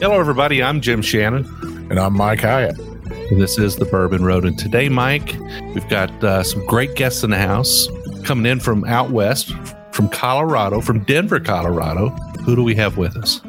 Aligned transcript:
Hello, 0.00 0.18
everybody. 0.18 0.60
I'm 0.62 0.80
Jim 0.80 1.02
Shannon. 1.02 1.46
And 1.88 2.00
I'm 2.00 2.14
Mike 2.14 2.40
Hyatt. 2.40 2.78
And 2.78 3.40
this 3.40 3.58
is 3.58 3.76
the 3.76 3.84
Bourbon 3.84 4.24
Road. 4.24 4.44
And 4.44 4.58
today, 4.58 4.88
Mike, 4.88 5.36
we've 5.72 5.88
got 5.88 6.10
uh, 6.22 6.42
some 6.42 6.66
great 6.66 6.96
guests 6.96 7.22
in 7.22 7.30
the 7.30 7.38
house 7.38 7.88
coming 8.24 8.50
in 8.50 8.58
from 8.58 8.84
out 8.84 9.10
west, 9.10 9.54
from 9.92 10.08
Colorado, 10.08 10.80
from 10.80 11.04
Denver, 11.04 11.38
Colorado. 11.38 12.08
Who 12.44 12.56
do 12.56 12.64
we 12.64 12.74
have 12.74 12.96
with 12.96 13.16
us? 13.16 13.40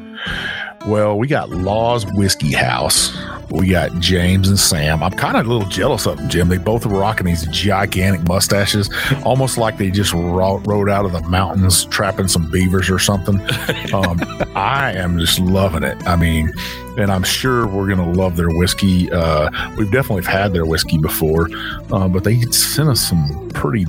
Well, 0.88 1.17
we 1.17 1.28
got 1.28 1.50
Law's 1.50 2.05
Whiskey 2.14 2.53
House. 2.53 3.17
We 3.50 3.69
got 3.69 4.00
James 4.00 4.50
and 4.50 4.59
Sam. 4.59 5.02
I'm 5.02 5.14
kind 5.14 5.36
of 5.36 5.45
a 5.45 5.50
little 5.50 5.67
jealous 5.67 6.05
of 6.05 6.17
them, 6.17 6.30
Jim. 6.30 6.47
They 6.47 6.58
both 6.58 6.86
are 6.86 6.89
rocking 6.89 7.25
these 7.25 7.45
gigantic 7.47 8.28
mustaches, 8.28 8.89
almost 9.23 9.58
like 9.58 9.78
they 9.78 9.89
just 9.89 10.13
ro- 10.13 10.58
rode 10.59 10.89
out 10.89 11.06
of 11.06 11.11
the 11.11 11.22
mountains 11.22 11.86
trapping 11.86 12.28
some 12.28 12.52
beavers 12.52 12.89
or 12.89 13.00
something. 13.00 13.39
Um, 13.94 14.19
I 14.56 14.91
am 14.94 15.19
just 15.19 15.39
loving 15.39 15.83
it. 15.83 15.95
I 16.06 16.17
mean, 16.17 16.52
and 16.97 17.11
I'm 17.11 17.23
sure 17.23 17.66
we're 17.66 17.88
going 17.88 18.00
to 18.13 18.19
love 18.19 18.36
their 18.36 18.50
whiskey. 18.50 19.09
Uh, 19.09 19.50
we've 19.78 19.91
definitely 19.91 20.23
had 20.23 20.52
their 20.53 20.66
whiskey 20.66 20.97
before, 20.97 21.50
uh, 21.91 22.08
but 22.09 22.23
they 22.25 22.41
sent 22.52 22.89
us 22.89 23.00
some 23.00 23.50
pretty 23.53 23.86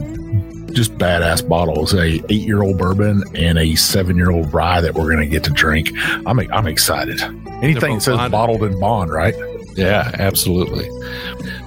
just 0.76 0.92
badass 0.98 1.46
bottles 1.48 1.94
a 1.94 2.04
eight 2.04 2.30
year 2.46 2.62
old 2.62 2.76
bourbon 2.76 3.24
and 3.34 3.56
a 3.58 3.74
seven 3.76 4.14
year 4.14 4.30
old 4.30 4.52
rye 4.52 4.80
that 4.82 4.92
we're 4.94 5.10
going 5.10 5.18
to 5.24 5.26
get 5.26 5.42
to 5.44 5.50
drink. 5.50 5.90
I'm 6.26 6.38
i'm 6.38 6.66
excited. 6.66 7.20
Anything 7.62 7.94
that 7.94 8.02
says 8.02 8.18
bottled 8.30 8.62
in 8.62 8.78
bond 8.78 9.10
right? 9.10 9.34
Yeah 9.74 10.10
absolutely. 10.14 10.88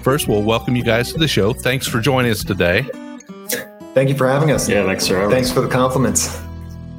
First 0.03 0.27
we'll 0.27 0.43
welcome 0.43 0.75
you 0.75 0.83
guys 0.83 1.11
to 1.13 1.17
the 1.19 1.27
show. 1.27 1.53
Thanks 1.53 1.87
for 1.87 1.99
joining 1.99 2.31
us 2.31 2.43
today. 2.43 2.83
Thank 3.95 4.09
you 4.09 4.15
for 4.15 4.27
having 4.27 4.51
us. 4.51 4.69
Yeah 4.69 4.85
thanks 4.85 5.07
for 5.07 5.27
thanks 5.31 5.51
for 5.51 5.61
the 5.61 5.67
compliments. 5.69 6.39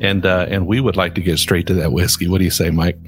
And 0.01 0.27
uh 0.27 0.47
and 0.49 0.67
we 0.67 0.81
would 0.81 0.97
like 0.97 1.15
to 1.15 1.21
get 1.21 1.39
straight 1.39 1.69
to 1.69 1.75
that 1.75 1.93
whiskey. 1.93 2.27
What 2.27 2.39
do 2.39 2.45
you 2.45 2.51
say 2.51 2.71
mike? 2.71 2.99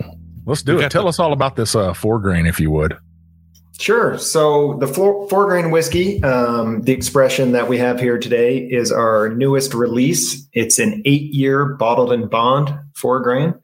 Let's 0.46 0.62
do 0.62 0.76
we 0.76 0.84
it. 0.84 0.90
tell 0.92 1.02
the- 1.02 1.08
us 1.08 1.18
all 1.18 1.32
about 1.32 1.56
this 1.56 1.74
uh 1.74 1.92
four 1.92 2.20
grain 2.20 2.46
if 2.46 2.60
you 2.60 2.70
would 2.70 2.96
Sure. 3.78 4.18
So 4.18 4.74
the 4.74 4.86
four, 4.86 5.28
four 5.28 5.46
grain 5.46 5.70
whiskey, 5.70 6.22
um, 6.22 6.82
the 6.82 6.92
expression 6.92 7.52
that 7.52 7.68
we 7.68 7.78
have 7.78 7.98
here 7.98 8.18
today 8.18 8.58
is 8.58 8.92
our 8.92 9.30
newest 9.30 9.74
release. 9.74 10.46
It's 10.52 10.78
an 10.78 11.02
eight 11.04 11.32
year 11.34 11.64
bottled 11.64 12.12
in 12.12 12.28
bond 12.28 12.72
four 12.94 13.20
grain. 13.20 13.54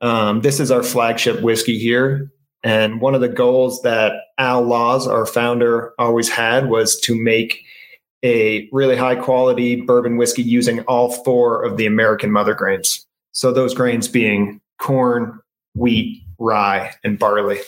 Um, 0.00 0.42
this 0.42 0.60
is 0.60 0.70
our 0.70 0.82
flagship 0.82 1.40
whiskey 1.40 1.78
here. 1.78 2.30
And 2.62 3.00
one 3.00 3.14
of 3.14 3.22
the 3.22 3.28
goals 3.28 3.80
that 3.82 4.12
Al 4.38 4.62
Laws, 4.62 5.06
our 5.06 5.26
founder, 5.26 5.94
always 5.98 6.28
had 6.28 6.68
was 6.68 7.00
to 7.00 7.20
make 7.20 7.62
a 8.22 8.68
really 8.70 8.96
high 8.96 9.16
quality 9.16 9.80
bourbon 9.80 10.18
whiskey 10.18 10.42
using 10.42 10.80
all 10.80 11.10
four 11.24 11.64
of 11.64 11.78
the 11.78 11.86
American 11.86 12.30
mother 12.30 12.54
grains. 12.54 13.06
So 13.32 13.52
those 13.52 13.74
grains 13.74 14.08
being 14.08 14.60
corn, 14.78 15.40
wheat, 15.74 16.22
rye, 16.38 16.92
and 17.02 17.18
barley. 17.18 17.60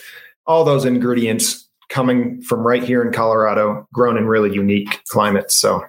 All 0.45 0.63
those 0.63 0.85
ingredients 0.85 1.62
coming 1.89 2.41
from 2.41 2.59
right 2.59 2.83
here 2.83 3.03
in 3.03 3.11
Colorado, 3.11 3.87
grown 3.93 4.17
in 4.17 4.25
really 4.25 4.53
unique 4.53 5.03
climates. 5.09 5.55
So, 5.55 5.83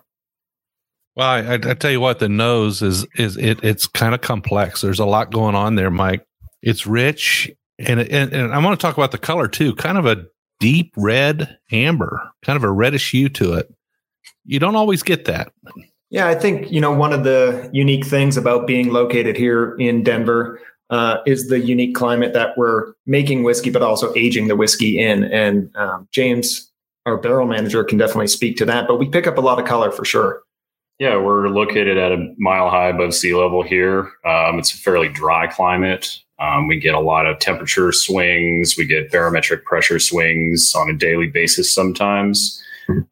well, 1.16 1.28
I, 1.28 1.54
I 1.54 1.74
tell 1.74 1.90
you 1.90 2.00
what, 2.00 2.18
the 2.18 2.28
nose 2.28 2.82
is 2.82 3.06
is 3.16 3.36
it 3.36 3.62
it's 3.62 3.86
kind 3.86 4.14
of 4.14 4.20
complex. 4.20 4.80
There's 4.80 4.98
a 4.98 5.04
lot 5.04 5.32
going 5.32 5.54
on 5.54 5.74
there, 5.76 5.90
Mike. 5.90 6.26
It's 6.62 6.86
rich, 6.86 7.50
and 7.78 8.00
and, 8.00 8.32
and 8.32 8.52
I 8.52 8.58
want 8.58 8.78
to 8.78 8.84
talk 8.84 8.96
about 8.96 9.12
the 9.12 9.18
color 9.18 9.48
too. 9.48 9.74
Kind 9.74 9.98
of 9.98 10.06
a 10.06 10.26
deep 10.60 10.92
red 10.96 11.58
amber, 11.72 12.32
kind 12.42 12.56
of 12.56 12.64
a 12.64 12.70
reddish 12.70 13.10
hue 13.10 13.28
to 13.30 13.54
it. 13.54 13.72
You 14.44 14.58
don't 14.58 14.76
always 14.76 15.02
get 15.02 15.24
that. 15.26 15.52
Yeah, 16.10 16.28
I 16.28 16.34
think 16.34 16.70
you 16.70 16.80
know 16.80 16.92
one 16.92 17.12
of 17.12 17.24
the 17.24 17.68
unique 17.72 18.06
things 18.06 18.36
about 18.36 18.66
being 18.66 18.92
located 18.92 19.36
here 19.36 19.74
in 19.76 20.02
Denver 20.02 20.60
uh, 20.90 21.18
is 21.26 21.48
the 21.48 21.60
unique 21.60 21.94
climate 21.94 22.32
that 22.34 22.56
we're 22.56 22.92
making 23.06 23.42
whiskey, 23.42 23.70
but 23.70 23.82
also 23.82 24.12
aging 24.14 24.48
the 24.48 24.56
whiskey 24.56 24.98
in. 24.98 25.24
And 25.24 25.74
um, 25.76 26.08
James, 26.12 26.70
our 27.06 27.16
barrel 27.16 27.46
manager, 27.46 27.84
can 27.84 27.98
definitely 27.98 28.28
speak 28.28 28.56
to 28.58 28.64
that. 28.66 28.86
But 28.86 28.98
we 28.98 29.08
pick 29.08 29.26
up 29.26 29.38
a 29.38 29.40
lot 29.40 29.58
of 29.58 29.66
color 29.66 29.90
for 29.90 30.04
sure. 30.04 30.42
Yeah, 30.98 31.16
we're 31.16 31.48
located 31.48 31.98
at 31.98 32.12
a 32.12 32.32
mile 32.38 32.70
high 32.70 32.88
above 32.88 33.14
sea 33.14 33.34
level 33.34 33.62
here. 33.62 34.12
Um, 34.24 34.58
it's 34.58 34.72
a 34.72 34.76
fairly 34.76 35.08
dry 35.08 35.48
climate. 35.48 36.20
Um, 36.38 36.68
we 36.68 36.78
get 36.78 36.94
a 36.94 37.00
lot 37.00 37.26
of 37.26 37.38
temperature 37.38 37.90
swings. 37.92 38.76
We 38.76 38.86
get 38.86 39.10
barometric 39.10 39.64
pressure 39.64 39.98
swings 39.98 40.72
on 40.74 40.90
a 40.90 40.94
daily 40.94 41.28
basis 41.28 41.74
sometimes. 41.74 42.62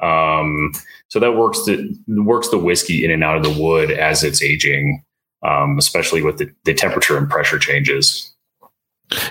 Um, 0.00 0.72
so 1.08 1.18
that 1.18 1.36
works 1.36 1.64
the 1.64 1.96
works 2.08 2.48
the 2.48 2.58
whiskey 2.58 3.04
in 3.04 3.10
and 3.10 3.24
out 3.24 3.36
of 3.36 3.42
the 3.42 3.62
wood 3.62 3.90
as 3.90 4.22
it's 4.22 4.42
aging 4.42 5.02
um, 5.42 5.78
especially 5.78 6.22
with 6.22 6.38
the, 6.38 6.52
the 6.64 6.74
temperature 6.74 7.16
and 7.16 7.28
pressure 7.28 7.58
changes. 7.58 8.32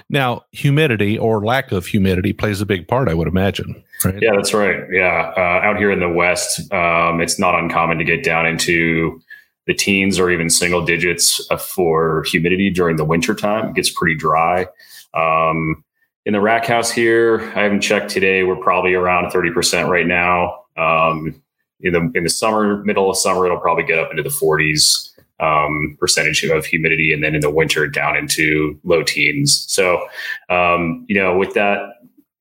Now, 0.09 0.43
humidity 0.51 1.17
or 1.17 1.43
lack 1.43 1.71
of 1.71 1.87
humidity 1.87 2.33
plays 2.33 2.61
a 2.61 2.65
big 2.65 2.87
part, 2.87 3.09
I 3.09 3.13
would 3.13 3.27
imagine. 3.27 3.81
Right? 4.05 4.21
Yeah, 4.21 4.31
that's 4.35 4.53
right. 4.53 4.83
Yeah, 4.91 5.33
uh, 5.35 5.61
out 5.63 5.77
here 5.77 5.91
in 5.91 5.99
the 5.99 6.09
West, 6.09 6.71
um, 6.71 7.19
it's 7.19 7.39
not 7.39 7.55
uncommon 7.55 7.97
to 7.97 8.03
get 8.03 8.23
down 8.23 8.45
into 8.45 9.19
the 9.67 9.73
teens 9.73 10.19
or 10.19 10.29
even 10.29 10.49
single 10.49 10.85
digits 10.85 11.45
uh, 11.49 11.57
for 11.57 12.23
humidity 12.27 12.69
during 12.69 12.97
the 12.97 13.05
winter 13.05 13.33
time. 13.33 13.69
It 13.69 13.75
gets 13.75 13.89
pretty 13.89 14.15
dry. 14.15 14.67
Um, 15.13 15.83
in 16.25 16.33
the 16.33 16.41
rack 16.41 16.65
house 16.65 16.91
here, 16.91 17.41
I 17.55 17.63
haven't 17.63 17.81
checked 17.81 18.11
today. 18.11 18.43
We're 18.43 18.55
probably 18.55 18.93
around 18.93 19.31
thirty 19.31 19.51
percent 19.51 19.89
right 19.89 20.05
now. 20.05 20.65
Um, 20.77 21.41
in 21.79 21.93
the 21.93 22.11
in 22.13 22.23
the 22.23 22.29
summer, 22.29 22.83
middle 22.83 23.09
of 23.09 23.17
summer, 23.17 23.45
it'll 23.45 23.59
probably 23.59 23.83
get 23.83 23.97
up 23.97 24.11
into 24.11 24.21
the 24.21 24.29
forties 24.29 25.10
um, 25.41 25.97
percentage 25.99 26.43
of 26.43 26.65
humidity, 26.65 27.11
and 27.11 27.23
then 27.23 27.35
in 27.35 27.41
the 27.41 27.49
winter 27.49 27.87
down 27.87 28.15
into 28.15 28.79
low 28.83 29.03
teens. 29.03 29.65
So, 29.67 30.07
um, 30.49 31.05
you 31.09 31.15
know, 31.15 31.37
with 31.37 31.53
that 31.55 31.79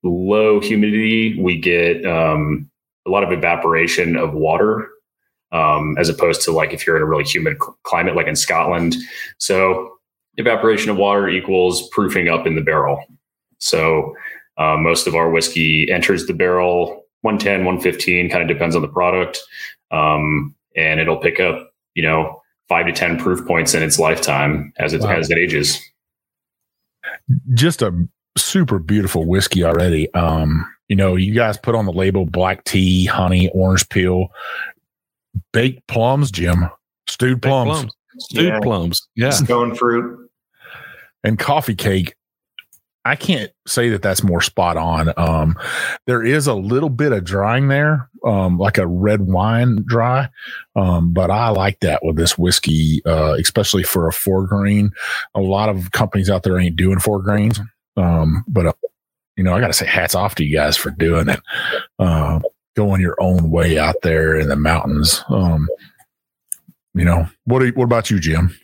low 0.03 0.59
humidity, 0.59 1.39
we 1.39 1.59
get 1.59 2.05
um, 2.05 2.69
a 3.05 3.09
lot 3.09 3.23
of 3.23 3.31
evaporation 3.31 4.15
of 4.15 4.33
water, 4.33 4.87
um, 5.51 5.97
as 5.97 6.09
opposed 6.09 6.41
to 6.43 6.51
like 6.51 6.73
if 6.73 6.85
you're 6.85 6.95
in 6.95 7.01
a 7.01 7.05
really 7.05 7.23
humid 7.23 7.57
climate, 7.83 8.15
like 8.15 8.27
in 8.27 8.35
Scotland. 8.35 8.95
So, 9.39 9.97
evaporation 10.37 10.91
of 10.91 10.97
water 10.97 11.27
equals 11.27 11.89
proofing 11.89 12.29
up 12.29 12.47
in 12.47 12.55
the 12.55 12.61
barrel. 12.61 13.03
So, 13.57 14.15
uh, 14.57 14.77
most 14.77 15.07
of 15.07 15.15
our 15.15 15.29
whiskey 15.31 15.91
enters 15.91 16.27
the 16.27 16.33
barrel 16.33 17.05
110, 17.21 17.65
115, 17.65 18.29
kind 18.29 18.41
of 18.41 18.47
depends 18.47 18.75
on 18.75 18.81
the 18.81 18.87
product. 18.87 19.39
Um, 19.91 20.55
and 20.75 20.99
it'll 20.99 21.17
pick 21.17 21.39
up, 21.39 21.71
you 21.95 22.03
know, 22.03 22.40
five 22.71 22.85
to 22.85 22.93
10 22.93 23.17
proof 23.17 23.45
points 23.45 23.73
in 23.73 23.83
its 23.83 23.99
lifetime 23.99 24.71
as 24.79 24.93
it, 24.93 25.01
wow. 25.01 25.11
as 25.11 25.29
it 25.29 25.37
ages. 25.37 25.77
Just 27.53 27.81
a 27.81 27.91
super 28.37 28.79
beautiful 28.79 29.25
whiskey 29.25 29.65
already. 29.65 30.11
Um, 30.13 30.65
you 30.87 30.95
know, 30.95 31.17
you 31.17 31.33
guys 31.33 31.57
put 31.57 31.75
on 31.75 31.85
the 31.85 31.91
label 31.91 32.25
black 32.25 32.63
tea, 32.63 33.03
honey, 33.03 33.49
orange 33.53 33.89
peel, 33.89 34.29
baked 35.51 35.85
plums, 35.87 36.31
Jim, 36.31 36.69
stewed 37.09 37.41
plums. 37.41 37.67
plums. 37.67 37.93
Stewed 38.19 38.45
yeah. 38.45 38.59
plums. 38.61 39.05
Yeah. 39.17 39.31
Stone 39.31 39.75
fruit. 39.75 40.29
And 41.25 41.37
coffee 41.37 41.75
cake. 41.75 42.15
I 43.03 43.15
can't 43.15 43.51
say 43.65 43.89
that 43.89 44.01
that's 44.01 44.23
more 44.23 44.41
spot 44.41 44.77
on. 44.77 45.11
Um, 45.17 45.57
there 46.05 46.23
is 46.23 46.45
a 46.45 46.53
little 46.53 46.89
bit 46.89 47.11
of 47.11 47.23
drying 47.23 47.67
there, 47.67 48.09
um, 48.23 48.59
like 48.59 48.77
a 48.77 48.85
red 48.85 49.21
wine 49.21 49.83
dry, 49.87 50.29
um, 50.75 51.11
but 51.11 51.31
I 51.31 51.49
like 51.49 51.79
that 51.79 52.01
with 52.03 52.15
this 52.15 52.37
whiskey, 52.37 53.01
uh, 53.05 53.35
especially 53.39 53.83
for 53.83 54.07
a 54.07 54.13
four 54.13 54.45
grain. 54.45 54.91
A 55.33 55.41
lot 55.41 55.69
of 55.69 55.91
companies 55.91 56.29
out 56.29 56.43
there 56.43 56.59
ain't 56.59 56.75
doing 56.75 56.99
four 56.99 57.21
grains. 57.21 57.59
Um, 57.97 58.43
but 58.47 58.67
uh, 58.67 58.73
you 59.35 59.43
know, 59.43 59.53
I 59.53 59.59
got 59.59 59.67
to 59.67 59.73
say, 59.73 59.87
hats 59.87 60.15
off 60.15 60.35
to 60.35 60.43
you 60.43 60.55
guys 60.55 60.77
for 60.77 60.91
doing 60.91 61.29
it. 61.29 61.39
Uh, 61.97 62.39
going 62.75 63.01
your 63.01 63.15
own 63.19 63.49
way 63.49 63.77
out 63.77 63.95
there 64.03 64.37
in 64.37 64.47
the 64.47 64.55
mountains. 64.55 65.23
Um, 65.29 65.67
you 66.93 67.05
know, 67.05 67.27
what? 67.45 67.63
Are, 67.63 67.69
what 67.69 67.85
about 67.85 68.11
you, 68.11 68.19
Jim? 68.19 68.55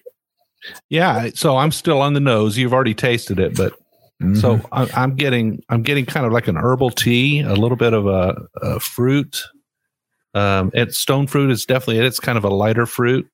Yeah, 0.89 1.29
so 1.33 1.57
I'm 1.57 1.71
still 1.71 2.01
on 2.01 2.13
the 2.13 2.19
nose. 2.19 2.57
You've 2.57 2.73
already 2.73 2.93
tasted 2.93 3.39
it, 3.39 3.55
but 3.55 3.73
mm-hmm. 4.21 4.35
so 4.35 4.61
I, 4.71 4.87
I'm 4.95 5.15
getting 5.15 5.63
I'm 5.69 5.83
getting 5.83 6.05
kind 6.05 6.25
of 6.25 6.31
like 6.31 6.47
an 6.47 6.57
herbal 6.57 6.91
tea, 6.91 7.41
a 7.41 7.53
little 7.53 7.77
bit 7.77 7.93
of 7.93 8.07
a, 8.07 8.35
a 8.61 8.79
fruit. 8.79 9.43
Um, 10.33 10.71
and 10.75 10.93
stone 10.93 11.25
fruit 11.25 11.49
is 11.49 11.65
definitely 11.65 11.99
it. 11.99 12.05
It's 12.05 12.19
kind 12.19 12.37
of 12.37 12.43
a 12.43 12.49
lighter 12.49 12.85
fruit, 12.85 13.27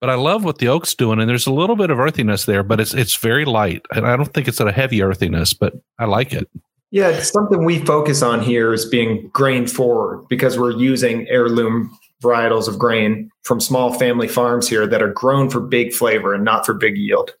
but 0.00 0.10
I 0.10 0.14
love 0.14 0.44
what 0.44 0.58
the 0.58 0.68
oak's 0.68 0.94
doing, 0.94 1.18
and 1.20 1.28
there's 1.28 1.46
a 1.46 1.52
little 1.52 1.76
bit 1.76 1.90
of 1.90 1.98
earthiness 1.98 2.44
there, 2.44 2.62
but 2.62 2.80
it's 2.80 2.92
it's 2.92 3.16
very 3.16 3.44
light, 3.44 3.86
and 3.92 4.06
I 4.06 4.16
don't 4.16 4.32
think 4.34 4.48
it's 4.48 4.60
a 4.60 4.70
heavy 4.70 5.02
earthiness, 5.02 5.54
but 5.54 5.74
I 5.98 6.04
like 6.04 6.32
it. 6.32 6.48
Yeah, 6.90 7.20
something 7.22 7.64
we 7.64 7.80
focus 7.80 8.22
on 8.22 8.40
here 8.40 8.72
is 8.72 8.84
being 8.84 9.28
grain 9.32 9.66
forward 9.66 10.28
because 10.28 10.58
we're 10.58 10.76
using 10.76 11.26
heirloom 11.28 11.90
varietals 12.22 12.68
of 12.68 12.78
grain 12.78 13.30
from 13.42 13.60
small 13.60 13.92
family 13.94 14.28
farms 14.28 14.68
here 14.68 14.86
that 14.86 15.02
are 15.02 15.12
grown 15.12 15.50
for 15.50 15.60
big 15.60 15.92
flavor 15.92 16.34
and 16.34 16.44
not 16.44 16.64
for 16.64 16.72
big 16.72 16.96
yield. 16.96 17.34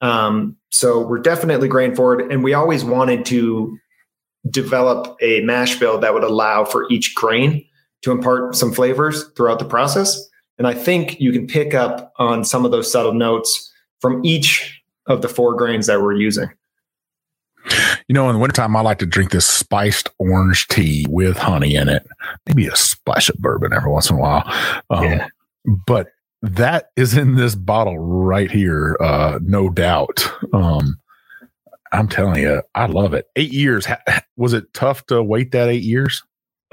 Um, 0.00 0.56
so 0.70 1.00
we're 1.00 1.18
definitely 1.18 1.68
grain 1.68 1.94
forward, 1.94 2.30
and 2.32 2.42
we 2.44 2.54
always 2.54 2.84
wanted 2.84 3.24
to 3.26 3.76
develop 4.48 5.16
a 5.20 5.40
mash 5.42 5.78
bill 5.78 5.98
that 5.98 6.14
would 6.14 6.24
allow 6.24 6.64
for 6.64 6.90
each 6.90 7.14
grain 7.14 7.64
to 8.02 8.10
impart 8.10 8.56
some 8.56 8.72
flavors 8.72 9.28
throughout 9.36 9.58
the 9.58 9.64
process. 9.64 10.26
And 10.58 10.66
I 10.66 10.74
think 10.74 11.20
you 11.20 11.32
can 11.32 11.46
pick 11.46 11.74
up 11.74 12.12
on 12.18 12.44
some 12.44 12.64
of 12.64 12.70
those 12.70 12.90
subtle 12.90 13.14
notes 13.14 13.72
from 14.00 14.24
each 14.24 14.82
of 15.06 15.22
the 15.22 15.28
four 15.28 15.54
grains 15.54 15.86
that 15.86 16.00
we're 16.00 16.14
using. 16.14 16.48
You 18.08 18.14
know, 18.14 18.28
in 18.28 18.34
the 18.34 18.40
wintertime, 18.40 18.74
I 18.74 18.80
like 18.80 18.98
to 19.00 19.06
drink 19.06 19.30
this 19.30 19.46
spiced 19.46 20.08
orange 20.18 20.66
tea 20.68 21.06
with 21.08 21.36
honey 21.36 21.74
in 21.74 21.88
it, 21.88 22.06
maybe 22.46 22.66
a 22.66 22.76
splash 22.76 23.28
of 23.28 23.36
bourbon 23.36 23.72
every 23.72 23.90
once 23.90 24.08
in 24.08 24.16
a 24.16 24.18
while. 24.18 24.42
Um, 24.88 25.04
yeah. 25.04 25.28
But 25.86 26.08
that 26.42 26.90
is 26.96 27.16
in 27.16 27.36
this 27.36 27.54
bottle 27.54 27.98
right 27.98 28.50
here, 28.50 28.96
uh, 29.00 29.38
no 29.42 29.68
doubt. 29.68 30.30
Um, 30.52 30.98
I'm 31.92 32.08
telling 32.08 32.42
you, 32.42 32.62
I 32.74 32.86
love 32.86 33.14
it. 33.14 33.26
Eight 33.36 33.52
years. 33.52 33.86
Was 34.36 34.52
it 34.52 34.72
tough 34.74 35.06
to 35.06 35.22
wait 35.22 35.52
that 35.52 35.68
eight 35.68 35.82
years? 35.82 36.22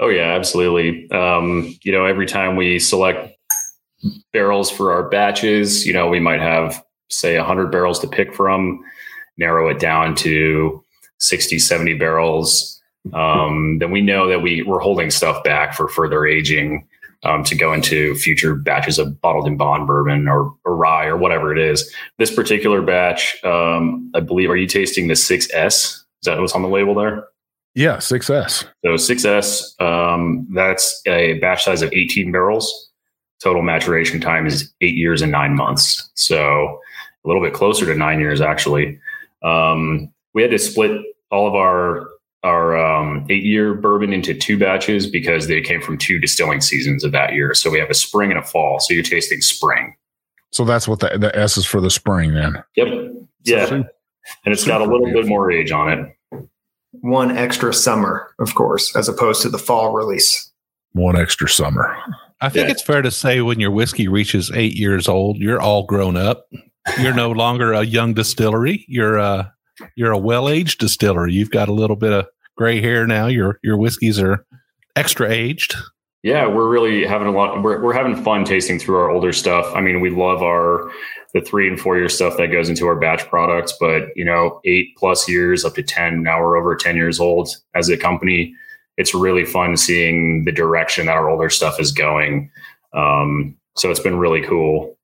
Oh, 0.00 0.08
yeah, 0.08 0.34
absolutely. 0.34 1.10
Um, 1.10 1.76
you 1.82 1.92
know, 1.92 2.06
every 2.06 2.26
time 2.26 2.56
we 2.56 2.78
select 2.78 3.36
barrels 4.32 4.70
for 4.70 4.92
our 4.92 5.08
batches, 5.08 5.86
you 5.86 5.92
know, 5.92 6.08
we 6.08 6.20
might 6.20 6.40
have, 6.40 6.82
say, 7.10 7.36
100 7.36 7.70
barrels 7.70 7.98
to 8.00 8.08
pick 8.08 8.34
from 8.34 8.80
narrow 9.36 9.68
it 9.68 9.78
down 9.78 10.14
to 10.16 10.82
60, 11.18 11.58
70 11.58 11.94
barrels, 11.94 12.80
um, 13.12 13.78
then 13.78 13.90
we 13.90 14.00
know 14.00 14.28
that 14.28 14.40
we, 14.40 14.62
we're 14.62 14.80
holding 14.80 15.10
stuff 15.10 15.42
back 15.44 15.74
for 15.74 15.88
further 15.88 16.26
aging 16.26 16.87
um, 17.24 17.42
to 17.44 17.54
go 17.54 17.72
into 17.72 18.14
future 18.16 18.54
batches 18.54 18.98
of 18.98 19.20
bottled 19.20 19.46
in 19.46 19.56
bond 19.56 19.86
bourbon 19.86 20.28
or, 20.28 20.54
or 20.64 20.76
rye 20.76 21.06
or 21.06 21.16
whatever 21.16 21.52
it 21.52 21.58
is. 21.58 21.92
This 22.18 22.34
particular 22.34 22.82
batch, 22.82 23.42
um, 23.44 24.10
I 24.14 24.20
believe, 24.20 24.50
are 24.50 24.56
you 24.56 24.66
tasting 24.66 25.08
the 25.08 25.14
6S? 25.14 25.74
Is 25.74 26.04
that 26.24 26.38
what's 26.38 26.54
on 26.54 26.62
the 26.62 26.68
label 26.68 26.94
there? 26.94 27.24
Yeah, 27.74 27.96
6S. 27.98 28.64
So 28.84 28.94
6S, 28.94 29.80
um, 29.80 30.46
that's 30.52 31.00
a 31.06 31.34
batch 31.34 31.64
size 31.64 31.82
of 31.82 31.92
18 31.92 32.32
barrels. 32.32 32.90
Total 33.42 33.62
maturation 33.62 34.20
time 34.20 34.46
is 34.46 34.72
eight 34.80 34.96
years 34.96 35.22
and 35.22 35.30
nine 35.30 35.54
months. 35.54 36.10
So 36.14 36.80
a 37.24 37.28
little 37.28 37.42
bit 37.42 37.52
closer 37.52 37.86
to 37.86 37.94
nine 37.94 38.18
years, 38.20 38.40
actually. 38.40 38.98
Um, 39.42 40.12
we 40.34 40.42
had 40.42 40.50
to 40.50 40.58
split 40.58 41.02
all 41.30 41.46
of 41.46 41.54
our 41.54 42.08
our 42.44 42.76
um, 42.76 43.26
eight 43.30 43.42
year 43.42 43.74
bourbon 43.74 44.12
into 44.12 44.34
two 44.34 44.58
batches 44.58 45.06
because 45.06 45.48
they 45.48 45.60
came 45.60 45.80
from 45.80 45.98
two 45.98 46.18
distilling 46.18 46.60
seasons 46.60 47.04
of 47.04 47.12
that 47.12 47.34
year. 47.34 47.54
So 47.54 47.70
we 47.70 47.78
have 47.78 47.90
a 47.90 47.94
spring 47.94 48.30
and 48.30 48.38
a 48.38 48.42
fall. 48.42 48.78
So 48.80 48.94
you're 48.94 49.02
tasting 49.02 49.40
spring. 49.40 49.94
So 50.52 50.64
that's 50.64 50.88
what 50.88 51.00
the, 51.00 51.18
the 51.18 51.36
S 51.36 51.56
is 51.56 51.66
for 51.66 51.80
the 51.80 51.90
spring 51.90 52.34
then. 52.34 52.62
Yep. 52.76 52.88
Yeah. 53.44 53.66
So, 53.66 53.74
and 53.74 53.86
it's 54.52 54.64
got 54.64 54.80
a 54.80 54.84
little 54.84 55.10
bit 55.12 55.26
more 55.26 55.50
age 55.50 55.72
on 55.72 55.92
it. 55.92 56.48
One 56.92 57.36
extra 57.36 57.74
summer, 57.74 58.34
of 58.38 58.54
course, 58.54 58.94
as 58.96 59.08
opposed 59.08 59.42
to 59.42 59.48
the 59.48 59.58
fall 59.58 59.92
release. 59.92 60.50
One 60.92 61.16
extra 61.16 61.48
summer. 61.48 61.96
I 62.40 62.48
think 62.48 62.66
yeah. 62.66 62.72
it's 62.72 62.82
fair 62.82 63.02
to 63.02 63.10
say 63.10 63.40
when 63.40 63.60
your 63.60 63.70
whiskey 63.70 64.08
reaches 64.08 64.50
eight 64.54 64.74
years 64.74 65.08
old, 65.08 65.38
you're 65.38 65.60
all 65.60 65.84
grown 65.84 66.16
up. 66.16 66.46
You're 66.98 67.14
no 67.14 67.30
longer 67.30 67.72
a 67.72 67.82
young 67.82 68.14
distillery. 68.14 68.84
You're 68.88 69.18
a 69.18 69.52
you're 69.94 70.12
a 70.12 70.18
well 70.18 70.48
aged 70.48 70.80
distiller. 70.80 71.26
You've 71.26 71.50
got 71.50 71.68
a 71.68 71.72
little 71.72 71.96
bit 71.96 72.12
of 72.12 72.26
gray 72.56 72.80
hair 72.80 73.06
now. 73.06 73.26
Your 73.26 73.58
your 73.62 73.76
whiskeys 73.76 74.18
are 74.18 74.44
extra 74.96 75.30
aged. 75.30 75.74
Yeah, 76.22 76.48
we're 76.48 76.68
really 76.68 77.06
having 77.06 77.28
a 77.28 77.30
lot. 77.30 77.62
We're 77.62 77.80
we're 77.80 77.92
having 77.92 78.22
fun 78.22 78.44
tasting 78.44 78.78
through 78.78 78.96
our 78.96 79.10
older 79.10 79.32
stuff. 79.32 79.66
I 79.74 79.80
mean, 79.80 80.00
we 80.00 80.10
love 80.10 80.42
our 80.42 80.90
the 81.34 81.40
three 81.40 81.68
and 81.68 81.78
four 81.78 81.96
year 81.96 82.08
stuff 82.08 82.36
that 82.38 82.48
goes 82.48 82.68
into 82.68 82.86
our 82.86 82.96
batch 82.96 83.26
products, 83.28 83.74
but 83.78 84.08
you 84.16 84.24
know, 84.24 84.60
eight 84.64 84.96
plus 84.96 85.28
years 85.28 85.64
up 85.64 85.74
to 85.74 85.82
ten. 85.82 86.22
Now 86.22 86.40
we're 86.40 86.56
over 86.56 86.74
ten 86.74 86.96
years 86.96 87.20
old 87.20 87.50
as 87.74 87.88
a 87.88 87.96
company. 87.96 88.54
It's 88.96 89.14
really 89.14 89.44
fun 89.44 89.76
seeing 89.76 90.44
the 90.44 90.50
direction 90.50 91.06
that 91.06 91.16
our 91.16 91.30
older 91.30 91.50
stuff 91.50 91.78
is 91.78 91.92
going. 91.92 92.50
Um, 92.94 93.56
so 93.76 93.90
it's 93.90 94.00
been 94.00 94.18
really 94.18 94.42
cool. 94.42 94.98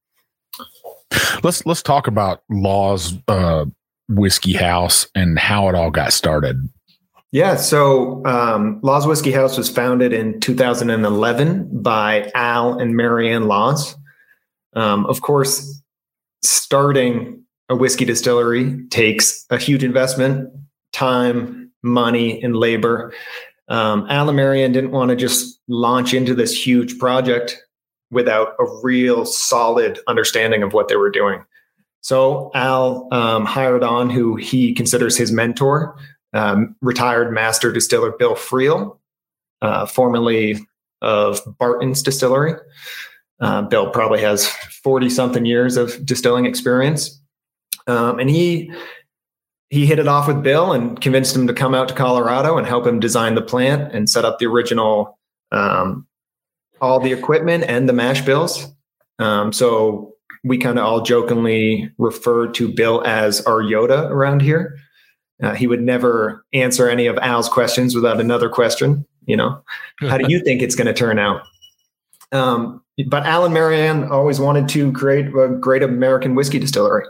Let's 1.45 1.65
let's 1.65 1.83
talk 1.83 2.09
about 2.09 2.43
Law's 2.51 3.15
uh, 3.29 3.67
Whiskey 4.09 4.53
House 4.53 5.07
and 5.15 5.39
how 5.39 5.69
it 5.69 5.75
all 5.75 5.91
got 5.91 6.13
started. 6.13 6.57
Yeah, 7.33 7.57
so 7.57 8.25
um, 8.27 8.79
Laws 8.83 9.07
Whiskey 9.07 9.33
House 9.33 9.59
was 9.59 9.69
founded 9.69 10.13
in 10.13 10.39
2011 10.39 11.83
by 11.83 12.31
Al 12.35 12.79
and 12.79 12.97
Marianne 12.97 13.49
Laws. 13.49 13.97
Um, 14.75 15.05
of 15.07 15.21
course, 15.21 15.83
starting 16.43 17.43
a 17.69 17.75
whiskey 17.75 18.05
distillery 18.05 18.87
takes 18.91 19.47
a 19.51 19.59
huge 19.59 19.83
investment, 19.83 20.49
time, 20.93 21.73
money, 21.83 22.41
and 22.43 22.55
labor. 22.55 23.13
Um, 23.69 24.07
Al 24.11 24.29
and 24.29 24.37
Marianne 24.37 24.73
didn't 24.73 24.93
want 24.93 25.11
to 25.11 25.17
just 25.17 25.59
launch 25.67 26.15
into 26.15 26.35
this 26.35 26.67
huge 26.67 26.99
project 26.99 27.61
without 28.11 28.55
a 28.61 28.65
real 28.83 29.25
solid 29.25 29.99
understanding 30.07 30.63
of 30.63 30.73
what 30.73 30.89
they 30.89 30.97
were 30.97 31.11
doing. 31.11 31.45
So 32.05 32.51
Al 32.53 33.09
um, 33.13 33.47
hired 33.47 33.83
on 33.83 34.11
who 34.11 34.37
he 34.37 34.75
considers 34.75 35.17
his 35.17 35.33
mentor, 35.33 35.97
um, 36.35 36.77
retired 36.83 37.33
master 37.33 37.73
distiller 37.73 38.13
Bill 38.13 38.35
Friel, 38.35 38.99
uh, 39.63 39.87
formerly 39.87 40.59
of 41.01 41.41
Barton's 41.59 42.03
Distillery. 42.03 42.57
Uh, 43.41 43.63
Bill 43.63 43.89
probably 43.89 44.21
has 44.21 44.47
40 44.47 45.09
something 45.09 45.47
years 45.47 45.79
of 45.79 46.05
distilling 46.05 46.45
experience. 46.45 47.23
Um, 47.87 48.19
and 48.19 48.29
he 48.29 48.71
he 49.71 49.87
hit 49.87 49.99
it 49.99 50.07
off 50.07 50.29
with 50.29 50.43
Bill 50.43 50.73
and 50.73 51.01
convinced 51.01 51.35
him 51.35 51.47
to 51.47 51.55
come 51.55 51.75
out 51.75 51.89
to 51.89 51.95
Colorado 51.95 52.59
and 52.59 52.67
help 52.67 52.87
him 52.87 53.01
design 53.01 53.35
the 53.35 53.41
plant 53.41 53.95
and 53.95 54.11
set 54.11 54.27
up 54.27 54.39
the 54.39 54.47
original 54.47 55.19
um, 55.53 56.07
all 56.83 57.01
the 57.01 57.13
equipment 57.13 57.65
and 57.67 57.89
the 57.89 57.95
mash 57.95 58.21
bills. 58.21 58.67
Um, 59.19 59.55
so 59.55 60.14
we 60.45 60.59
kind 60.59 60.79
of 60.79 60.85
all 60.85 61.01
jokingly 61.01 61.91
refer 61.99 62.47
to 62.49 62.69
Bill 62.69 63.03
as 63.07 63.41
our 63.47 63.63
Yoda 63.63 64.09
around 64.11 64.43
here. 64.43 64.79
Uh, 65.43 65.55
he 65.55 65.67
would 65.67 65.83
never 65.83 66.45
answer 66.53 66.89
any 66.89 67.07
of 67.07 67.19
Al's 67.19 67.49
questions 67.49 67.95
without 67.95 68.21
another 68.21 68.49
question. 68.49 69.05
You 69.27 69.37
know, 69.37 69.63
how 70.01 70.19
do 70.19 70.27
you 70.29 70.45
think 70.45 70.63
it's 70.63 70.75
going 70.75 70.87
to 70.87 70.93
turn 70.93 71.19
out? 71.19 71.43
Um, 72.31 72.83
but 73.09 73.25
Al 73.25 73.45
and 73.45 73.55
Marianne 73.55 74.05
always 74.05 74.39
wanted 74.39 74.69
to 74.71 74.93
create 74.93 75.27
a 75.27 75.49
great 75.61 75.83
American 75.83 76.35
whiskey 76.35 76.59
distillery 76.59 77.07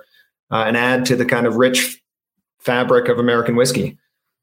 uh, 0.50 0.64
and 0.66 0.76
add 0.76 1.04
to 1.06 1.16
the 1.16 1.24
kind 1.24 1.46
of 1.46 1.56
rich 1.56 2.00
fabric 2.60 3.08
of 3.08 3.18
American 3.18 3.56
whiskey. 3.56 3.98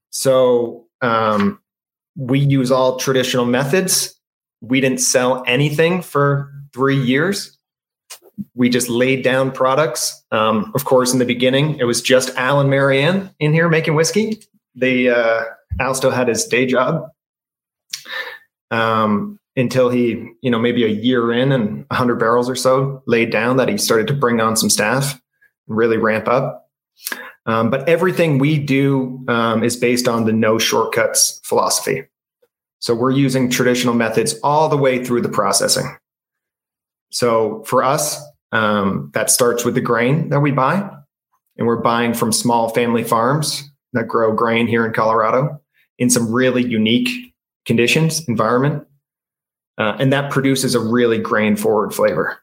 So 0.09 0.85
um, 1.01 1.59
we 2.15 2.39
use 2.39 2.71
all 2.71 2.97
traditional 2.97 3.45
methods. 3.45 4.19
We 4.59 4.81
didn't 4.81 4.99
sell 4.99 5.43
anything 5.47 6.01
for 6.01 6.51
three 6.73 7.01
years 7.01 7.57
we 8.55 8.69
just 8.69 8.89
laid 8.89 9.23
down 9.23 9.51
products. 9.51 10.23
Um, 10.31 10.71
of 10.75 10.85
course, 10.85 11.13
in 11.13 11.19
the 11.19 11.25
beginning, 11.25 11.77
it 11.79 11.85
was 11.85 12.01
just 12.01 12.35
Al 12.37 12.59
and 12.59 12.69
Marianne 12.69 13.33
in 13.39 13.53
here 13.53 13.69
making 13.69 13.95
whiskey. 13.95 14.41
They 14.75 15.09
uh, 15.09 15.43
Al 15.79 15.93
still 15.93 16.11
had 16.11 16.27
his 16.27 16.45
day 16.45 16.65
job 16.65 17.07
um, 18.71 19.39
until 19.55 19.89
he, 19.89 20.31
you 20.41 20.49
know, 20.49 20.59
maybe 20.59 20.83
a 20.83 20.89
year 20.89 21.31
in 21.31 21.51
and 21.51 21.85
100 21.89 22.15
barrels 22.15 22.49
or 22.49 22.55
so 22.55 23.03
laid 23.05 23.31
down 23.31 23.57
that 23.57 23.69
he 23.69 23.77
started 23.77 24.07
to 24.07 24.13
bring 24.13 24.39
on 24.39 24.55
some 24.55 24.69
staff, 24.69 25.19
really 25.67 25.97
ramp 25.97 26.27
up. 26.27 26.69
Um, 27.45 27.69
but 27.69 27.87
everything 27.89 28.37
we 28.37 28.59
do 28.59 29.23
um, 29.27 29.63
is 29.63 29.75
based 29.75 30.07
on 30.07 30.25
the 30.25 30.33
no 30.33 30.57
shortcuts 30.59 31.41
philosophy. 31.43 32.03
So 32.79 32.95
we're 32.95 33.11
using 33.11 33.49
traditional 33.49 33.93
methods 33.93 34.35
all 34.43 34.69
the 34.69 34.77
way 34.77 35.03
through 35.03 35.21
the 35.21 35.29
processing. 35.29 35.97
So 37.11 37.63
for 37.65 37.83
us, 37.83 38.21
um, 38.51 39.11
that 39.13 39.29
starts 39.29 39.63
with 39.63 39.75
the 39.75 39.81
grain 39.81 40.29
that 40.29 40.39
we 40.39 40.51
buy, 40.51 40.89
and 41.57 41.67
we're 41.67 41.81
buying 41.81 42.13
from 42.13 42.31
small 42.31 42.69
family 42.69 43.03
farms 43.03 43.69
that 43.93 44.07
grow 44.07 44.33
grain 44.33 44.67
here 44.67 44.85
in 44.85 44.93
Colorado 44.93 45.61
in 45.99 46.09
some 46.09 46.31
really 46.31 46.63
unique 46.63 47.33
conditions, 47.65 48.27
environment, 48.27 48.87
uh, 49.77 49.95
and 49.99 50.11
that 50.11 50.31
produces 50.31 50.75
a 50.75 50.79
really 50.79 51.19
grain 51.19 51.55
forward 51.55 51.93
flavor. 51.93 52.41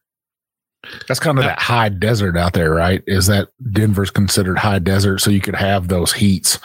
That's 1.09 1.19
kind 1.19 1.39
of 1.39 1.45
that 1.45 1.59
high 1.59 1.89
desert 1.89 2.37
out 2.37 2.53
there, 2.53 2.73
right? 2.73 3.03
Is 3.07 3.27
that 3.27 3.49
Denver's 3.73 4.11
considered 4.11 4.59
high 4.59 4.79
desert, 4.79 5.19
so 5.19 5.31
you 5.31 5.41
could 5.41 5.57
have 5.57 5.89
those 5.89 6.13
heats 6.13 6.59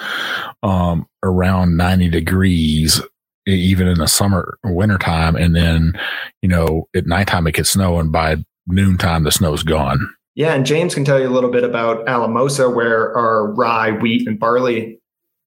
um, 0.61 1.07
around 1.23 1.77
ninety 1.77 2.09
degrees, 2.09 3.01
even 3.45 3.87
in 3.87 3.97
the 3.97 4.07
summer 4.07 4.57
or 4.63 4.73
winter 4.73 4.97
time, 4.97 5.35
and 5.35 5.55
then 5.55 5.99
you 6.41 6.49
know 6.49 6.87
at 6.95 7.05
nighttime 7.05 7.47
it 7.47 7.53
could 7.53 7.67
snow, 7.67 7.99
and 7.99 8.11
by 8.11 8.37
noontime 8.67 9.23
the 9.23 9.31
snow's 9.31 9.63
gone. 9.63 10.09
Yeah, 10.35 10.53
and 10.53 10.65
James 10.65 10.95
can 10.95 11.05
tell 11.05 11.19
you 11.19 11.27
a 11.27 11.29
little 11.29 11.51
bit 11.51 11.63
about 11.63 12.07
Alamosa, 12.07 12.69
where 12.69 13.15
our 13.15 13.51
rye, 13.53 13.91
wheat, 13.91 14.27
and 14.27 14.39
barley 14.39 14.99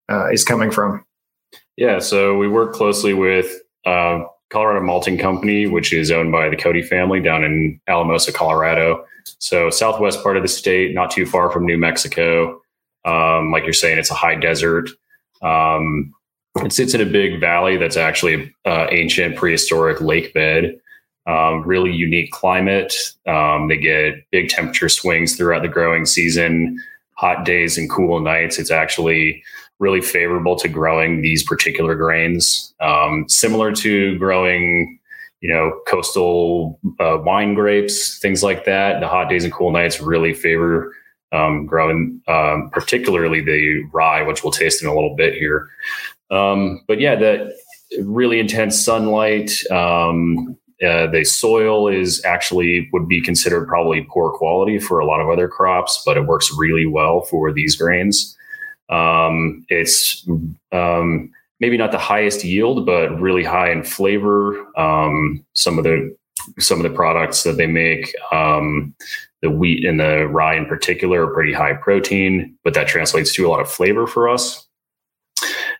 uh, 0.08 0.30
is 0.30 0.44
coming 0.44 0.70
from. 0.70 1.04
Yeah, 1.76 1.98
so 1.98 2.38
we 2.38 2.48
work 2.48 2.72
closely 2.72 3.12
with 3.12 3.60
uh, 3.84 4.24
Colorado 4.50 4.84
Malting 4.84 5.18
Company, 5.18 5.66
which 5.66 5.92
is 5.92 6.10
owned 6.10 6.32
by 6.32 6.48
the 6.48 6.56
Cody 6.56 6.82
family 6.82 7.20
down 7.20 7.44
in 7.44 7.80
Alamosa, 7.88 8.32
Colorado. 8.32 9.04
So 9.38 9.70
southwest 9.70 10.22
part 10.22 10.36
of 10.36 10.42
the 10.42 10.48
state, 10.48 10.94
not 10.94 11.10
too 11.10 11.26
far 11.26 11.50
from 11.50 11.66
New 11.66 11.78
Mexico. 11.78 12.60
Um, 13.04 13.50
like 13.50 13.64
you're 13.64 13.72
saying, 13.72 13.98
it's 13.98 14.10
a 14.10 14.14
high 14.14 14.36
desert. 14.36 14.88
Um, 15.42 16.12
it 16.64 16.72
sits 16.72 16.94
in 16.94 17.00
a 17.00 17.06
big 17.06 17.40
valley 17.40 17.76
that's 17.76 17.96
actually 17.96 18.54
uh, 18.64 18.86
ancient 18.90 19.36
prehistoric 19.36 20.00
lake 20.00 20.32
bed. 20.34 20.78
Um, 21.26 21.62
really 21.66 21.92
unique 21.92 22.30
climate. 22.30 22.94
Um, 23.26 23.66
they 23.68 23.76
get 23.76 24.14
big 24.30 24.48
temperature 24.48 24.88
swings 24.88 25.36
throughout 25.36 25.62
the 25.62 25.68
growing 25.68 26.06
season, 26.06 26.80
hot 27.14 27.44
days 27.44 27.76
and 27.76 27.90
cool 27.90 28.20
nights. 28.20 28.60
It's 28.60 28.70
actually 28.70 29.42
really 29.78 30.00
favorable 30.00 30.56
to 30.56 30.68
growing 30.68 31.22
these 31.22 31.42
particular 31.42 31.96
grains. 31.96 32.72
Um, 32.80 33.24
similar 33.28 33.72
to 33.72 34.16
growing, 34.18 34.98
you 35.40 35.52
know, 35.52 35.80
coastal 35.88 36.78
uh, 37.00 37.18
wine 37.18 37.54
grapes, 37.54 38.18
things 38.20 38.42
like 38.42 38.64
that. 38.64 39.00
The 39.00 39.08
hot 39.08 39.28
days 39.28 39.44
and 39.44 39.52
cool 39.52 39.72
nights 39.72 40.00
really 40.00 40.32
favor 40.32 40.94
um, 41.32 41.66
growing, 41.66 42.22
um, 42.28 42.70
particularly 42.72 43.40
the 43.40 43.82
rye, 43.92 44.22
which 44.22 44.42
we'll 44.44 44.52
taste 44.52 44.82
in 44.82 44.88
a 44.88 44.94
little 44.94 45.16
bit 45.16 45.34
here. 45.34 45.68
Um, 46.30 46.82
but 46.88 47.00
yeah, 47.00 47.14
that 47.16 47.52
really 48.00 48.40
intense 48.40 48.82
sunlight. 48.82 49.52
Um, 49.70 50.56
uh, 50.84 51.06
the 51.06 51.24
soil 51.24 51.88
is 51.88 52.22
actually 52.24 52.88
would 52.92 53.08
be 53.08 53.22
considered 53.22 53.66
probably 53.66 54.06
poor 54.10 54.30
quality 54.30 54.78
for 54.78 54.98
a 54.98 55.06
lot 55.06 55.20
of 55.20 55.28
other 55.28 55.48
crops, 55.48 56.02
but 56.04 56.16
it 56.16 56.26
works 56.26 56.50
really 56.56 56.86
well 56.86 57.22
for 57.22 57.52
these 57.52 57.76
grains. 57.76 58.36
Um, 58.90 59.64
it's 59.68 60.26
um, 60.72 61.32
maybe 61.60 61.76
not 61.76 61.92
the 61.92 61.98
highest 61.98 62.44
yield, 62.44 62.84
but 62.84 63.18
really 63.20 63.42
high 63.42 63.70
in 63.70 63.84
flavor. 63.84 64.66
Um, 64.78 65.44
some 65.54 65.78
of 65.78 65.84
the 65.84 66.14
some 66.58 66.78
of 66.78 66.84
the 66.84 66.94
products 66.94 67.42
that 67.42 67.56
they 67.56 67.66
make, 67.66 68.14
um, 68.30 68.94
the 69.42 69.50
wheat 69.50 69.84
and 69.84 69.98
the 69.98 70.28
rye 70.28 70.56
in 70.56 70.66
particular, 70.66 71.26
are 71.26 71.34
pretty 71.34 71.52
high 71.52 71.72
protein, 71.72 72.56
but 72.62 72.74
that 72.74 72.86
translates 72.86 73.34
to 73.34 73.46
a 73.46 73.48
lot 73.48 73.60
of 73.60 73.70
flavor 73.70 74.06
for 74.06 74.28
us. 74.28 74.65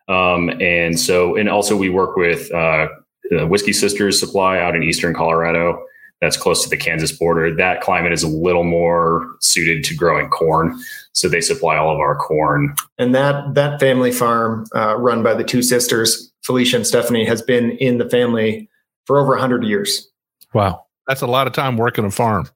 Um, 0.09 0.51
and 0.61 0.99
so, 0.99 1.37
and 1.37 1.49
also 1.49 1.77
we 1.77 1.91
work 1.91 2.17
with 2.17 2.53
uh, 2.53 2.89
Whiskey 3.31 3.73
Sisters 3.73 4.19
Supply 4.19 4.59
out 4.59 4.77
in 4.77 4.83
eastern 4.83 5.15
Colorado 5.15 5.83
that's 6.21 6.37
close 6.37 6.63
to 6.65 6.71
the 6.71 6.77
Kansas 6.77 7.13
border. 7.13 7.55
That 7.55 7.81
climate 7.81 8.13
is 8.13 8.23
a 8.23 8.29
little 8.29 8.65
more 8.65 9.37
suited 9.41 9.85
to 9.85 9.95
growing 9.95 10.29
corn, 10.29 10.79
so 11.13 11.29
they 11.29 11.41
supply 11.41 11.77
all 11.77 11.93
of 11.93 11.99
our 11.99 12.17
corn. 12.17 12.75
And 12.99 13.15
that 13.15 13.55
that 13.55 13.81
family 13.81 14.13
farm, 14.13 14.67
uh, 14.75 14.97
run 14.97 15.23
by 15.23 15.35
the 15.35 15.45
two 15.45 15.63
sisters, 15.63 16.33
Felicia 16.43 16.77
and 16.77 16.87
Stephanie, 16.87 17.27
has 17.27 17.43
been 17.43 17.73
in 17.73 17.99
the 17.99 18.09
family 18.09 18.69
for 19.05 19.21
over 19.21 19.37
hundred 19.37 19.65
years. 19.65 20.09
Wow, 20.55 20.87
that's 21.07 21.21
a 21.21 21.27
lot 21.27 21.47
of 21.47 21.53
time 21.53 21.77
working 21.77 22.05
a 22.05 22.11
farm. 22.11 22.49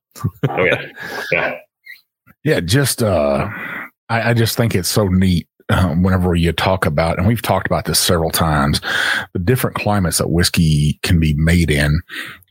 oh 0.49 0.64
yeah, 0.64 0.87
yeah, 1.33 1.54
yeah. 2.45 2.61
Just 2.61 3.02
uh, 3.02 3.49
I, 4.09 4.30
I 4.30 4.35
just 4.35 4.57
think 4.57 4.75
it's 4.75 4.88
so 4.88 5.07
neat 5.09 5.47
um, 5.70 6.02
whenever 6.02 6.34
you 6.34 6.52
talk 6.52 6.84
about, 6.84 7.18
and 7.18 7.26
we've 7.26 7.42
talked 7.42 7.66
about 7.66 7.84
this 7.84 7.98
several 7.98 8.30
times, 8.30 8.80
the 9.32 9.38
different 9.38 9.76
climates 9.76 10.18
that 10.18 10.30
whiskey 10.30 10.98
can 11.02 11.18
be 11.18 11.34
made 11.34 11.70
in. 11.70 12.00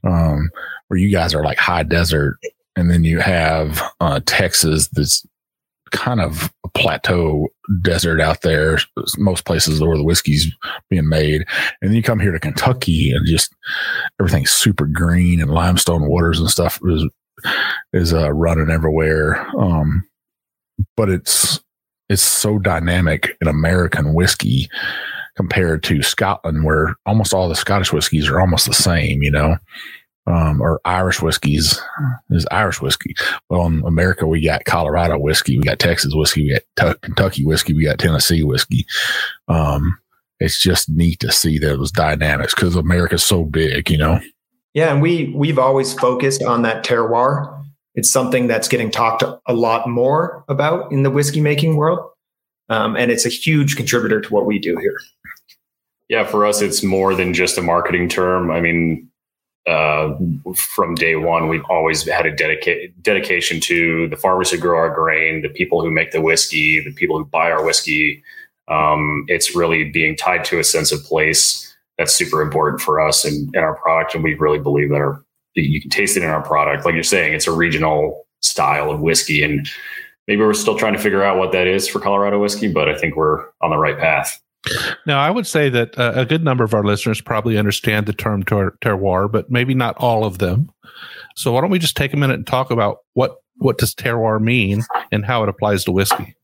Um, 0.04 0.50
where 0.88 1.00
you 1.00 1.12
guys 1.12 1.34
are 1.34 1.44
like 1.44 1.58
high 1.58 1.84
desert, 1.84 2.38
and 2.76 2.90
then 2.90 3.04
you 3.04 3.20
have 3.20 3.82
uh, 4.02 4.20
Texas 4.26 4.90
that's 4.90 5.26
kind 5.92 6.22
of 6.22 6.52
a 6.64 6.70
plateau 6.70 7.48
desert 7.82 8.20
out 8.22 8.42
there. 8.42 8.80
Most 9.18 9.46
places 9.46 9.82
where 9.82 9.98
the 9.98 10.04
whiskey's 10.04 10.52
being 10.90 11.08
made, 11.08 11.46
and 11.82 11.90
then 11.90 11.94
you 11.94 12.04
come 12.04 12.20
here 12.20 12.32
to 12.32 12.40
Kentucky, 12.40 13.12
and 13.12 13.26
just 13.26 13.56
everything's 14.20 14.52
super 14.52 14.86
green 14.86 15.42
and 15.42 15.52
limestone 15.52 16.08
waters 16.08 16.40
and 16.40 16.50
stuff 16.50 16.80
is 16.86 17.08
is 17.94 18.14
uh, 18.14 18.32
running 18.32 18.70
everywhere. 18.70 19.46
Um, 19.58 20.08
but 20.98 21.10
it's 21.10 21.62
it's 22.10 22.22
so 22.22 22.60
dynamic 22.60 23.38
in 23.42 23.48
American 23.48 24.14
whiskey 24.14 24.70
compared 25.36 25.84
to 25.84 26.02
Scotland, 26.02 26.66
where 26.66 26.96
almost 27.06 27.34
all 27.34 27.48
the 27.48 27.56
Scottish 27.56 27.94
whiskeys 27.94 28.28
are 28.28 28.40
almost 28.42 28.66
the 28.66 28.74
same, 28.74 29.24
you 29.24 29.32
know 29.32 29.58
um, 30.30 30.62
or 30.62 30.80
Irish 30.86 31.22
whiskeys 31.22 31.82
is 32.30 32.46
Irish 32.52 32.82
whiskey. 32.82 33.16
Well, 33.50 33.66
in 33.66 33.84
America, 33.86 34.28
we 34.28 34.44
got 34.44 34.66
Colorado 34.66 35.18
whiskey, 35.18 35.58
we 35.58 35.64
got 35.64 35.80
Texas 35.80 36.14
whiskey, 36.14 36.44
we 36.44 36.54
got 36.54 36.94
t- 36.94 37.00
Kentucky 37.02 37.44
whiskey, 37.44 37.74
we 37.74 37.86
got 37.86 37.98
Tennessee 37.98 38.44
whiskey. 38.44 38.86
Um, 39.48 39.98
it's 40.40 40.62
just 40.62 40.90
neat 40.90 41.20
to 41.22 41.32
see 41.32 41.58
those 41.58 41.92
dynamics 41.92 42.54
because 42.54 42.76
America's 42.76 43.24
so 43.24 43.44
big, 43.44 43.90
you 43.90 43.98
know. 43.98 44.20
Yeah, 44.76 44.94
and 44.94 45.02
we 45.02 45.34
we've 45.36 45.58
always 45.58 45.94
focused 45.94 46.44
on 46.44 46.62
that 46.62 46.86
terroir. 46.86 47.59
It's 47.96 48.12
something 48.12 48.48
that's 48.48 48.68
getting 48.68 48.92
talked 48.92 49.24
a 49.24 49.54
lot 49.54 49.90
more 49.90 50.44
about 50.48 50.92
in 50.92 51.04
the 51.04 51.10
whiskey 51.10 51.42
making 51.42 51.76
world, 51.76 52.00
um, 52.70 52.96
and 52.96 53.12
it's 53.12 53.26
a 53.26 53.30
huge 53.30 53.76
contributor 53.76 54.22
to 54.22 54.34
what 54.34 54.46
we 54.46 54.60
do 54.60 54.78
here. 54.78 55.00
Yeah, 56.08 56.26
for 56.26 56.46
us, 56.46 56.62
it's 56.62 56.82
more 56.82 57.14
than 57.14 57.34
just 57.34 57.58
a 57.58 57.62
marketing 57.62 58.10
term. 58.10 58.50
I 58.50 58.62
mean, 58.62 59.10
uh, 59.68 60.16
from 60.56 60.96
day 60.96 61.16
one, 61.16 61.48
we've 61.48 61.66
always 61.70 62.08
had 62.08 62.26
a 62.26 62.32
dedica- 62.32 62.92
dedication 63.02 63.60
to 63.62 64.08
the 64.08 64.18
farmers 64.18 64.50
who 64.50 64.58
grow 64.58 64.78
our 64.78 64.94
grain, 64.94 65.42
the 65.42 65.50
people 65.50 65.84
who 65.84 65.92
make 65.92 66.12
the 66.12 66.22
whiskey, 66.22 66.84
the 66.84 66.94
people 66.94 67.18
who 67.18 67.26
buy 67.26 67.52
our 67.52 67.64
whiskey. 67.64 68.24
Um, 68.68 69.26
it's 69.28 69.56
really 69.56 69.92
being 69.92 70.16
tied 70.16 70.46
to 70.46 70.60
a 70.60 70.64
sense 70.64 70.92
of 70.92 71.04
place 71.04 71.76
that's 71.98 72.14
super 72.14 72.42
important 72.42 72.82
for 72.82 73.00
us 73.00 73.26
and, 73.26 73.54
and 73.54 73.64
our 73.64 73.76
product. 73.76 74.16
And 74.16 74.24
we 74.24 74.34
really 74.36 74.60
believe 74.60 74.90
that 74.90 74.96
our, 74.96 75.24
you 75.62 75.82
can 75.82 75.90
taste 75.90 76.18
it 76.18 76.24
in 76.24 76.30
our 76.30 76.44
product. 76.44 76.86
Like 76.86 76.94
you're 76.94 77.04
saying, 77.04 77.34
it's 77.34 77.48
a 77.48 77.52
regional 77.52 78.26
style 78.42 78.92
of 78.92 79.00
whiskey. 79.00 79.44
And 79.44 79.68
maybe 80.28 80.42
we're 80.42 80.54
still 80.54 80.78
trying 80.78 80.94
to 80.94 81.00
figure 81.00 81.24
out 81.24 81.38
what 81.38 81.52
that 81.52 81.68
is 81.68 81.88
for 81.88 82.00
Colorado 82.00 82.40
whiskey, 82.40 82.72
but 82.72 82.90
I 82.90 82.98
think 82.98 83.16
we're 83.16 83.46
on 83.62 83.70
the 83.72 83.78
right 83.78 83.98
path. 83.98 84.40
Now, 85.06 85.20
I 85.20 85.30
would 85.30 85.48
say 85.48 85.70
that 85.70 85.98
uh, 85.98 86.14
a 86.16 86.26
good 86.26 86.44
number 86.44 86.64
of 86.64 86.74
our 86.74 86.84
listeners 86.84 87.22
probably 87.22 87.58
understand 87.58 88.06
the 88.06 88.14
term 88.14 88.44
ter- 88.44 88.76
terroir, 88.82 89.32
but 89.32 89.50
maybe 89.50 89.74
not 89.74 89.96
all 89.98 90.26
of 90.26 90.40
them. 90.40 90.70
So, 91.36 91.54
why 91.54 91.62
don't 91.62 91.70
we 91.70 91.80
just 91.80 91.96
take 91.96 92.14
a 92.14 92.18
minute 92.18 92.36
and 92.36 92.46
talk 92.46 92.70
about 92.70 93.00
what 93.14 93.38
what 93.60 93.78
does 93.78 93.96
terroir 93.96 94.42
mean 94.42 94.84
and 95.12 95.26
how 95.26 95.44
it 95.44 95.50
applies 95.50 95.86
to 95.86 95.92
whiskey? 95.92 96.36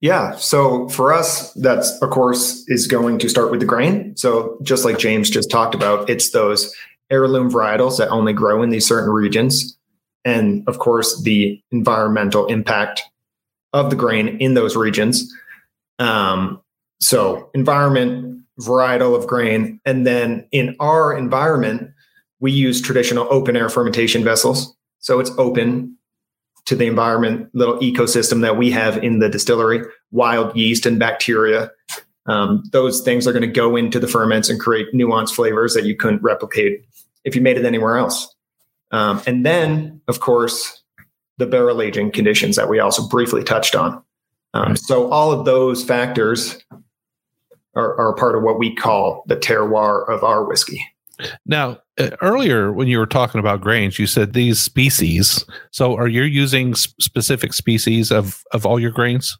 Yeah. 0.00 0.36
So 0.36 0.88
for 0.88 1.12
us, 1.12 1.52
that's 1.54 1.90
of 2.02 2.10
course 2.10 2.64
is 2.68 2.86
going 2.86 3.18
to 3.18 3.28
start 3.28 3.50
with 3.50 3.60
the 3.60 3.66
grain. 3.66 4.16
So 4.16 4.56
just 4.62 4.84
like 4.84 4.98
James 4.98 5.28
just 5.28 5.50
talked 5.50 5.74
about, 5.74 6.08
it's 6.08 6.30
those 6.30 6.72
heirloom 7.10 7.50
varietals 7.50 7.98
that 7.98 8.08
only 8.08 8.32
grow 8.32 8.62
in 8.62 8.70
these 8.70 8.86
certain 8.86 9.10
regions. 9.10 9.78
And 10.24 10.62
of 10.68 10.78
course, 10.78 11.22
the 11.22 11.62
environmental 11.70 12.46
impact 12.46 13.02
of 13.72 13.90
the 13.90 13.96
grain 13.96 14.28
in 14.38 14.54
those 14.54 14.76
regions. 14.76 15.32
Um, 15.98 16.60
so 17.00 17.50
environment, 17.54 18.42
varietal 18.60 19.16
of 19.16 19.26
grain. 19.26 19.80
And 19.84 20.06
then 20.06 20.46
in 20.52 20.76
our 20.80 21.16
environment, 21.16 21.90
we 22.40 22.52
use 22.52 22.80
traditional 22.80 23.26
open 23.30 23.56
air 23.56 23.68
fermentation 23.68 24.24
vessels. 24.24 24.74
So 24.98 25.20
it's 25.20 25.30
open 25.38 25.96
to 26.66 26.76
the 26.76 26.86
environment, 26.86 27.48
little 27.54 27.78
ecosystem 27.78 28.42
that 28.42 28.56
we 28.56 28.70
have 28.70 29.02
in 29.02 29.20
the 29.20 29.28
distillery, 29.28 29.82
wild 30.10 30.54
yeast 30.56 30.86
and 30.86 30.98
bacteria. 30.98 31.70
Um, 32.28 32.62
those 32.72 33.00
things 33.00 33.26
are 33.26 33.32
going 33.32 33.42
to 33.42 33.48
go 33.48 33.74
into 33.74 33.98
the 33.98 34.06
ferments 34.06 34.48
and 34.48 34.60
create 34.60 34.92
nuanced 34.94 35.34
flavors 35.34 35.74
that 35.74 35.84
you 35.84 35.96
couldn't 35.96 36.22
replicate 36.22 36.84
if 37.24 37.34
you 37.34 37.40
made 37.40 37.56
it 37.56 37.64
anywhere 37.64 37.96
else. 37.96 38.34
Um, 38.90 39.22
and 39.26 39.44
then, 39.44 40.00
of 40.08 40.20
course, 40.20 40.82
the 41.38 41.46
barrel 41.46 41.82
aging 41.82 42.12
conditions 42.12 42.56
that 42.56 42.68
we 42.68 42.78
also 42.78 43.06
briefly 43.08 43.42
touched 43.42 43.74
on. 43.74 44.02
Um, 44.54 44.76
so 44.76 45.10
all 45.10 45.32
of 45.32 45.44
those 45.44 45.84
factors 45.84 46.58
are, 47.74 47.98
are 47.98 48.14
part 48.14 48.34
of 48.36 48.42
what 48.42 48.58
we 48.58 48.74
call 48.74 49.24
the 49.26 49.36
terroir 49.36 50.08
of 50.08 50.24
our 50.24 50.44
whiskey. 50.44 50.84
Now, 51.46 51.78
uh, 51.98 52.10
earlier 52.22 52.72
when 52.72 52.88
you 52.88 52.98
were 52.98 53.06
talking 53.06 53.40
about 53.40 53.60
grains, 53.60 53.98
you 53.98 54.06
said 54.06 54.32
these 54.32 54.60
species. 54.60 55.44
So, 55.72 55.96
are 55.96 56.06
you 56.06 56.22
using 56.22 56.74
specific 56.74 57.52
species 57.52 58.12
of 58.12 58.44
of 58.52 58.64
all 58.64 58.78
your 58.78 58.92
grains? 58.92 59.36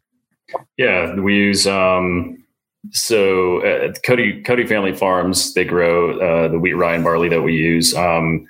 Yeah, 0.77 1.15
we 1.15 1.35
use 1.35 1.65
um, 1.67 2.43
so 2.91 3.61
uh, 3.65 3.93
Cody 4.05 4.41
Cody 4.43 4.65
Family 4.65 4.95
Farms. 4.95 5.53
They 5.53 5.65
grow 5.65 6.19
uh, 6.19 6.47
the 6.47 6.59
wheat, 6.59 6.73
rye, 6.73 6.95
and 6.95 7.03
barley 7.03 7.29
that 7.29 7.41
we 7.41 7.55
use. 7.55 7.95
Um, 7.95 8.45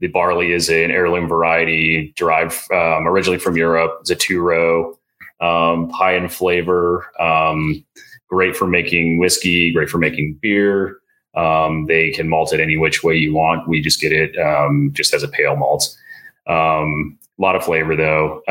the 0.00 0.08
barley 0.08 0.52
is 0.52 0.68
an 0.68 0.90
heirloom 0.90 1.28
variety 1.28 2.12
derived 2.16 2.54
um, 2.72 3.06
originally 3.06 3.38
from 3.38 3.56
Europe. 3.56 3.98
It's 4.00 4.10
a 4.10 4.16
two 4.16 4.40
row, 4.40 4.98
um, 5.40 5.90
high 5.90 6.16
in 6.16 6.28
flavor, 6.28 7.06
um, 7.20 7.84
great 8.28 8.56
for 8.56 8.66
making 8.66 9.18
whiskey, 9.18 9.72
great 9.72 9.88
for 9.88 9.98
making 9.98 10.38
beer. 10.40 10.98
Um, 11.34 11.86
they 11.86 12.10
can 12.10 12.28
malt 12.28 12.52
it 12.52 12.60
any 12.60 12.76
which 12.76 13.02
way 13.02 13.16
you 13.16 13.32
want. 13.34 13.68
We 13.68 13.80
just 13.80 14.00
get 14.00 14.12
it 14.12 14.36
um, 14.38 14.90
just 14.92 15.14
as 15.14 15.22
a 15.22 15.28
pale 15.28 15.56
malt. 15.56 15.88
A 16.48 17.42
lot 17.42 17.56
of 17.56 17.64
flavor 17.64 17.96
though. 17.96 18.42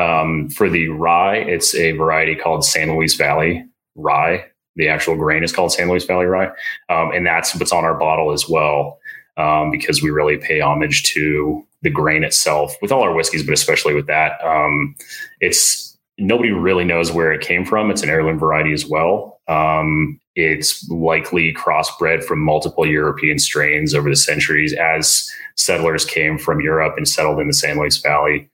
For 0.54 0.68
the 0.68 0.88
rye, 0.88 1.36
it's 1.36 1.74
a 1.74 1.92
variety 1.92 2.34
called 2.34 2.64
San 2.64 2.94
Luis 2.94 3.14
Valley 3.14 3.64
rye. 3.94 4.44
The 4.76 4.88
actual 4.88 5.16
grain 5.16 5.44
is 5.44 5.52
called 5.52 5.72
San 5.72 5.88
Luis 5.88 6.04
Valley 6.04 6.26
rye, 6.26 6.50
um, 6.88 7.12
and 7.12 7.26
that's 7.26 7.54
what's 7.54 7.72
on 7.72 7.84
our 7.84 7.94
bottle 7.94 8.32
as 8.32 8.48
well. 8.48 8.98
Um, 9.38 9.70
because 9.70 10.02
we 10.02 10.10
really 10.10 10.36
pay 10.36 10.60
homage 10.60 11.04
to 11.14 11.66
the 11.80 11.88
grain 11.88 12.22
itself 12.22 12.76
with 12.82 12.92
all 12.92 13.00
our 13.00 13.14
whiskeys, 13.14 13.42
but 13.42 13.54
especially 13.54 13.94
with 13.94 14.06
that. 14.06 14.32
Um, 14.44 14.94
it's 15.40 15.96
nobody 16.18 16.50
really 16.50 16.84
knows 16.84 17.10
where 17.12 17.32
it 17.32 17.40
came 17.40 17.64
from. 17.64 17.90
It's 17.90 18.02
an 18.02 18.10
heirloom 18.10 18.38
variety 18.38 18.72
as 18.72 18.86
well. 18.86 19.40
Um, 19.48 20.20
it's 20.34 20.88
likely 20.88 21.52
crossbred 21.52 22.24
from 22.24 22.40
multiple 22.40 22.86
European 22.86 23.38
strains 23.38 23.94
over 23.94 24.08
the 24.08 24.16
centuries 24.16 24.72
as 24.74 25.30
settlers 25.56 26.04
came 26.04 26.38
from 26.38 26.60
Europe 26.60 26.94
and 26.96 27.06
settled 27.06 27.40
in 27.40 27.48
the 27.48 27.54
San 27.54 27.78
Luis 27.78 27.98
Valley. 27.98 28.48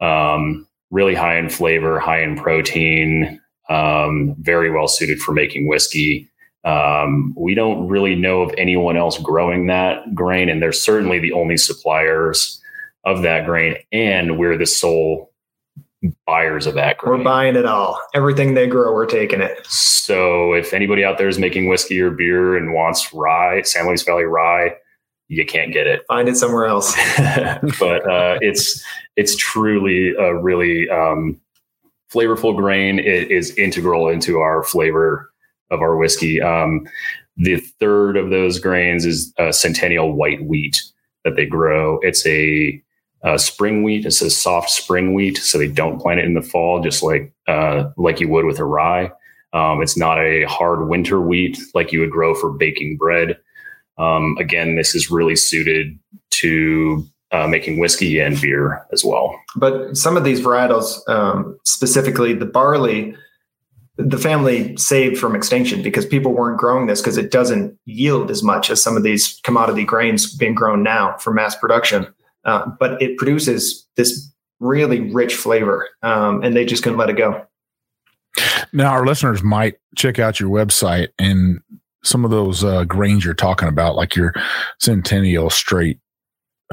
Um, 0.00 0.66
really 0.90 1.14
high 1.14 1.38
in 1.38 1.48
flavor, 1.48 1.98
high 1.98 2.22
in 2.22 2.36
protein, 2.36 3.40
um, 3.68 4.34
very 4.40 4.70
well 4.70 4.88
suited 4.88 5.18
for 5.20 5.32
making 5.32 5.68
whiskey. 5.68 6.28
Um, 6.64 7.34
we 7.36 7.54
don't 7.54 7.88
really 7.88 8.14
know 8.14 8.42
of 8.42 8.54
anyone 8.56 8.96
else 8.96 9.18
growing 9.18 9.66
that 9.66 10.14
grain, 10.14 10.48
and 10.48 10.62
they're 10.62 10.72
certainly 10.72 11.18
the 11.18 11.32
only 11.32 11.56
suppliers 11.56 12.60
of 13.04 13.22
that 13.22 13.44
grain, 13.44 13.76
and 13.92 14.38
we're 14.38 14.56
the 14.56 14.66
sole 14.66 15.30
buyers 16.26 16.66
of 16.66 16.74
that 16.74 16.98
grain. 16.98 17.18
We're 17.18 17.24
buying 17.24 17.56
it 17.56 17.66
all. 17.66 18.00
Everything 18.14 18.54
they 18.54 18.66
grow, 18.66 18.92
we're 18.92 19.06
taking 19.06 19.40
it. 19.40 19.66
So 19.66 20.52
if 20.54 20.72
anybody 20.72 21.04
out 21.04 21.18
there 21.18 21.28
is 21.28 21.38
making 21.38 21.68
whiskey 21.68 22.00
or 22.00 22.10
beer 22.10 22.56
and 22.56 22.72
wants 22.72 23.12
rye, 23.12 23.62
San 23.62 23.86
Luis 23.86 24.02
Valley 24.02 24.24
rye, 24.24 24.74
you 25.28 25.44
can't 25.46 25.72
get 25.72 25.86
it. 25.86 26.02
Find 26.08 26.28
it 26.28 26.36
somewhere 26.36 26.66
else. 26.66 26.94
but 27.78 28.08
uh, 28.10 28.38
it's 28.40 28.82
it's 29.16 29.36
truly 29.36 30.14
a 30.18 30.34
really 30.34 30.88
um, 30.90 31.40
flavorful 32.14 32.56
grain. 32.56 32.98
It 32.98 33.30
is 33.30 33.56
integral 33.56 34.08
into 34.08 34.38
our 34.38 34.62
flavor 34.62 35.30
of 35.70 35.80
our 35.80 35.96
whiskey. 35.96 36.40
Um, 36.40 36.86
the 37.36 37.58
third 37.80 38.16
of 38.16 38.30
those 38.30 38.60
grains 38.60 39.04
is 39.04 39.32
a 39.38 39.52
centennial 39.52 40.12
white 40.12 40.44
wheat 40.44 40.80
that 41.24 41.36
they 41.36 41.46
grow. 41.46 41.98
It's 42.02 42.24
a, 42.26 42.80
a, 43.22 43.38
spring 43.38 43.82
wheat. 43.82 44.06
It's 44.06 44.22
a 44.22 44.30
soft 44.30 44.70
spring 44.70 45.14
wheat, 45.14 45.38
so 45.38 45.58
they 45.58 45.68
don't 45.68 46.00
plant 46.00 46.20
it 46.20 46.26
in 46.26 46.34
the 46.34 46.42
fall, 46.42 46.80
just 46.80 47.02
like 47.02 47.32
uh, 47.48 47.90
like 47.96 48.20
you 48.20 48.28
would 48.28 48.44
with 48.44 48.60
a 48.60 48.64
rye. 48.64 49.10
Um, 49.52 49.82
it's 49.82 49.96
not 49.96 50.18
a 50.18 50.44
hard 50.44 50.88
winter 50.88 51.20
wheat 51.20 51.58
like 51.74 51.92
you 51.92 52.00
would 52.00 52.10
grow 52.10 52.34
for 52.34 52.50
baking 52.50 52.96
bread. 52.96 53.36
Um, 53.98 54.36
again, 54.38 54.76
this 54.76 54.94
is 54.94 55.10
really 55.10 55.36
suited 55.36 55.98
to 56.30 57.06
uh, 57.34 57.48
making 57.48 57.78
whiskey 57.78 58.20
and 58.20 58.40
beer 58.40 58.86
as 58.92 59.04
well. 59.04 59.38
But 59.56 59.96
some 59.96 60.16
of 60.16 60.22
these 60.22 60.40
varietals, 60.40 61.06
um, 61.08 61.58
specifically 61.64 62.32
the 62.32 62.46
barley, 62.46 63.14
the 63.96 64.18
family 64.18 64.76
saved 64.76 65.18
from 65.18 65.34
extinction 65.34 65.82
because 65.82 66.06
people 66.06 66.32
weren't 66.32 66.58
growing 66.58 66.86
this 66.86 67.00
because 67.00 67.16
it 67.16 67.30
doesn't 67.30 67.76
yield 67.86 68.30
as 68.30 68.42
much 68.42 68.70
as 68.70 68.80
some 68.80 68.96
of 68.96 69.02
these 69.02 69.40
commodity 69.42 69.84
grains 69.84 70.34
being 70.36 70.54
grown 70.54 70.82
now 70.82 71.16
for 71.18 71.32
mass 71.32 71.56
production. 71.56 72.06
Uh, 72.44 72.66
but 72.78 73.00
it 73.02 73.16
produces 73.18 73.86
this 73.96 74.30
really 74.60 75.00
rich 75.12 75.34
flavor, 75.34 75.88
um, 76.02 76.42
and 76.42 76.54
they 76.54 76.64
just 76.64 76.82
couldn't 76.82 76.98
let 76.98 77.10
it 77.10 77.16
go. 77.16 77.44
Now, 78.72 78.90
our 78.90 79.06
listeners 79.06 79.42
might 79.42 79.76
check 79.96 80.18
out 80.18 80.38
your 80.40 80.50
website 80.50 81.08
and 81.18 81.60
some 82.02 82.24
of 82.24 82.30
those 82.30 82.62
uh, 82.62 82.84
grains 82.84 83.24
you're 83.24 83.34
talking 83.34 83.68
about, 83.68 83.96
like 83.96 84.14
your 84.14 84.34
Centennial 84.78 85.50
Straight 85.50 85.98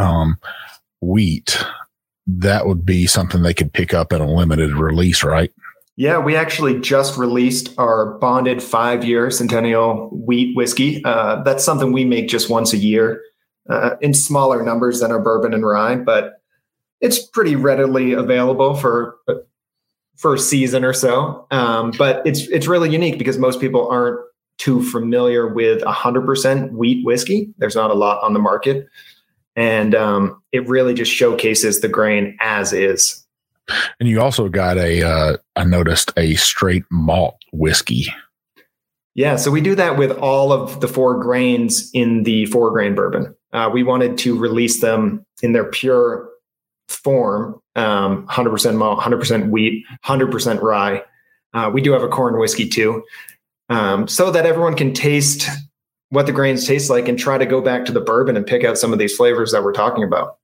um, 0.01 0.37
wheat. 1.01 1.57
That 2.27 2.67
would 2.67 2.85
be 2.85 3.07
something 3.07 3.41
they 3.41 3.53
could 3.53 3.73
pick 3.73 3.93
up 3.93 4.13
in 4.13 4.21
a 4.21 4.31
limited 4.31 4.71
release, 4.71 5.23
right? 5.23 5.51
Yeah, 5.97 6.19
we 6.19 6.35
actually 6.35 6.79
just 6.79 7.17
released 7.17 7.73
our 7.77 8.17
bonded 8.17 8.63
five 8.63 9.03
year 9.03 9.29
Centennial 9.29 10.09
wheat 10.09 10.55
whiskey. 10.55 11.03
Uh, 11.03 11.43
that's 11.43 11.63
something 11.63 11.91
we 11.91 12.05
make 12.05 12.27
just 12.27 12.49
once 12.49 12.73
a 12.73 12.77
year 12.77 13.21
uh, 13.69 13.95
in 14.01 14.13
smaller 14.13 14.63
numbers 14.63 14.99
than 15.01 15.11
our 15.11 15.19
bourbon 15.19 15.53
and 15.53 15.65
rye, 15.65 15.95
but 15.95 16.41
it's 17.01 17.19
pretty 17.19 17.55
readily 17.55 18.13
available 18.13 18.75
for 18.75 19.17
for 20.15 20.35
a 20.35 20.39
season 20.39 20.85
or 20.85 20.93
so. 20.93 21.45
Um, 21.51 21.91
but 21.97 22.25
it's 22.25 22.41
it's 22.47 22.67
really 22.67 22.89
unique 22.89 23.17
because 23.17 23.37
most 23.37 23.59
people 23.59 23.87
aren't 23.89 24.19
too 24.57 24.83
familiar 24.83 25.47
with 25.47 25.81
100% 25.81 26.71
wheat 26.73 27.03
whiskey. 27.03 27.51
There's 27.57 27.75
not 27.75 27.89
a 27.89 27.95
lot 27.95 28.21
on 28.23 28.33
the 28.33 28.39
market, 28.39 28.87
and 29.55 29.95
um, 29.95 30.41
it 30.51 30.67
really 30.67 30.93
just 30.93 31.11
showcases 31.11 31.81
the 31.81 31.87
grain 31.87 32.37
as 32.39 32.73
is. 32.73 33.25
And 33.99 34.09
you 34.09 34.21
also 34.21 34.49
got 34.49 34.77
a, 34.77 35.03
uh, 35.03 35.37
I 35.55 35.63
noticed 35.63 36.11
a 36.17 36.35
straight 36.35 36.83
malt 36.91 37.37
whiskey. 37.53 38.07
Yeah, 39.13 39.35
so 39.35 39.51
we 39.51 39.61
do 39.61 39.75
that 39.75 39.97
with 39.97 40.11
all 40.11 40.53
of 40.53 40.79
the 40.79 40.87
four 40.87 41.21
grains 41.21 41.89
in 41.93 42.23
the 42.23 42.45
four 42.47 42.71
grain 42.71 42.95
bourbon. 42.95 43.35
Uh, 43.51 43.69
we 43.71 43.83
wanted 43.83 44.17
to 44.19 44.37
release 44.37 44.79
them 44.79 45.25
in 45.41 45.51
their 45.51 45.65
pure 45.65 46.29
form 46.87 47.59
um, 47.75 48.27
100% 48.27 48.77
malt, 48.77 48.99
100% 48.99 49.49
wheat, 49.49 49.85
100% 50.05 50.61
rye. 50.61 51.03
Uh, 51.53 51.69
we 51.73 51.81
do 51.81 51.91
have 51.91 52.03
a 52.03 52.07
corn 52.07 52.39
whiskey 52.39 52.67
too, 52.67 53.03
um, 53.69 54.07
so 54.07 54.31
that 54.31 54.45
everyone 54.45 54.75
can 54.75 54.93
taste 54.93 55.49
what 56.11 56.27
the 56.27 56.31
grains 56.31 56.65
taste 56.65 56.89
like 56.89 57.07
and 57.07 57.19
try 57.19 57.37
to 57.37 57.45
go 57.45 57.61
back 57.61 57.83
to 57.85 57.91
the 57.91 57.99
bourbon 57.99 58.37
and 58.37 58.45
pick 58.45 58.63
out 58.63 58.77
some 58.77 58.93
of 58.93 58.99
these 58.99 59.15
flavors 59.15 59.51
that 59.51 59.63
we're 59.63 59.73
talking 59.73 60.03
about 60.03 60.37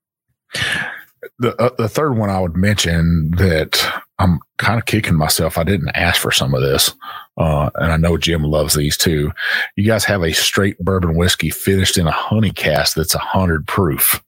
the 1.40 1.56
uh, 1.62 1.70
the 1.78 1.90
third 1.90 2.18
one 2.18 2.30
I 2.30 2.40
would 2.40 2.56
mention 2.56 3.32
that 3.32 4.04
I'm 4.20 4.40
kind 4.58 4.80
of 4.80 4.86
kicking 4.86 5.16
myself. 5.16 5.58
I 5.58 5.64
didn't 5.64 5.90
ask 5.90 6.22
for 6.22 6.32
some 6.32 6.54
of 6.54 6.62
this, 6.62 6.94
uh, 7.38 7.70
and 7.76 7.92
I 7.92 7.98
know 7.98 8.18
Jim 8.18 8.44
loves 8.44 8.76
these 8.76 8.98
too. 8.98 9.32
You 9.76 9.86
guys 9.86 10.06
have 10.06 10.24
a 10.24 10.34
straight 10.34 10.78
bourbon 10.80 11.16
whiskey 11.16 11.50
finished 11.50 11.98
in 11.98 12.08
a 12.08 12.12
honey 12.12 12.52
cask 12.52 12.96
that's 12.96 13.16
a 13.16 13.20
hundred 13.20 13.68
proof. 13.68 14.24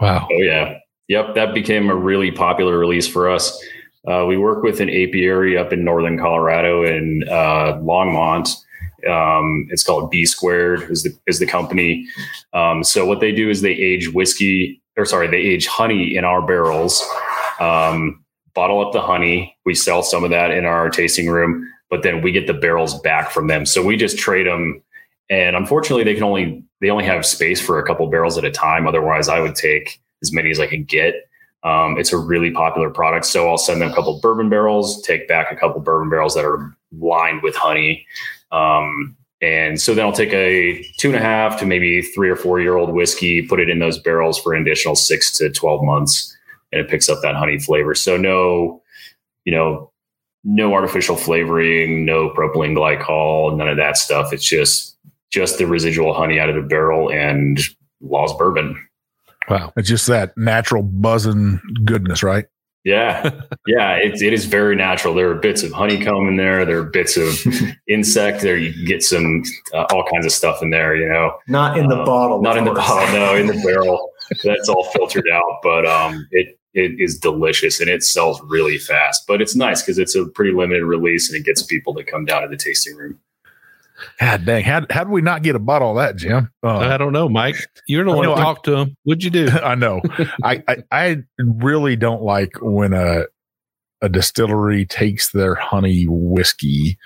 Wow! 0.00 0.28
Oh 0.30 0.42
yeah, 0.42 0.78
yep. 1.08 1.34
That 1.34 1.54
became 1.54 1.90
a 1.90 1.96
really 1.96 2.30
popular 2.30 2.78
release 2.78 3.08
for 3.08 3.30
us. 3.30 3.62
Uh, 4.06 4.24
we 4.26 4.36
work 4.36 4.62
with 4.62 4.80
an 4.80 4.90
apiary 4.90 5.56
up 5.56 5.72
in 5.72 5.84
northern 5.84 6.18
Colorado 6.18 6.84
in 6.84 7.22
uh, 7.28 7.78
Longmont. 7.80 8.56
Um, 9.08 9.66
it's 9.70 9.82
called 9.82 10.10
Bee 10.10 10.26
Squared 10.26 10.90
is 10.90 11.02
the 11.02 11.16
is 11.26 11.38
the 11.38 11.46
company. 11.46 12.06
Um, 12.52 12.84
so 12.84 13.04
what 13.04 13.20
they 13.20 13.32
do 13.32 13.50
is 13.50 13.60
they 13.60 13.72
age 13.72 14.12
whiskey 14.12 14.82
or 14.96 15.04
sorry, 15.04 15.28
they 15.28 15.38
age 15.38 15.66
honey 15.66 16.16
in 16.16 16.24
our 16.24 16.42
barrels, 16.42 17.02
um, 17.60 18.22
bottle 18.54 18.84
up 18.84 18.92
the 18.92 19.00
honey. 19.00 19.56
We 19.64 19.74
sell 19.74 20.02
some 20.02 20.24
of 20.24 20.30
that 20.30 20.50
in 20.50 20.64
our 20.64 20.90
tasting 20.90 21.28
room, 21.28 21.68
but 21.90 22.02
then 22.02 22.22
we 22.22 22.32
get 22.32 22.46
the 22.46 22.54
barrels 22.54 23.00
back 23.00 23.30
from 23.30 23.46
them. 23.46 23.64
So 23.64 23.84
we 23.84 23.96
just 23.96 24.18
trade 24.18 24.46
them. 24.46 24.82
And 25.30 25.56
unfortunately, 25.56 26.04
they 26.04 26.14
can 26.14 26.24
only 26.24 26.62
they 26.80 26.90
only 26.90 27.04
have 27.04 27.24
space 27.24 27.60
for 27.60 27.78
a 27.78 27.86
couple 27.86 28.06
barrels 28.08 28.36
at 28.36 28.44
a 28.44 28.50
time. 28.50 28.86
Otherwise, 28.86 29.28
I 29.28 29.40
would 29.40 29.54
take 29.54 30.00
as 30.22 30.32
many 30.32 30.50
as 30.50 30.60
I 30.60 30.66
can 30.66 30.84
get. 30.84 31.28
Um, 31.64 31.96
it's 31.96 32.12
a 32.12 32.18
really 32.18 32.50
popular 32.50 32.90
product, 32.90 33.24
so 33.24 33.48
I'll 33.48 33.56
send 33.56 33.80
them 33.80 33.92
a 33.92 33.94
couple 33.94 34.18
bourbon 34.20 34.50
barrels, 34.50 35.00
take 35.02 35.28
back 35.28 35.52
a 35.52 35.54
couple 35.54 35.80
bourbon 35.80 36.10
barrels 36.10 36.34
that 36.34 36.44
are 36.44 36.76
lined 36.98 37.42
with 37.42 37.54
honey, 37.54 38.04
um, 38.52 39.16
and 39.40 39.80
so 39.80 39.94
then 39.94 40.06
I'll 40.06 40.12
take 40.12 40.32
a 40.32 40.84
two 40.98 41.08
and 41.08 41.16
a 41.16 41.20
half 41.20 41.58
to 41.58 41.66
maybe 41.66 42.00
three 42.00 42.30
or 42.30 42.36
four 42.36 42.60
year 42.60 42.76
old 42.76 42.92
whiskey, 42.92 43.42
put 43.42 43.58
it 43.58 43.68
in 43.68 43.80
those 43.80 43.98
barrels 43.98 44.38
for 44.38 44.54
an 44.54 44.62
additional 44.62 44.94
six 44.94 45.36
to 45.38 45.50
12 45.50 45.82
months, 45.82 46.36
and 46.70 46.80
it 46.80 46.88
picks 46.88 47.08
up 47.08 47.22
that 47.22 47.34
honey 47.34 47.58
flavor. 47.58 47.94
So 47.94 48.16
no, 48.16 48.80
you 49.44 49.52
know, 49.52 49.90
no 50.44 50.74
artificial 50.74 51.16
flavoring, 51.16 52.04
no 52.04 52.30
propylene 52.30 52.76
glycol, 52.76 53.56
none 53.56 53.68
of 53.68 53.76
that 53.78 53.96
stuff. 53.96 54.32
It's 54.32 54.48
just 54.48 54.96
just 55.30 55.58
the 55.58 55.66
residual 55.66 56.14
honey 56.14 56.38
out 56.38 56.48
of 56.48 56.54
the 56.54 56.62
barrel 56.62 57.10
and 57.10 57.58
Law's 58.00 58.36
bourbon. 58.36 58.86
Wow. 59.48 59.72
It's 59.76 59.88
just 59.88 60.06
that 60.06 60.36
natural 60.36 60.82
buzzing 60.82 61.60
goodness, 61.84 62.22
right? 62.22 62.46
Yeah, 62.84 63.42
yeah, 63.66 63.94
it, 63.94 64.20
it 64.20 64.32
is 64.32 64.46
very 64.46 64.74
natural. 64.74 65.14
There 65.14 65.30
are 65.30 65.36
bits 65.36 65.62
of 65.62 65.70
honeycomb 65.70 66.26
in 66.26 66.36
there. 66.36 66.64
There 66.64 66.78
are 66.78 66.84
bits 66.84 67.16
of 67.16 67.38
insect 67.88 68.42
there. 68.42 68.56
You 68.56 68.86
get 68.86 69.04
some 69.04 69.44
uh, 69.72 69.86
all 69.92 70.04
kinds 70.12 70.26
of 70.26 70.32
stuff 70.32 70.62
in 70.62 70.70
there. 70.70 70.96
You 70.96 71.08
know, 71.08 71.38
not 71.46 71.78
in 71.78 71.88
the 71.88 71.98
um, 71.98 72.04
bottle. 72.04 72.42
Not 72.42 72.58
in 72.58 72.64
the 72.64 72.72
bottle. 72.72 73.14
No, 73.14 73.36
in 73.36 73.46
the 73.46 73.54
barrel. 73.64 74.10
That's 74.42 74.68
all 74.68 74.84
filtered 74.90 75.28
out. 75.32 75.60
But 75.62 75.86
um, 75.86 76.26
it 76.32 76.58
it 76.74 76.98
is 76.98 77.18
delicious 77.18 77.80
and 77.80 77.88
it 77.88 78.02
sells 78.02 78.40
really 78.42 78.78
fast. 78.78 79.26
But 79.28 79.40
it's 79.40 79.54
nice 79.54 79.82
because 79.82 79.98
it's 79.98 80.16
a 80.16 80.26
pretty 80.26 80.52
limited 80.52 80.84
release 80.84 81.30
and 81.30 81.38
it 81.38 81.44
gets 81.44 81.62
people 81.62 81.94
to 81.94 82.02
come 82.02 82.24
down 82.24 82.42
to 82.42 82.48
the 82.48 82.56
tasting 82.56 82.96
room. 82.96 83.18
God 84.20 84.44
dang, 84.44 84.64
how 84.64 84.86
how 84.90 85.04
did 85.04 85.10
we 85.10 85.22
not 85.22 85.42
get 85.42 85.54
a 85.54 85.60
bottle 85.60 85.90
of 85.90 85.96
that, 85.96 86.16
Jim? 86.16 86.50
Uh, 86.62 86.78
I 86.78 86.96
don't 86.96 87.12
know, 87.12 87.28
Mike. 87.28 87.56
You're 87.86 88.04
the 88.04 88.12
one 88.12 88.26
know, 88.26 88.34
to 88.34 88.40
talk 88.40 88.62
to 88.64 88.76
him. 88.76 88.96
What'd 89.04 89.24
you 89.24 89.30
do? 89.30 89.48
I 89.62 89.74
know. 89.74 90.00
I, 90.44 90.62
I 90.68 90.76
I 90.90 91.16
really 91.38 91.96
don't 91.96 92.22
like 92.22 92.52
when 92.60 92.92
a 92.92 93.24
a 94.00 94.08
distillery 94.08 94.84
takes 94.84 95.30
their 95.30 95.54
honey 95.54 96.06
whiskey 96.08 96.98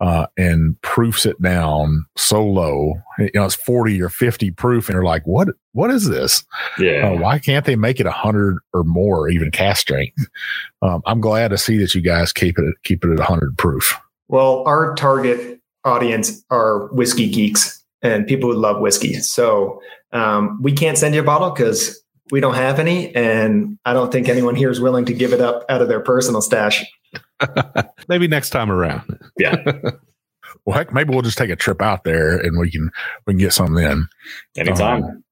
uh, 0.00 0.26
and 0.38 0.80
proofs 0.80 1.26
it 1.26 1.40
down 1.42 2.06
so 2.16 2.42
low. 2.44 2.94
You 3.18 3.30
know, 3.34 3.44
it's 3.44 3.54
forty 3.54 4.00
or 4.00 4.08
fifty 4.08 4.50
proof, 4.50 4.88
and 4.88 4.94
you're 4.94 5.04
like, 5.04 5.26
what 5.26 5.48
What 5.72 5.90
is 5.90 6.08
this? 6.08 6.44
Yeah. 6.78 7.10
Uh, 7.10 7.18
why 7.20 7.38
can't 7.38 7.66
they 7.66 7.76
make 7.76 8.00
it 8.00 8.06
hundred 8.06 8.58
or 8.72 8.84
more, 8.84 9.28
even 9.28 9.50
cask 9.50 9.82
strength? 9.82 10.26
Um, 10.82 11.02
I'm 11.04 11.20
glad 11.20 11.48
to 11.48 11.58
see 11.58 11.78
that 11.78 11.94
you 11.94 12.00
guys 12.00 12.32
keep 12.32 12.58
it 12.58 12.74
keep 12.84 13.04
it 13.04 13.10
at 13.10 13.20
hundred 13.20 13.58
proof. 13.58 13.98
Well, 14.28 14.62
our 14.66 14.94
target 14.94 15.57
audience 15.88 16.44
are 16.50 16.86
whiskey 16.88 17.28
geeks 17.28 17.82
and 18.02 18.26
people 18.26 18.52
who 18.52 18.58
love 18.58 18.80
whiskey. 18.80 19.14
So 19.14 19.80
um, 20.12 20.58
we 20.62 20.72
can't 20.72 20.96
send 20.96 21.14
you 21.14 21.20
a 21.20 21.24
bottle 21.24 21.50
because 21.50 22.00
we 22.30 22.40
don't 22.40 22.54
have 22.54 22.78
any, 22.78 23.14
and 23.14 23.78
I 23.84 23.92
don't 23.94 24.12
think 24.12 24.28
anyone 24.28 24.54
here 24.54 24.70
is 24.70 24.80
willing 24.80 25.04
to 25.06 25.14
give 25.14 25.32
it 25.32 25.40
up 25.40 25.64
out 25.68 25.82
of 25.82 25.88
their 25.88 26.00
personal 26.00 26.42
stash. 26.42 26.84
Maybe 28.08 28.28
next 28.28 28.50
time 28.50 28.70
around. 28.70 29.18
yeah. 29.38 29.56
Well, 30.64 30.76
heck, 30.76 30.92
maybe 30.92 31.10
we'll 31.10 31.22
just 31.22 31.38
take 31.38 31.50
a 31.50 31.56
trip 31.56 31.80
out 31.80 32.04
there 32.04 32.36
and 32.36 32.58
we 32.58 32.70
can 32.70 32.90
we 33.26 33.32
can 33.32 33.38
get 33.38 33.52
something 33.52 33.82
in. 33.82 34.06
Anytime. 34.56 35.04
Um, 35.04 35.24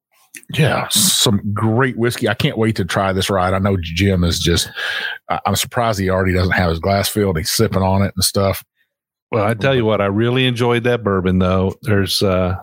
Yeah, 0.54 0.88
some 0.88 1.40
great 1.52 1.98
whiskey. 1.98 2.28
I 2.28 2.34
can't 2.34 2.56
wait 2.58 2.76
to 2.76 2.84
try 2.84 3.12
this 3.12 3.28
ride. 3.28 3.52
I 3.52 3.58
know 3.58 3.76
Jim 3.80 4.24
is 4.24 4.38
just, 4.38 4.70
I'm 5.28 5.56
surprised 5.56 5.98
he 5.98 6.08
already 6.10 6.32
doesn't 6.32 6.52
have 6.52 6.70
his 6.70 6.78
glass 6.78 7.08
filled. 7.08 7.38
He's 7.38 7.50
sipping 7.50 7.82
on 7.82 8.02
it 8.02 8.12
and 8.14 8.24
stuff. 8.24 8.64
Well, 9.30 9.44
I 9.44 9.54
tell 9.54 9.74
you 9.74 9.84
what, 9.84 10.00
I 10.00 10.06
really 10.06 10.46
enjoyed 10.46 10.84
that 10.84 11.02
bourbon 11.02 11.38
though. 11.38 11.74
There's 11.82 12.22
uh 12.22 12.56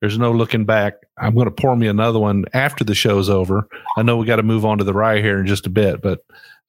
there's 0.00 0.18
no 0.18 0.32
looking 0.32 0.64
back. 0.64 0.94
I'm 1.18 1.34
going 1.34 1.46
to 1.46 1.50
pour 1.50 1.74
me 1.74 1.88
another 1.88 2.18
one 2.18 2.44
after 2.52 2.84
the 2.84 2.94
show's 2.94 3.28
over. 3.28 3.66
I 3.96 4.02
know 4.02 4.16
we 4.16 4.26
got 4.26 4.36
to 4.36 4.44
move 4.44 4.64
on 4.64 4.78
to 4.78 4.84
the 4.84 4.92
rye 4.92 5.20
here 5.20 5.40
in 5.40 5.46
just 5.46 5.66
a 5.66 5.70
bit, 5.70 6.00
but 6.00 6.20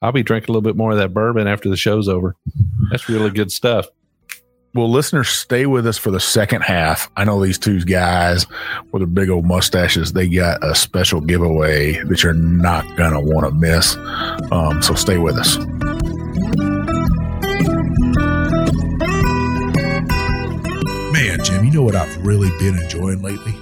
I'll 0.01 0.11
be 0.11 0.23
drinking 0.23 0.49
a 0.49 0.53
little 0.53 0.67
bit 0.67 0.75
more 0.75 0.91
of 0.91 0.97
that 0.97 1.13
bourbon 1.13 1.47
after 1.47 1.69
the 1.69 1.77
show's 1.77 2.07
over. 2.07 2.35
That's 2.89 3.07
really 3.07 3.29
good 3.29 3.51
stuff. 3.51 3.87
Well, 4.75 4.89
listeners, 4.89 5.29
stay 5.29 5.65
with 5.65 5.87
us 5.87 5.97
for 5.97 6.11
the 6.11 6.19
second 6.19 6.61
half. 6.61 7.09
I 7.17 7.23
know 7.23 7.43
these 7.43 7.57
two 7.57 7.83
guys 7.83 8.45
with 8.91 9.01
their 9.01 9.07
big 9.07 9.29
old 9.29 9.45
mustaches, 9.45 10.13
they 10.13 10.29
got 10.29 10.63
a 10.63 10.75
special 10.75 11.21
giveaway 11.21 12.03
that 12.03 12.21
you're 12.21 12.33
not 12.33 12.85
going 12.95 13.13
to 13.13 13.19
want 13.19 13.47
to 13.47 13.51
miss. 13.51 13.95
Um, 14.51 14.81
so 14.81 14.93
stay 14.93 15.17
with 15.17 15.37
us. 15.37 15.57
Jim, 21.59 21.65
you 21.65 21.73
know 21.73 21.83
what 21.83 21.95
I've 21.95 22.25
really 22.25 22.49
been 22.57 22.77
enjoying 22.77 23.21
lately? 23.21 23.53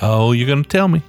Oh, 0.00 0.32
you're 0.32 0.46
going 0.46 0.62
to 0.62 0.68
tell 0.68 0.88
me. 0.88 1.02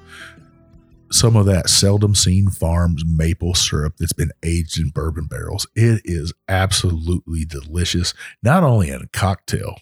some 1.12 1.36
of 1.36 1.46
that 1.46 1.70
seldom 1.70 2.14
seen 2.14 2.50
farms 2.50 3.04
maple 3.06 3.56
syrup 3.56 3.96
that's 3.98 4.14
been 4.14 4.32
aged 4.44 4.80
in 4.80 4.90
bourbon 4.90 5.26
barrels. 5.26 5.68
It 5.76 6.02
is 6.06 6.34
absolutely 6.48 7.46
delicious, 7.46 8.14
not 8.44 8.64
only 8.64 8.90
in 8.90 9.02
a 9.02 9.08
cocktail, 9.08 9.78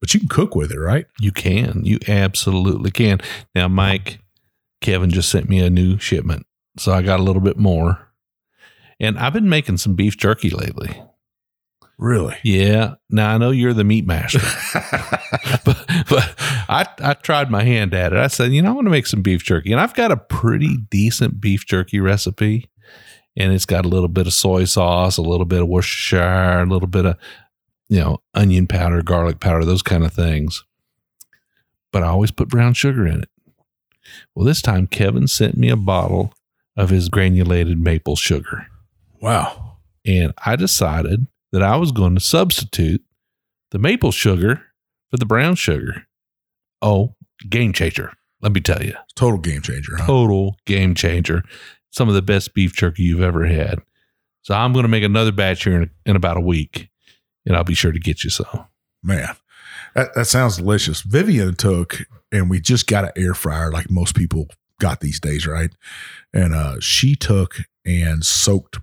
but 0.00 0.14
you 0.14 0.20
can 0.20 0.28
cook 0.28 0.54
with 0.54 0.72
it, 0.72 0.78
right? 0.78 1.06
You 1.20 1.32
can. 1.32 1.84
You 1.84 1.98
absolutely 2.08 2.90
can. 2.90 3.20
Now, 3.54 3.68
Mike, 3.68 4.20
Kevin 4.80 5.10
just 5.10 5.30
sent 5.30 5.48
me 5.48 5.60
a 5.60 5.70
new 5.70 5.98
shipment. 5.98 6.46
So 6.78 6.92
I 6.92 7.02
got 7.02 7.20
a 7.20 7.22
little 7.22 7.42
bit 7.42 7.58
more. 7.58 8.08
And 8.98 9.18
I've 9.18 9.32
been 9.32 9.48
making 9.48 9.78
some 9.78 9.94
beef 9.94 10.16
jerky 10.16 10.50
lately. 10.50 11.02
Really? 12.02 12.36
Yeah. 12.42 12.94
Now 13.10 13.32
I 13.32 13.38
know 13.38 13.52
you're 13.52 13.72
the 13.72 13.84
meat 13.84 14.04
master, 14.04 14.40
but, 15.64 15.84
but 16.10 16.34
I, 16.68 16.84
I 16.98 17.14
tried 17.14 17.48
my 17.48 17.62
hand 17.62 17.94
at 17.94 18.12
it. 18.12 18.18
I 18.18 18.26
said, 18.26 18.52
you 18.52 18.60
know, 18.60 18.70
I 18.70 18.74
want 18.74 18.86
to 18.86 18.90
make 18.90 19.06
some 19.06 19.22
beef 19.22 19.44
jerky. 19.44 19.70
And 19.70 19.80
I've 19.80 19.94
got 19.94 20.10
a 20.10 20.16
pretty 20.16 20.78
decent 20.90 21.40
beef 21.40 21.64
jerky 21.64 22.00
recipe. 22.00 22.68
And 23.36 23.52
it's 23.52 23.66
got 23.66 23.84
a 23.86 23.88
little 23.88 24.08
bit 24.08 24.26
of 24.26 24.32
soy 24.32 24.64
sauce, 24.64 25.16
a 25.16 25.22
little 25.22 25.46
bit 25.46 25.62
of 25.62 25.68
Worcestershire, 25.68 26.62
a 26.62 26.66
little 26.66 26.88
bit 26.88 27.06
of, 27.06 27.16
you 27.88 28.00
know, 28.00 28.18
onion 28.34 28.66
powder, 28.66 29.00
garlic 29.02 29.38
powder, 29.38 29.64
those 29.64 29.82
kind 29.82 30.04
of 30.04 30.12
things. 30.12 30.64
But 31.92 32.02
I 32.02 32.08
always 32.08 32.32
put 32.32 32.48
brown 32.48 32.74
sugar 32.74 33.06
in 33.06 33.22
it. 33.22 33.28
Well, 34.34 34.44
this 34.44 34.60
time 34.60 34.88
Kevin 34.88 35.28
sent 35.28 35.56
me 35.56 35.70
a 35.70 35.76
bottle 35.76 36.34
of 36.76 36.90
his 36.90 37.08
granulated 37.08 37.78
maple 37.78 38.16
sugar 38.16 38.66
Wow. 39.20 39.76
and 40.04 40.32
I 40.44 40.56
decided 40.56 41.28
that 41.52 41.62
I 41.62 41.76
was 41.76 41.92
going 41.92 42.14
to 42.14 42.20
substitute 42.20 43.02
the 43.70 43.78
maple 43.78 44.10
sugar 44.12 44.62
for 45.10 45.18
the 45.18 45.26
brown 45.26 45.54
sugar. 45.54 46.06
Oh, 46.80 47.14
game 47.48 47.72
changer. 47.72 48.12
Let 48.40 48.52
me 48.52 48.60
tell 48.60 48.82
you, 48.82 48.94
Total 49.14 49.38
game 49.38 49.62
changer, 49.62 49.96
huh? 49.96 50.06
total 50.06 50.56
game 50.66 50.94
changer. 50.94 51.44
Some 51.90 52.08
of 52.08 52.14
the 52.14 52.22
best 52.22 52.54
beef 52.54 52.74
jerky 52.74 53.04
you've 53.04 53.22
ever 53.22 53.46
had. 53.46 53.80
So 54.42 54.54
I'm 54.54 54.72
going 54.72 54.82
to 54.82 54.88
make 54.88 55.04
another 55.04 55.30
batch 55.30 55.62
here 55.64 55.82
in, 55.82 55.90
in 56.06 56.16
about 56.16 56.36
a 56.36 56.40
week, 56.40 56.88
and 57.46 57.56
I'll 57.56 57.62
be 57.62 57.74
sure 57.74 57.92
to 57.92 58.00
get 58.00 58.24
you 58.24 58.30
some. 58.30 58.66
Man, 59.02 59.28
that, 59.94 60.14
that 60.14 60.24
sounds 60.24 60.56
delicious. 60.56 61.02
Vivian 61.02 61.54
took, 61.54 62.00
and 62.32 62.50
we 62.50 62.60
just 62.60 62.88
got 62.88 63.04
an 63.04 63.12
air 63.16 63.34
fryer 63.34 63.70
like 63.70 63.90
most 63.90 64.16
people 64.16 64.48
got 64.80 65.00
these 65.00 65.20
days, 65.20 65.46
right? 65.46 65.70
And 66.32 66.54
uh, 66.54 66.80
she 66.80 67.14
took 67.14 67.58
and 67.86 68.24
soaked 68.24 68.78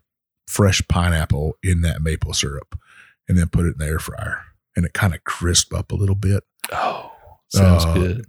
fresh 0.49 0.81
pineapple 0.87 1.53
in 1.63 1.81
that 1.81 2.01
maple 2.01 2.33
syrup 2.33 2.77
and 3.27 3.37
then 3.37 3.47
put 3.47 3.65
it 3.65 3.73
in 3.73 3.77
the 3.77 3.85
air 3.85 3.99
fryer. 3.99 4.41
And 4.75 4.85
it 4.85 4.93
kind 4.93 5.13
of 5.13 5.23
crisp 5.23 5.73
up 5.73 5.91
a 5.91 5.95
little 5.95 6.15
bit. 6.15 6.43
Oh, 6.71 7.11
sounds 7.49 7.85
Uh, 7.85 7.93
good. 7.93 8.25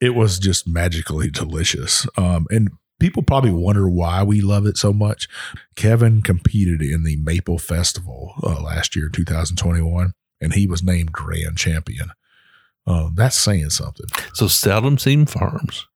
It 0.00 0.14
was 0.14 0.38
just 0.38 0.66
magically 0.68 1.30
delicious. 1.30 2.06
Um, 2.16 2.46
and 2.50 2.70
people 3.00 3.22
probably 3.22 3.52
wonder 3.52 3.88
why 3.88 4.22
we 4.24 4.40
love 4.40 4.66
it 4.66 4.76
so 4.76 4.92
much. 4.92 5.28
Kevin 5.76 6.22
competed 6.22 6.82
in 6.82 7.04
the 7.04 7.16
Maple 7.16 7.58
Festival 7.58 8.34
uh, 8.42 8.60
last 8.60 8.96
year, 8.96 9.08
2021, 9.08 10.12
and 10.40 10.52
he 10.54 10.66
was 10.66 10.82
named 10.82 11.12
grand 11.12 11.56
champion. 11.56 12.10
Um, 12.86 13.14
that's 13.16 13.36
saying 13.38 13.70
something. 13.70 14.06
So 14.34 14.48
Seldom 14.48 14.98
Seen 14.98 15.24
Farms, 15.24 15.86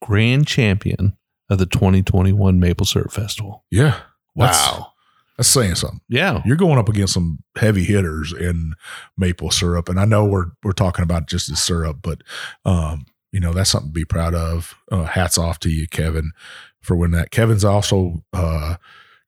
grand 0.00 0.46
champion 0.46 1.16
of 1.52 1.58
the 1.58 1.66
2021 1.66 2.58
Maple 2.58 2.86
Syrup 2.86 3.12
Festival. 3.12 3.64
Yeah. 3.70 4.00
That's, 4.34 4.58
Wow. 4.66 4.92
That's 5.36 5.48
saying 5.48 5.76
something. 5.76 6.00
Yeah. 6.08 6.42
You're 6.44 6.56
going 6.56 6.78
up 6.78 6.88
against 6.88 7.14
some 7.14 7.42
heavy 7.56 7.84
hitters 7.84 8.32
in 8.32 8.74
maple 9.16 9.50
syrup. 9.50 9.88
And 9.88 9.98
I 9.98 10.04
know 10.04 10.24
we're 10.24 10.46
we're 10.62 10.72
talking 10.72 11.02
about 11.02 11.26
just 11.26 11.48
the 11.48 11.56
syrup, 11.56 11.98
but 12.02 12.22
um, 12.64 13.06
you 13.32 13.40
know, 13.40 13.52
that's 13.52 13.70
something 13.70 13.90
to 13.90 13.94
be 13.94 14.04
proud 14.04 14.34
of. 14.34 14.74
Uh, 14.90 15.04
hats 15.04 15.38
off 15.38 15.58
to 15.60 15.70
you, 15.70 15.88
Kevin, 15.88 16.32
for 16.80 16.96
winning 16.96 17.18
that. 17.18 17.30
Kevin's 17.30 17.64
also 17.64 18.22
uh 18.32 18.76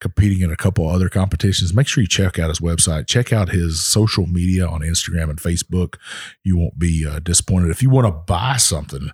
competing 0.01 0.43
in 0.43 0.51
a 0.51 0.57
couple 0.57 0.87
other 0.87 1.09
competitions. 1.09 1.73
Make 1.73 1.89
sure 1.89 2.03
you 2.03 2.09
check 2.09 2.39
out 2.39 2.51
his 2.51 2.61
website. 2.61 3.07
Check 3.07 3.33
out 3.33 3.49
his 3.49 3.83
social 3.83 4.27
media 4.27 4.67
on 4.67 4.83
Instagram 4.83 5.31
and 5.31 5.39
Facebook. 5.39 5.95
You 6.43 6.59
won't 6.59 6.79
be 6.79 7.07
uh, 7.07 7.21
disappointed. 7.21 7.71
If 7.71 7.83
you 7.83 7.89
want 7.89 8.07
to 8.07 8.13
buy 8.13 8.59
something 8.59 9.11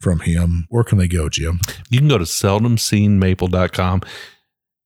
from 0.00 0.20
him, 0.20 0.66
where 0.68 0.84
can 0.84 0.98
they 0.98 1.08
go, 1.08 1.28
Jim? 1.28 1.60
You 1.90 1.98
can 1.98 2.08
go 2.08 2.18
to 2.18 2.24
seldomseenmaple.com. 2.24 4.02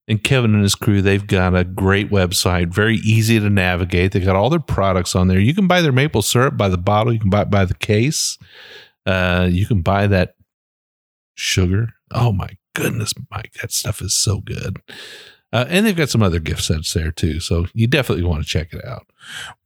And 0.09 0.23
Kevin 0.23 0.55
and 0.55 0.63
his 0.63 0.75
crew, 0.75 1.01
they've 1.01 1.27
got 1.27 1.55
a 1.55 1.63
great 1.63 2.11
website, 2.11 2.75
very 2.75 2.97
easy 2.97 3.39
to 3.39 3.49
navigate. 3.49 4.13
They've 4.13 4.25
got 4.25 4.35
all 4.35 4.51
their 4.51 4.59
products 4.59 5.15
on 5.15 5.29
there. 5.29 5.39
You 5.39 5.55
can 5.55 5.69
buy 5.69 5.81
their 5.81 5.93
maple 5.93 6.23
syrup 6.23 6.57
by 6.57 6.69
the 6.69 6.79
bottle, 6.79 7.13
you 7.13 7.21
can 7.21 7.31
buy 7.31 7.43
it 7.43 7.51
by 7.51 7.65
the 7.65 7.75
case. 7.75 8.37
Uh, 9.07 9.49
you 9.51 9.65
can 9.65 9.81
buy 9.83 10.07
that 10.09 10.35
sugar. 11.35 11.95
Oh 12.11 12.33
my 12.33 12.51
goodness, 12.75 13.15
Mike, 13.31 13.53
that 13.61 13.73
stuff 13.73 14.01
is 14.03 14.15
so 14.17 14.41
good. 14.41 14.79
Uh, 15.53 15.67
and 15.69 15.85
they've 15.85 15.97
got 15.97 16.09
some 16.09 16.23
other 16.23 16.41
gift 16.41 16.63
sets 16.63 16.93
there 16.95 17.11
too. 17.11 17.41
So 17.41 17.67
you 17.75 17.87
definitely 17.87 18.25
want 18.25 18.43
to 18.43 18.49
check 18.49 18.73
it 18.73 18.85
out. 18.85 19.07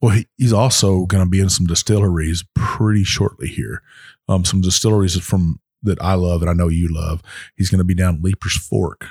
Well, 0.00 0.16
he, 0.16 0.26
he's 0.36 0.52
also 0.52 1.06
going 1.06 1.22
to 1.22 1.30
be 1.30 1.40
in 1.40 1.48
some 1.48 1.66
distilleries 1.66 2.44
pretty 2.54 3.04
shortly 3.04 3.48
here. 3.48 3.82
Um, 4.28 4.44
some 4.44 4.60
distilleries 4.60 5.18
from 5.20 5.60
that 5.82 6.02
I 6.02 6.14
love 6.14 6.42
and 6.42 6.50
I 6.50 6.54
know 6.54 6.68
you 6.68 6.88
love. 6.92 7.22
He's 7.54 7.70
going 7.70 7.78
to 7.78 7.84
be 7.84 7.94
down 7.94 8.20
Leiper's 8.20 8.56
Fork. 8.56 9.06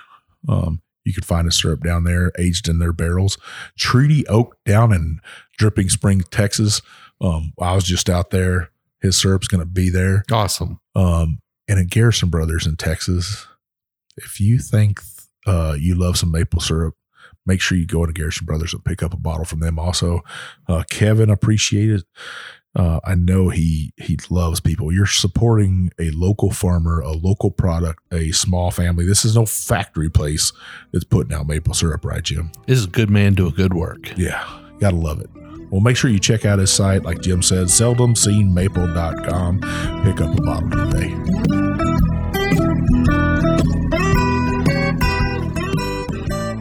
Um, 0.49 0.81
you 1.05 1.13
can 1.13 1.23
find 1.23 1.45
his 1.45 1.59
syrup 1.59 1.83
down 1.83 2.03
there, 2.03 2.31
aged 2.37 2.67
in 2.67 2.79
their 2.79 2.91
barrels. 2.91 3.37
Treaty 3.77 4.27
Oak 4.27 4.57
down 4.65 4.91
in 4.91 5.19
Dripping 5.57 5.89
Spring, 5.89 6.21
Texas. 6.31 6.81
Um, 7.21 7.53
I 7.61 7.75
was 7.75 7.83
just 7.83 8.09
out 8.09 8.31
there. 8.31 8.71
His 9.01 9.15
syrup's 9.15 9.47
going 9.47 9.59
to 9.59 9.67
be 9.67 9.89
there. 9.89 10.25
Awesome. 10.31 10.79
Um, 10.95 11.39
and 11.67 11.79
at 11.79 11.87
Garrison 11.87 12.29
Brothers 12.29 12.65
in 12.65 12.75
Texas, 12.75 13.47
if 14.17 14.39
you 14.39 14.57
think 14.57 14.99
uh, 15.45 15.75
you 15.79 15.95
love 15.95 16.17
some 16.17 16.31
maple 16.31 16.59
syrup, 16.59 16.95
make 17.45 17.61
sure 17.61 17.77
you 17.77 17.85
go 17.85 18.05
to 18.05 18.13
Garrison 18.13 18.45
Brothers 18.45 18.73
and 18.73 18.83
pick 18.83 19.03
up 19.03 19.13
a 19.13 19.17
bottle 19.17 19.45
from 19.45 19.59
them. 19.59 19.79
Also, 19.79 20.21
uh, 20.67 20.83
Kevin 20.89 21.29
appreciated 21.29 22.03
uh, 22.75 22.99
I 23.05 23.15
know 23.15 23.49
he 23.49 23.93
he 23.97 24.17
loves 24.29 24.59
people. 24.59 24.91
You're 24.91 25.05
supporting 25.05 25.91
a 25.97 26.11
local 26.11 26.51
farmer, 26.51 26.99
a 26.99 27.13
local 27.13 27.49
product, 27.49 28.03
a 28.11 28.31
small 28.31 28.69
family. 28.69 29.05
This 29.05 29.23
is 29.23 29.35
no 29.35 29.45
factory 29.45 30.09
place 30.09 30.51
that's 30.91 31.05
putting 31.05 31.33
out 31.33 31.47
maple 31.47 31.73
syrup, 31.73 32.03
right, 32.03 32.21
Jim? 32.21 32.51
This 32.67 32.79
is 32.79 32.85
a 32.85 32.89
good 32.89 33.09
man 33.09 33.33
doing 33.33 33.53
good 33.55 33.73
work. 33.73 34.11
Yeah, 34.17 34.45
gotta 34.79 34.97
love 34.97 35.21
it. 35.21 35.29
Well, 35.71 35.79
make 35.81 35.95
sure 35.97 36.11
you 36.11 36.19
check 36.19 36.45
out 36.45 36.59
his 36.59 36.71
site, 36.71 37.03
like 37.03 37.21
Jim 37.21 37.41
said, 37.41 37.67
seldomseenmaple.com. 37.67 39.59
Pick 40.03 40.21
up 40.21 40.37
a 40.37 40.41
bottle 40.41 40.69
today. 40.91 41.84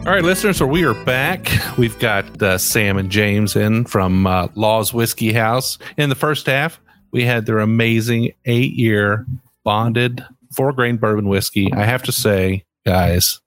All 0.05 0.11
right, 0.11 0.23
listeners, 0.23 0.57
so 0.57 0.67
we 0.67 0.85
are 0.85 0.93
back. 0.93 1.49
We've 1.79 1.97
got 1.97 2.39
uh, 2.39 2.59
Sam 2.59 2.97
and 2.97 3.09
James 3.09 3.55
in 3.55 3.85
from 3.85 4.27
uh, 4.27 4.49
Law's 4.53 4.93
Whiskey 4.93 5.33
House. 5.33 5.79
In 5.97 6.09
the 6.09 6.15
first 6.15 6.45
half, 6.45 6.79
we 7.11 7.23
had 7.23 7.47
their 7.47 7.57
amazing 7.57 8.33
eight 8.45 8.73
year 8.73 9.25
bonded 9.63 10.23
four 10.55 10.73
grain 10.73 10.97
bourbon 10.97 11.27
whiskey. 11.27 11.73
I 11.73 11.85
have 11.85 12.03
to 12.03 12.11
say, 12.11 12.65
guys, 12.85 13.41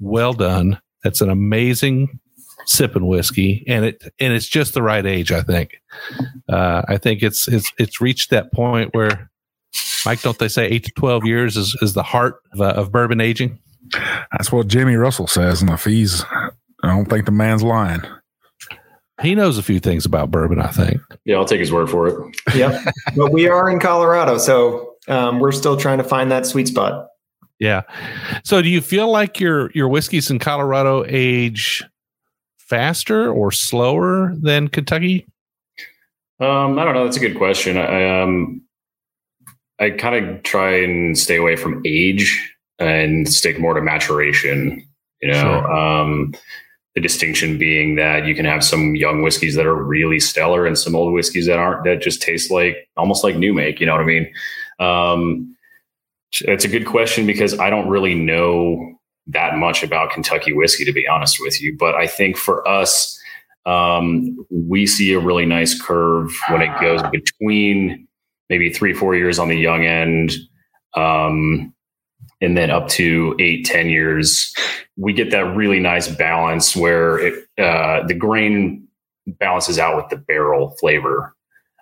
well 0.00 0.32
done. 0.32 0.80
That's 1.04 1.20
an 1.20 1.30
amazing 1.30 2.18
sipping 2.66 3.06
whiskey, 3.06 3.62
and 3.68 3.84
it 3.84 4.02
and 4.18 4.32
it's 4.32 4.48
just 4.48 4.74
the 4.74 4.82
right 4.82 5.06
age. 5.06 5.30
I 5.30 5.42
think. 5.42 5.80
Uh, 6.48 6.82
I 6.88 6.96
think 6.96 7.22
it's 7.22 7.46
it's 7.46 7.72
it's 7.78 8.00
reached 8.00 8.30
that 8.30 8.52
point 8.52 8.92
where, 8.94 9.30
Mike, 10.04 10.22
don't 10.22 10.40
they 10.40 10.48
say 10.48 10.66
eight 10.66 10.86
to 10.86 10.90
twelve 10.90 11.24
years 11.24 11.56
is 11.56 11.76
is 11.80 11.94
the 11.94 12.02
heart 12.02 12.42
of, 12.52 12.60
uh, 12.60 12.70
of 12.70 12.90
bourbon 12.90 13.20
aging? 13.20 13.60
That's 14.32 14.52
what 14.52 14.68
Jimmy 14.68 14.94
Russell 14.96 15.26
says, 15.26 15.60
and 15.60 15.70
if 15.70 15.84
he's, 15.84 16.24
I 16.24 16.50
don't 16.84 17.06
think 17.06 17.26
the 17.26 17.32
man's 17.32 17.62
lying. 17.62 18.02
He 19.22 19.34
knows 19.34 19.58
a 19.58 19.62
few 19.62 19.80
things 19.80 20.06
about 20.06 20.30
bourbon. 20.30 20.60
I 20.60 20.68
think. 20.68 21.00
Yeah, 21.24 21.36
I'll 21.36 21.44
take 21.44 21.60
his 21.60 21.72
word 21.72 21.90
for 21.90 22.08
it. 22.08 22.36
Yep. 22.54 22.94
but 23.16 23.32
we 23.32 23.48
are 23.48 23.68
in 23.68 23.78
Colorado, 23.78 24.38
so 24.38 24.94
um, 25.08 25.40
we're 25.40 25.52
still 25.52 25.76
trying 25.76 25.98
to 25.98 26.04
find 26.04 26.30
that 26.30 26.46
sweet 26.46 26.68
spot. 26.68 27.08
Yeah. 27.58 27.82
So, 28.44 28.62
do 28.62 28.68
you 28.68 28.80
feel 28.80 29.10
like 29.10 29.38
your 29.38 29.70
your 29.72 29.88
whiskeys 29.88 30.30
in 30.30 30.38
Colorado 30.38 31.04
age 31.06 31.84
faster 32.56 33.30
or 33.30 33.52
slower 33.52 34.34
than 34.40 34.68
Kentucky? 34.68 35.26
Um, 36.40 36.78
I 36.78 36.84
don't 36.84 36.94
know. 36.94 37.04
That's 37.04 37.18
a 37.18 37.20
good 37.20 37.36
question. 37.36 37.76
I 37.76 38.22
um, 38.22 38.62
I 39.78 39.90
kind 39.90 40.24
of 40.24 40.42
try 40.42 40.82
and 40.82 41.18
stay 41.18 41.36
away 41.36 41.56
from 41.56 41.82
age 41.84 42.49
and 42.80 43.28
stick 43.28 43.60
more 43.60 43.74
to 43.74 43.80
maturation. 43.80 44.84
You 45.22 45.28
know, 45.32 45.40
Sure. 45.40 45.72
um, 45.72 46.34
the 46.94 47.00
distinction 47.00 47.58
being 47.58 47.94
that 47.96 48.26
you 48.26 48.34
can 48.34 48.44
have 48.46 48.64
some 48.64 48.96
young 48.96 49.22
whiskeys 49.22 49.54
that 49.54 49.66
are 49.66 49.74
really 49.76 50.18
stellar 50.18 50.66
and 50.66 50.76
some 50.76 50.96
old 50.96 51.12
whiskeys 51.12 51.46
that 51.46 51.58
aren't 51.58 51.84
that 51.84 52.00
just 52.02 52.20
taste 52.22 52.50
like 52.50 52.88
almost 52.96 53.22
like 53.22 53.36
new 53.36 53.52
make. 53.54 53.78
You 53.80 53.86
know 53.86 53.92
what 53.92 54.00
I 54.00 54.04
mean? 54.04 54.32
Um, 54.80 55.56
it's 56.42 56.64
a 56.64 56.68
good 56.68 56.86
question 56.86 57.26
because 57.26 57.58
I 57.58 57.70
don't 57.70 57.88
really 57.88 58.14
know 58.14 58.98
that 59.28 59.56
much 59.56 59.82
about 59.82 60.10
Kentucky 60.10 60.52
whiskey, 60.52 60.84
to 60.84 60.92
be 60.92 61.06
honest 61.06 61.38
with 61.40 61.60
you. 61.60 61.76
But 61.78 61.94
I 61.94 62.06
think 62.06 62.36
for 62.36 62.66
us, 62.66 63.16
um, 63.66 64.36
we 64.50 64.86
see 64.86 65.12
a 65.12 65.20
really 65.20 65.44
nice 65.46 65.80
curve 65.80 66.32
when 66.48 66.62
it 66.62 66.80
goes 66.80 67.02
between 67.12 68.08
maybe 68.48 68.70
three, 68.72 68.94
four 68.94 69.14
years 69.14 69.38
on 69.38 69.48
the 69.48 69.56
young 69.56 69.84
end, 69.84 70.32
um, 70.96 71.72
and 72.40 72.56
then 72.56 72.70
up 72.70 72.88
to 72.88 73.34
eight, 73.38 73.64
ten 73.66 73.88
years. 73.90 74.54
We 74.96 75.12
get 75.12 75.30
that 75.30 75.46
really 75.56 75.80
nice 75.80 76.08
balance 76.08 76.74
where 76.76 77.18
it, 77.18 77.44
uh, 77.58 78.06
the 78.06 78.14
grain 78.14 78.86
balances 79.26 79.78
out 79.78 79.96
with 79.96 80.08
the 80.10 80.16
barrel 80.16 80.70
flavor, 80.80 81.34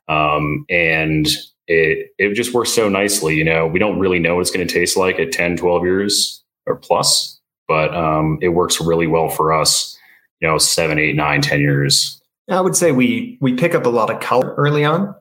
um, 0.09 0.65
and 0.69 1.27
it 1.67 2.11
it 2.19 2.35
just 2.35 2.55
works 2.55 2.71
so 2.71 2.89
nicely. 2.89 3.37
You 3.37 3.45
know, 3.45 3.67
we 3.67 3.79
don't 3.79 3.99
really 3.99 4.19
know 4.19 4.37
what 4.37 4.43
it's 4.43 4.51
going 4.51 4.67
to 4.67 4.73
taste 4.73 4.97
like 4.97 5.19
at 5.19 5.33
10, 5.33 5.57
12 5.57 5.85
years 5.85 6.43
or 6.67 6.77
plus, 6.77 7.41
but 7.67 7.95
um, 7.95 8.39
it 8.41 8.49
works 8.51 8.81
really 8.81 9.07
well 9.07 9.29
for 9.29 9.53
us. 9.53 9.97
You 10.41 10.49
know, 10.49 10.59
seven, 10.59 10.99
eight, 10.99 11.17
nine, 11.17 11.41
ten 11.43 11.61
years. 11.61 12.23
I 12.49 12.61
would 12.61 12.77
say 12.77 12.93
we 12.93 13.37
we 13.41 13.55
pick 13.55 13.75
up 13.75 13.85
a 13.87 13.91
lot 13.91 14.11
of 14.11 14.21
color 14.21 14.55
early 14.57 14.85
on. 14.85 15.15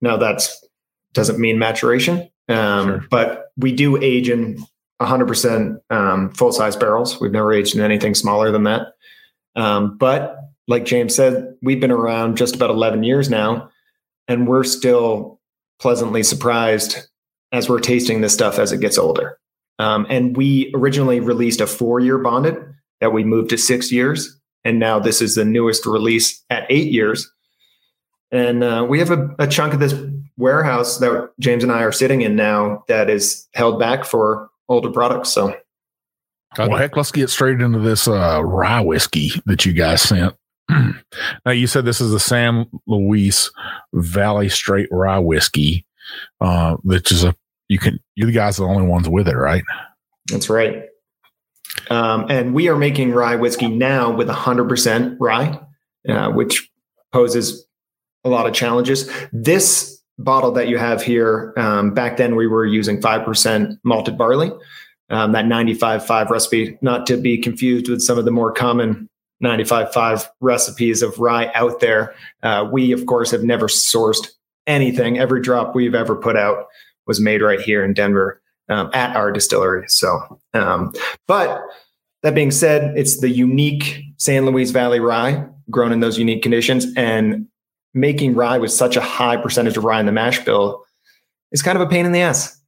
Now 0.00 0.16
that's 0.16 0.64
doesn't 1.12 1.38
mean 1.38 1.58
maturation, 1.58 2.30
um, 2.48 2.86
Sure. 2.86 3.04
but 3.10 3.52
we 3.58 3.70
do 3.72 4.02
age 4.02 4.30
in 4.30 4.64
100% 5.06 5.78
um, 5.90 6.30
full 6.32 6.52
size 6.52 6.76
barrels. 6.76 7.20
We've 7.20 7.32
never 7.32 7.52
aged 7.52 7.74
in 7.74 7.80
anything 7.80 8.14
smaller 8.14 8.50
than 8.50 8.64
that. 8.64 8.94
Um, 9.56 9.96
but 9.98 10.36
like 10.68 10.84
James 10.84 11.14
said, 11.14 11.54
we've 11.62 11.80
been 11.80 11.90
around 11.90 12.36
just 12.36 12.54
about 12.54 12.70
11 12.70 13.02
years 13.02 13.28
now, 13.28 13.70
and 14.28 14.46
we're 14.46 14.64
still 14.64 15.40
pleasantly 15.80 16.22
surprised 16.22 17.08
as 17.50 17.68
we're 17.68 17.80
tasting 17.80 18.20
this 18.20 18.32
stuff 18.32 18.58
as 18.58 18.72
it 18.72 18.80
gets 18.80 18.96
older. 18.96 19.38
Um, 19.78 20.06
and 20.08 20.36
we 20.36 20.70
originally 20.74 21.20
released 21.20 21.60
a 21.60 21.66
four 21.66 22.00
year 22.00 22.18
bonded 22.18 22.56
that 23.00 23.12
we 23.12 23.24
moved 23.24 23.50
to 23.50 23.58
six 23.58 23.90
years. 23.90 24.38
And 24.64 24.78
now 24.78 25.00
this 25.00 25.20
is 25.20 25.34
the 25.34 25.44
newest 25.44 25.86
release 25.86 26.42
at 26.50 26.66
eight 26.70 26.92
years. 26.92 27.30
And 28.30 28.62
uh, 28.62 28.86
we 28.88 29.00
have 29.00 29.10
a, 29.10 29.34
a 29.38 29.46
chunk 29.46 29.74
of 29.74 29.80
this 29.80 29.94
warehouse 30.36 30.98
that 30.98 31.30
James 31.40 31.62
and 31.62 31.72
I 31.72 31.82
are 31.82 31.92
sitting 31.92 32.22
in 32.22 32.36
now 32.36 32.84
that 32.88 33.10
is 33.10 33.46
held 33.54 33.78
back 33.78 34.04
for 34.04 34.48
older 34.72 34.90
products. 34.90 35.30
So 35.30 35.54
Well, 36.58 36.76
heck, 36.76 36.96
let's 36.96 37.12
get 37.12 37.30
straight 37.30 37.60
into 37.60 37.78
this 37.78 38.08
uh, 38.08 38.42
rye 38.44 38.80
whiskey 38.80 39.30
that 39.46 39.64
you 39.64 39.72
guys 39.72 40.02
sent. 40.02 40.34
now, 40.68 41.52
you 41.52 41.66
said 41.66 41.84
this 41.84 42.00
is 42.00 42.12
the 42.12 42.20
San 42.20 42.66
Luis 42.86 43.50
Valley 43.92 44.48
Straight 44.48 44.88
Rye 44.90 45.18
Whiskey, 45.18 45.86
uh, 46.40 46.76
which 46.82 47.12
is 47.12 47.24
a 47.24 47.34
you 47.68 47.78
can 47.78 47.98
you 48.14 48.26
the 48.26 48.32
guys 48.32 48.58
are 48.58 48.64
the 48.64 48.68
only 48.68 48.86
ones 48.86 49.08
with 49.08 49.28
it, 49.28 49.36
right? 49.36 49.62
that's 50.30 50.48
right. 50.48 50.84
Um, 51.90 52.26
and 52.28 52.54
we 52.54 52.68
are 52.68 52.76
making 52.76 53.12
rye 53.12 53.36
whiskey 53.36 53.68
now 53.68 54.10
with 54.10 54.28
100% 54.28 55.16
rye, 55.18 55.60
uh, 56.08 56.30
which 56.30 56.70
poses 57.12 57.66
a 58.24 58.28
lot 58.28 58.46
of 58.46 58.52
challenges. 58.52 59.10
This 59.32 60.01
bottle 60.22 60.52
that 60.52 60.68
you 60.68 60.78
have 60.78 61.02
here, 61.02 61.52
um, 61.56 61.92
back 61.94 62.16
then 62.16 62.36
we 62.36 62.46
were 62.46 62.64
using 62.64 63.00
5% 63.00 63.78
malted 63.84 64.16
barley, 64.16 64.50
um, 65.10 65.32
that 65.32 65.44
95.5 65.44 66.30
recipe, 66.30 66.78
not 66.82 67.06
to 67.06 67.16
be 67.16 67.38
confused 67.38 67.88
with 67.88 68.00
some 68.00 68.18
of 68.18 68.24
the 68.24 68.30
more 68.30 68.52
common 68.52 69.08
95.5 69.42 70.28
recipes 70.40 71.02
of 71.02 71.18
rye 71.18 71.50
out 71.54 71.80
there. 71.80 72.14
Uh, 72.42 72.68
we, 72.70 72.92
of 72.92 73.06
course, 73.06 73.30
have 73.30 73.42
never 73.42 73.66
sourced 73.66 74.28
anything. 74.66 75.18
Every 75.18 75.42
drop 75.42 75.74
we've 75.74 75.94
ever 75.94 76.14
put 76.14 76.36
out 76.36 76.66
was 77.06 77.20
made 77.20 77.42
right 77.42 77.60
here 77.60 77.84
in 77.84 77.92
Denver 77.92 78.40
um, 78.68 78.90
at 78.94 79.16
our 79.16 79.32
distillery. 79.32 79.84
So, 79.88 80.40
um, 80.54 80.92
but 81.26 81.60
that 82.22 82.34
being 82.34 82.52
said, 82.52 82.96
it's 82.96 83.20
the 83.20 83.30
unique 83.30 84.02
San 84.16 84.46
Luis 84.46 84.70
Valley 84.70 85.00
rye 85.00 85.44
grown 85.70 85.92
in 85.92 86.00
those 86.00 86.18
unique 86.18 86.42
conditions, 86.42 86.86
and 86.96 87.46
making 87.94 88.34
rye 88.34 88.58
with 88.58 88.72
such 88.72 88.96
a 88.96 89.00
high 89.00 89.36
percentage 89.36 89.76
of 89.76 89.84
rye 89.84 90.00
in 90.00 90.06
the 90.06 90.12
mash 90.12 90.44
bill 90.44 90.84
is 91.52 91.62
kind 91.62 91.76
of 91.76 91.82
a 91.82 91.90
pain 91.90 92.06
in 92.06 92.12
the 92.12 92.20
ass. 92.20 92.58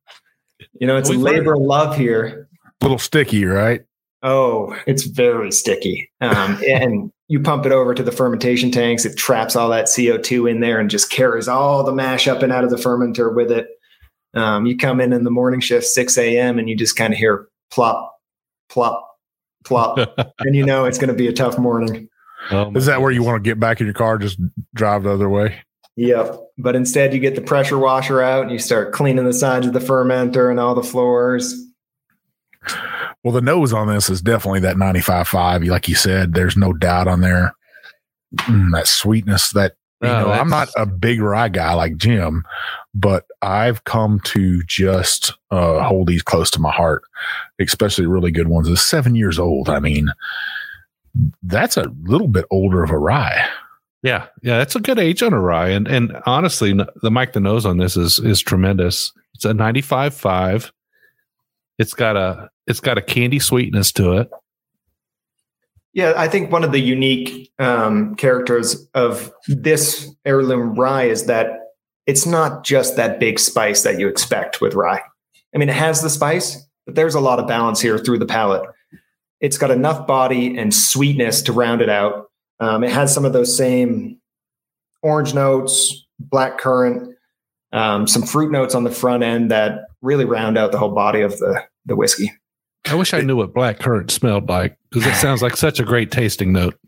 You 0.74 0.86
know, 0.86 0.96
it's 0.96 1.08
a 1.08 1.12
We've 1.12 1.20
labor 1.20 1.54
of 1.54 1.60
love 1.60 1.96
here. 1.96 2.48
A 2.80 2.84
little 2.84 2.98
sticky, 2.98 3.44
right? 3.44 3.82
Oh, 4.22 4.76
it's 4.86 5.04
very 5.04 5.52
sticky. 5.52 6.10
Um, 6.20 6.58
and 6.68 7.12
you 7.28 7.40
pump 7.40 7.66
it 7.66 7.72
over 7.72 7.94
to 7.94 8.02
the 8.02 8.12
fermentation 8.12 8.70
tanks, 8.70 9.04
it 9.04 9.16
traps 9.16 9.56
all 9.56 9.70
that 9.70 9.86
CO2 9.86 10.50
in 10.50 10.60
there 10.60 10.78
and 10.78 10.90
just 10.90 11.10
carries 11.10 11.48
all 11.48 11.82
the 11.82 11.92
mash 11.92 12.28
up 12.28 12.42
and 12.42 12.52
out 12.52 12.64
of 12.64 12.70
the 12.70 12.76
fermenter 12.76 13.34
with 13.34 13.50
it. 13.50 13.68
Um, 14.34 14.66
you 14.66 14.76
come 14.76 15.00
in 15.00 15.12
in 15.12 15.24
the 15.24 15.30
morning 15.30 15.60
shift, 15.60 15.86
6 15.86 16.18
a.m., 16.18 16.58
and 16.58 16.68
you 16.68 16.76
just 16.76 16.96
kind 16.96 17.12
of 17.12 17.18
hear 17.18 17.48
plop, 17.70 18.14
plop, 18.68 19.16
plop. 19.64 19.98
and 20.40 20.56
you 20.56 20.66
know 20.66 20.84
it's 20.84 20.98
going 20.98 21.08
to 21.08 21.14
be 21.14 21.28
a 21.28 21.32
tough 21.32 21.58
morning. 21.58 22.08
Oh, 22.50 22.72
Is 22.74 22.86
that 22.86 23.00
where 23.00 23.10
you 23.10 23.22
want 23.22 23.42
to 23.42 23.48
get 23.48 23.58
back 23.58 23.80
in 23.80 23.86
your 23.86 23.94
car, 23.94 24.18
just 24.18 24.38
drive 24.74 25.02
the 25.04 25.10
other 25.12 25.28
way? 25.28 25.62
Yep. 25.96 26.36
But 26.58 26.74
instead, 26.76 27.14
you 27.14 27.20
get 27.20 27.34
the 27.36 27.40
pressure 27.40 27.78
washer 27.78 28.20
out 28.20 28.42
and 28.42 28.50
you 28.50 28.58
start 28.58 28.92
cleaning 28.92 29.24
the 29.24 29.32
sides 29.32 29.66
of 29.66 29.72
the 29.72 29.78
fermenter 29.78 30.50
and 30.50 30.58
all 30.58 30.74
the 30.74 30.82
floors. 30.82 31.54
Well, 33.22 33.32
the 33.32 33.40
nose 33.40 33.72
on 33.72 33.88
this 33.88 34.10
is 34.10 34.20
definitely 34.20 34.60
that 34.60 34.76
95.5. 34.76 35.66
Like 35.68 35.88
you 35.88 35.94
said, 35.94 36.34
there's 36.34 36.56
no 36.56 36.72
doubt 36.72 37.08
on 37.08 37.20
there. 37.20 37.54
Mm, 38.34 38.72
that 38.72 38.86
sweetness 38.88 39.50
that, 39.52 39.74
you 40.02 40.08
Oh, 40.08 40.24
know, 40.24 40.32
I'm 40.32 40.48
not 40.50 40.68
a 40.76 40.84
big 40.84 41.20
rye 41.20 41.48
guy 41.48 41.72
like 41.74 41.96
Jim, 41.96 42.44
but 42.94 43.24
I've 43.40 43.84
come 43.84 44.20
to 44.24 44.62
just 44.64 45.32
uh, 45.50 45.82
hold 45.82 46.08
these 46.08 46.22
close 46.22 46.50
to 46.52 46.60
my 46.60 46.72
heart, 46.72 47.02
especially 47.60 48.06
really 48.06 48.30
good 48.32 48.48
ones. 48.48 48.68
It's 48.68 48.82
seven 48.82 49.14
years 49.14 49.38
old. 49.38 49.70
I 49.70 49.78
mean, 49.80 50.08
that's 51.42 51.76
a 51.76 51.90
little 52.02 52.28
bit 52.28 52.44
older 52.50 52.82
of 52.82 52.90
a 52.90 52.98
rye. 52.98 53.48
Yeah, 54.02 54.26
yeah, 54.42 54.58
that's 54.58 54.76
a 54.76 54.80
good 54.80 54.98
age 54.98 55.22
on 55.22 55.32
a 55.32 55.40
rye, 55.40 55.70
and 55.70 55.88
and 55.88 56.20
honestly, 56.26 56.74
the 57.02 57.10
Mike 57.10 57.32
the 57.32 57.40
nose 57.40 57.64
on 57.64 57.78
this 57.78 57.96
is 57.96 58.18
is 58.18 58.40
tremendous. 58.42 59.12
It's 59.34 59.44
a 59.44 59.54
ninety 59.54 59.80
five 59.80 60.14
five. 60.14 60.72
It's 61.78 61.94
got 61.94 62.16
a 62.16 62.50
it's 62.66 62.80
got 62.80 62.98
a 62.98 63.02
candy 63.02 63.38
sweetness 63.38 63.92
to 63.92 64.18
it. 64.18 64.30
Yeah, 65.94 66.12
I 66.16 66.28
think 66.28 66.50
one 66.50 66.64
of 66.64 66.72
the 66.72 66.80
unique 66.80 67.52
um, 67.58 68.16
characters 68.16 68.88
of 68.94 69.32
this 69.46 70.12
heirloom 70.24 70.74
rye 70.74 71.04
is 71.04 71.26
that 71.26 71.60
it's 72.06 72.26
not 72.26 72.64
just 72.64 72.96
that 72.96 73.20
big 73.20 73.38
spice 73.38 73.82
that 73.84 73.98
you 73.98 74.08
expect 74.08 74.60
with 74.60 74.74
rye. 74.74 75.02
I 75.54 75.58
mean, 75.58 75.68
it 75.68 75.76
has 75.76 76.02
the 76.02 76.10
spice, 76.10 76.62
but 76.84 76.96
there's 76.96 77.14
a 77.14 77.20
lot 77.20 77.38
of 77.38 77.46
balance 77.46 77.80
here 77.80 77.96
through 77.96 78.18
the 78.18 78.26
palate. 78.26 78.68
It's 79.44 79.58
got 79.58 79.70
enough 79.70 80.06
body 80.06 80.56
and 80.56 80.72
sweetness 80.72 81.42
to 81.42 81.52
round 81.52 81.82
it 81.82 81.90
out. 81.90 82.30
Um, 82.60 82.82
it 82.82 82.90
has 82.90 83.12
some 83.12 83.24
of 83.26 83.32
those 83.34 83.54
same 83.54 84.18
orange 85.02 85.34
notes, 85.34 86.06
black 86.18 86.56
currant, 86.58 87.14
um, 87.72 88.06
some 88.06 88.22
fruit 88.22 88.50
notes 88.50 88.74
on 88.74 88.84
the 88.84 88.90
front 88.90 89.22
end 89.22 89.50
that 89.50 89.80
really 90.00 90.24
round 90.24 90.56
out 90.56 90.72
the 90.72 90.78
whole 90.78 90.94
body 90.94 91.20
of 91.20 91.36
the 91.38 91.62
the 91.84 91.94
whiskey. 91.94 92.32
I 92.86 92.94
wish 92.94 93.12
I 93.12 93.20
knew 93.20 93.36
what 93.36 93.52
black 93.52 93.80
currant 93.80 94.10
smelled 94.10 94.48
like 94.48 94.78
because 94.90 95.06
it 95.06 95.14
sounds 95.16 95.42
like 95.42 95.56
such 95.56 95.78
a 95.80 95.84
great 95.84 96.10
tasting 96.10 96.52
note. 96.52 96.78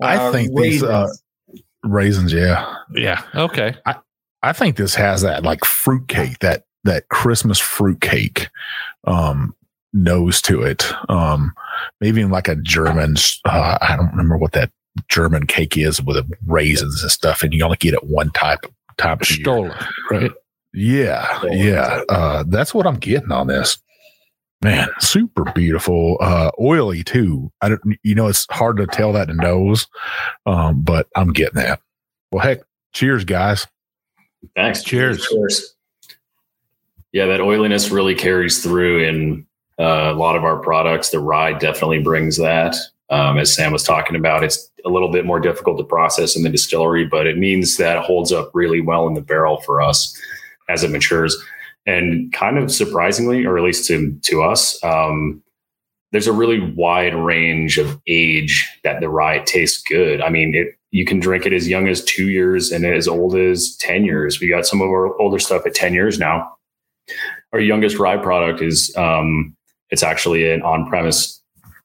I 0.00 0.16
Uh, 0.16 0.32
think 0.32 0.56
these 0.56 0.82
uh, 0.82 1.08
raisins, 1.82 2.32
yeah. 2.32 2.74
Yeah. 2.94 3.22
Okay. 3.34 3.76
I 4.42 4.52
think 4.54 4.76
this 4.76 4.94
has 4.94 5.20
that 5.22 5.42
like 5.42 5.64
fruit 5.66 6.08
cake, 6.08 6.38
that 6.38 6.64
that 6.84 7.08
Christmas 7.10 7.58
fruit 7.58 8.00
cake 8.00 8.48
um 9.06 9.54
nose 9.92 10.40
to 10.42 10.62
it. 10.62 10.92
Um 11.08 11.52
maybe 12.00 12.20
in 12.20 12.30
like 12.30 12.48
a 12.48 12.56
German 12.56 13.16
uh, 13.44 13.78
I 13.80 13.96
don't 13.96 14.10
remember 14.10 14.36
what 14.36 14.52
that 14.52 14.70
German 15.08 15.46
cake 15.46 15.76
is 15.76 16.02
with 16.02 16.16
the 16.16 16.36
raisins 16.46 17.02
and 17.02 17.10
stuff, 17.10 17.42
and 17.42 17.52
you 17.52 17.64
only 17.64 17.76
get 17.76 17.94
it 17.94 18.04
one 18.04 18.30
type 18.30 18.60
time 18.96 19.18
of 19.20 19.30
year. 19.30 19.40
Stollen, 19.40 19.74
right? 20.10 20.32
Yeah, 20.72 21.42
yeah. 21.50 22.02
Uh, 22.08 22.44
that's 22.46 22.74
what 22.74 22.86
I'm 22.86 22.96
getting 22.96 23.32
on 23.32 23.46
this. 23.46 23.78
Man, 24.62 24.88
super 24.98 25.44
beautiful, 25.54 26.18
uh, 26.20 26.50
oily 26.60 27.02
too. 27.02 27.50
I 27.62 27.70
don't, 27.70 27.80
you 28.02 28.14
know, 28.14 28.26
it's 28.26 28.46
hard 28.50 28.76
to 28.76 28.86
tell 28.86 29.12
that 29.14 29.30
in 29.30 29.36
nose, 29.36 29.86
um, 30.44 30.82
but 30.82 31.08
I'm 31.16 31.32
getting 31.32 31.62
that. 31.62 31.80
Well, 32.30 32.42
heck, 32.42 32.60
cheers, 32.92 33.24
guys. 33.24 33.66
Thanks. 34.54 34.82
Cheers. 34.82 35.26
Cheers. 35.26 35.74
Yeah, 37.12 37.26
that 37.26 37.40
oiliness 37.40 37.90
really 37.90 38.14
carries 38.14 38.62
through 38.62 39.02
in 39.02 39.46
uh, 39.80 40.12
a 40.12 40.14
lot 40.14 40.36
of 40.36 40.44
our 40.44 40.58
products. 40.58 41.08
The 41.10 41.20
rye 41.20 41.54
definitely 41.54 42.02
brings 42.02 42.36
that. 42.36 42.76
Um, 43.08 43.38
as 43.38 43.52
Sam 43.52 43.72
was 43.72 43.82
talking 43.82 44.14
about, 44.14 44.44
it's 44.44 44.70
a 44.84 44.88
little 44.88 45.10
bit 45.10 45.24
more 45.24 45.40
difficult 45.40 45.78
to 45.78 45.84
process 45.84 46.36
in 46.36 46.42
the 46.42 46.48
distillery, 46.48 47.06
but 47.06 47.26
it 47.26 47.38
means 47.38 47.76
that 47.78 47.96
it 47.96 48.02
holds 48.04 48.30
up 48.30 48.50
really 48.54 48.80
well 48.80 49.08
in 49.08 49.14
the 49.14 49.20
barrel 49.20 49.60
for 49.62 49.80
us 49.80 50.16
as 50.68 50.84
it 50.84 50.90
matures. 50.90 51.36
And 51.86 52.32
kind 52.32 52.58
of 52.58 52.70
surprisingly, 52.70 53.44
or 53.44 53.58
at 53.58 53.64
least 53.64 53.86
to 53.88 54.16
to 54.22 54.42
us, 54.42 54.82
um, 54.84 55.42
there's 56.12 56.26
a 56.26 56.32
really 56.32 56.60
wide 56.60 57.14
range 57.14 57.78
of 57.78 58.00
age 58.06 58.68
that 58.84 59.00
the 59.00 59.08
rye 59.08 59.38
tastes 59.40 59.82
good. 59.82 60.20
I 60.20 60.28
mean, 60.28 60.54
it 60.54 60.76
you 60.90 61.04
can 61.04 61.20
drink 61.20 61.46
it 61.46 61.52
as 61.52 61.68
young 61.68 61.88
as 61.88 62.04
two 62.04 62.28
years 62.28 62.70
and 62.70 62.84
as 62.84 63.08
old 63.08 63.34
as 63.34 63.76
ten 63.76 64.04
years. 64.04 64.40
We 64.40 64.48
got 64.48 64.66
some 64.66 64.82
of 64.82 64.88
our 64.88 65.18
older 65.20 65.38
stuff 65.38 65.66
at 65.66 65.74
ten 65.74 65.94
years 65.94 66.18
now. 66.18 66.54
Our 67.52 67.60
youngest 67.60 67.98
rye 67.98 68.18
product 68.18 68.60
is 68.60 68.94
um, 68.96 69.56
it's 69.90 70.02
actually 70.02 70.50
an 70.50 70.62
on-premise 70.62 71.40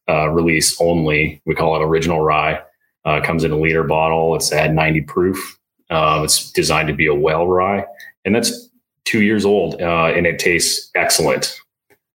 uh, 0.07 0.29
release 0.29 0.79
only. 0.79 1.41
We 1.45 1.55
call 1.55 1.75
it 1.75 1.83
original 1.83 2.21
rye. 2.21 2.61
Uh, 3.03 3.21
comes 3.21 3.43
in 3.43 3.51
a 3.51 3.57
liter 3.57 3.83
bottle. 3.83 4.35
It's 4.35 4.51
at 4.51 4.73
90 4.73 5.01
proof. 5.01 5.59
Uh, 5.89 6.21
it's 6.23 6.51
designed 6.51 6.87
to 6.87 6.93
be 6.93 7.05
a 7.05 7.13
well 7.13 7.47
rye, 7.47 7.85
and 8.23 8.33
that's 8.33 8.69
two 9.05 9.21
years 9.21 9.45
old, 9.45 9.79
uh, 9.81 10.11
and 10.15 10.25
it 10.25 10.39
tastes 10.39 10.89
excellent. 10.95 11.55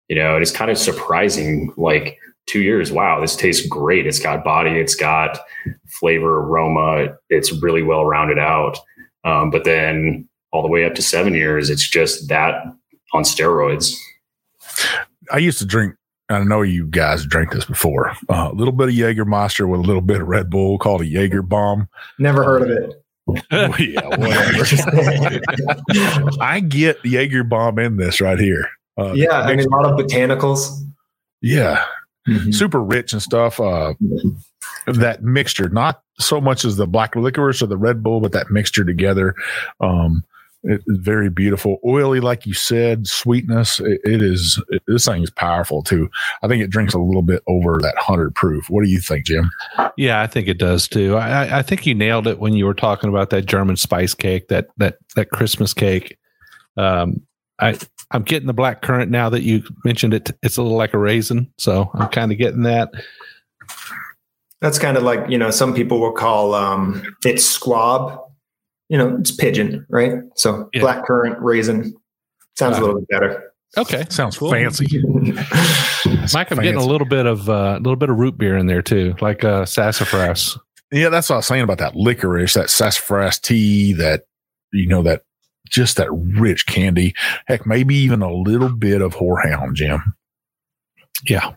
You 0.09 0.17
know, 0.17 0.35
it 0.35 0.43
is 0.43 0.51
kind 0.51 0.69
of 0.69 0.77
surprising. 0.77 1.73
Like 1.77 2.17
two 2.47 2.61
years, 2.61 2.91
wow, 2.91 3.21
this 3.21 3.35
tastes 3.35 3.65
great. 3.65 4.05
It's 4.05 4.19
got 4.19 4.43
body, 4.43 4.71
it's 4.71 4.95
got 4.95 5.39
flavor, 5.87 6.39
aroma. 6.39 7.15
It's 7.29 7.53
really 7.61 7.81
well 7.81 8.05
rounded 8.05 8.37
out. 8.37 8.77
Um, 9.23 9.51
but 9.51 9.63
then 9.63 10.27
all 10.51 10.61
the 10.61 10.67
way 10.67 10.83
up 10.83 10.95
to 10.95 11.01
seven 11.01 11.33
years, 11.33 11.69
it's 11.69 11.87
just 11.87 12.27
that 12.27 12.55
on 13.13 13.23
steroids. 13.23 13.95
I 15.31 15.37
used 15.37 15.59
to 15.59 15.65
drink. 15.65 15.95
I 16.29 16.43
know 16.43 16.61
you 16.61 16.87
guys 16.87 17.25
drank 17.25 17.51
this 17.51 17.65
before. 17.65 18.11
Uh, 18.29 18.49
a 18.51 18.55
little 18.55 18.71
bit 18.71 18.87
of 18.87 18.93
Jägermeister 18.95 19.67
with 19.67 19.81
a 19.81 19.83
little 19.83 20.01
bit 20.01 20.21
of 20.21 20.27
Red 20.27 20.49
Bull, 20.49 20.77
called 20.77 21.01
a 21.01 21.05
Jaeger 21.05 21.41
bomb. 21.41 21.89
Never 22.19 22.43
heard 22.43 22.63
of 22.63 22.69
it. 22.69 23.03
yeah, 23.79 24.07
whatever. 24.07 24.65
I 26.41 26.61
get 26.61 27.03
Jaeger 27.03 27.43
bomb 27.43 27.79
in 27.79 27.97
this 27.97 28.21
right 28.21 28.39
here. 28.39 28.67
Uh, 28.97 29.13
yeah, 29.13 29.41
I 29.41 29.55
mean, 29.55 29.65
a 29.65 29.69
lot 29.69 29.85
of 29.85 29.97
botanicals. 29.97 30.69
yeah, 31.41 31.83
super 32.51 32.81
rich 32.81 33.13
and 33.13 33.21
stuff. 33.21 33.59
Uh, 33.59 33.93
that 34.87 35.23
mixture, 35.23 35.69
not 35.69 36.01
so 36.19 36.41
much 36.41 36.65
as 36.65 36.77
the 36.77 36.87
black 36.87 37.15
licorice 37.15 37.61
or 37.61 37.67
the 37.67 37.77
Red 37.77 38.03
Bull, 38.03 38.21
but 38.21 38.31
that 38.31 38.51
mixture 38.51 38.83
together. 38.83 39.35
Um, 39.79 40.23
it 40.63 40.81
is 40.85 40.97
very 40.99 41.29
beautiful, 41.29 41.79
oily, 41.85 42.19
like 42.19 42.45
you 42.45 42.53
said, 42.53 43.07
sweetness. 43.07 43.79
It, 43.79 43.99
it 44.03 44.21
is. 44.21 44.61
It, 44.69 44.83
this 44.87 45.05
thing 45.05 45.23
is 45.23 45.29
powerful 45.31 45.81
too. 45.81 46.09
I 46.43 46.47
think 46.47 46.63
it 46.63 46.69
drinks 46.69 46.93
a 46.93 46.99
little 46.99 47.23
bit 47.23 47.41
over 47.47 47.79
that 47.81 47.95
hundred 47.97 48.35
proof. 48.35 48.69
What 48.69 48.83
do 48.83 48.89
you 48.89 48.99
think, 48.99 49.25
Jim? 49.25 49.49
Yeah, 49.97 50.21
I 50.21 50.27
think 50.27 50.47
it 50.47 50.57
does 50.59 50.87
too. 50.87 51.15
I, 51.17 51.45
I- 51.45 51.57
I 51.59 51.61
think 51.63 51.85
you 51.85 51.95
nailed 51.95 52.27
it 52.27 52.39
when 52.39 52.53
you 52.53 52.65
were 52.65 52.73
talking 52.73 53.09
about 53.09 53.29
that 53.31 53.45
German 53.45 53.75
spice 53.75 54.13
cake, 54.13 54.47
that 54.49 54.67
that 54.77 54.97
that 55.15 55.31
Christmas 55.31 55.73
cake. 55.73 56.17
Um, 56.77 57.21
I 57.59 57.77
I'm 58.11 58.23
getting 58.23 58.47
the 58.47 58.53
black 58.53 58.81
currant 58.81 59.09
now 59.11 59.29
that 59.29 59.41
you 59.43 59.63
mentioned 59.85 60.13
it. 60.13 60.31
It's 60.43 60.57
a 60.57 60.61
little 60.61 60.77
like 60.77 60.93
a 60.93 60.97
raisin, 60.99 61.51
so 61.57 61.89
I'm 61.93 62.09
kind 62.09 62.31
of 62.31 62.37
getting 62.37 62.63
that. 62.63 62.91
That's 64.59 64.77
kind 64.77 64.95
of 64.95 65.03
like, 65.03 65.27
you 65.29 65.37
know, 65.39 65.49
some 65.49 65.73
people 65.73 65.99
will 65.99 66.11
call 66.11 66.53
um, 66.53 67.01
it 67.25 67.39
squab. 67.41 68.21
You 68.91 68.97
know, 68.97 69.15
it's 69.17 69.31
pigeon, 69.31 69.85
right? 69.89 70.15
So 70.35 70.69
Yeah. 70.73 70.81
black 70.81 71.05
currant, 71.05 71.39
raisin 71.39 71.93
sounds 72.57 72.77
a 72.77 72.81
little 72.81 72.99
bit 72.99 73.07
better. 73.07 73.43
Okay, 73.77 74.03
Sounds 74.09 74.37
Cool. 74.37 74.51
fancy. 74.51 74.85
Mike, 76.33 76.51
I'm 76.51 76.57
getting 76.57 76.75
a 76.75 76.85
little 76.85 77.07
bit 77.07 77.25
of 77.25 77.47
a 77.47 77.51
uh, 77.53 77.77
little 77.77 77.95
bit 77.95 78.09
of 78.09 78.17
root 78.17 78.37
beer 78.37 78.57
in 78.57 78.65
there 78.67 78.81
too, 78.81 79.15
like 79.21 79.45
uh, 79.45 79.65
sassafras. 79.65 80.57
Yeah, 80.91 81.07
that's 81.07 81.29
what 81.29 81.35
I 81.35 81.37
was 81.37 81.45
saying 81.45 81.61
about 81.63 81.77
that 81.77 81.95
licorice, 81.95 82.53
that 82.55 82.69
sassafras 82.69 83.39
tea, 83.39 83.93
that 83.93 84.23
you 84.73 84.87
know, 84.87 85.01
that 85.03 85.21
just 85.69 85.95
that 85.95 86.11
rich 86.11 86.65
candy. 86.67 87.13
Heck, 87.47 87.65
maybe 87.65 87.95
even 87.95 88.21
a 88.21 88.33
little 88.33 88.75
bit 88.75 89.01
of 89.01 89.15
horehound, 89.15 89.75
Jim. 89.75 90.01
Yeah, 91.25 91.51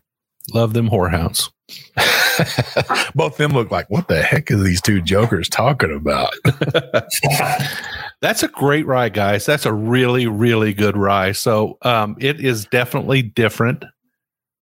love 0.52 0.72
them 0.72 0.88
horehounds. 0.88 1.50
Both 3.14 3.36
them 3.38 3.52
look 3.52 3.70
like 3.70 3.88
what 3.88 4.08
the 4.08 4.22
heck 4.22 4.50
are 4.50 4.56
these 4.56 4.80
two 4.82 5.00
jokers 5.00 5.48
talking 5.48 5.94
about? 5.94 6.34
That's 8.20 8.42
a 8.42 8.48
great 8.48 8.86
rye, 8.86 9.08
guys. 9.08 9.46
That's 9.46 9.66
a 9.66 9.72
really, 9.72 10.26
really 10.26 10.72
good 10.74 10.96
rye. 10.96 11.32
So 11.32 11.78
um, 11.82 12.16
it 12.20 12.40
is 12.40 12.66
definitely 12.66 13.22
different 13.22 13.84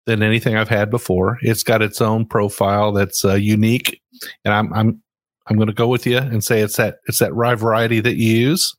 than 0.07 0.23
anything 0.23 0.57
I've 0.57 0.69
had 0.69 0.91
before. 0.91 1.39
It's 1.43 1.63
got 1.63 1.83
its 1.83 2.01
own 2.01 2.27
profile 2.27 2.93
that's 2.93 3.25
uh, 3.25 3.35
unique, 3.35 4.01
and 4.45 4.53
I'm 4.55 4.73
I'm 4.73 5.03
I'm 5.47 5.57
going 5.57 5.69
to 5.69 5.75
go 5.75 5.89
with 5.89 6.07
you 6.07 6.19
and 6.19 6.43
say 6.45 6.61
it's 6.61 6.77
that 6.77 6.99
it's 7.07 7.19
that 7.19 7.35
rye 7.35 7.55
variety 7.55 8.01
that 8.01 8.17
you 8.17 8.33
use. 8.33 8.75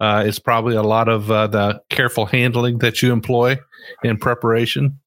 Uh, 0.00 0.24
it's 0.26 0.38
probably 0.38 0.74
a 0.74 0.82
lot 0.82 1.08
of 1.08 1.30
uh, 1.30 1.46
the 1.46 1.80
careful 1.90 2.26
handling 2.26 2.78
that 2.78 3.02
you 3.02 3.12
employ 3.12 3.58
in 4.02 4.16
preparation, 4.16 4.98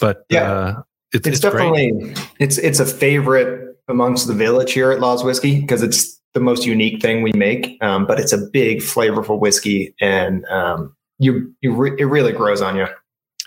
but 0.00 0.24
Yeah. 0.28 0.82
It's, 1.12 1.26
it's, 1.26 1.38
it's 1.38 1.40
great. 1.40 1.52
definitely 1.52 2.14
it's 2.38 2.58
it's 2.58 2.80
a 2.80 2.86
favorite 2.86 3.76
amongst 3.88 4.26
the 4.26 4.34
village 4.34 4.72
here 4.72 4.90
at 4.90 5.00
Laws 5.00 5.22
Whiskey 5.22 5.60
because 5.60 5.82
it's 5.82 6.20
the 6.36 6.40
most 6.40 6.66
unique 6.66 7.00
thing 7.00 7.22
we 7.22 7.32
make. 7.32 7.78
Um, 7.80 8.06
but 8.06 8.20
it's 8.20 8.32
a 8.32 8.38
big, 8.38 8.78
flavorful 8.78 9.40
whiskey, 9.40 9.94
and 10.00 10.44
um, 10.46 10.94
you 11.18 11.52
you 11.62 11.74
re- 11.74 11.96
it 11.98 12.04
really 12.04 12.32
grows 12.32 12.60
on 12.60 12.76
you. 12.76 12.86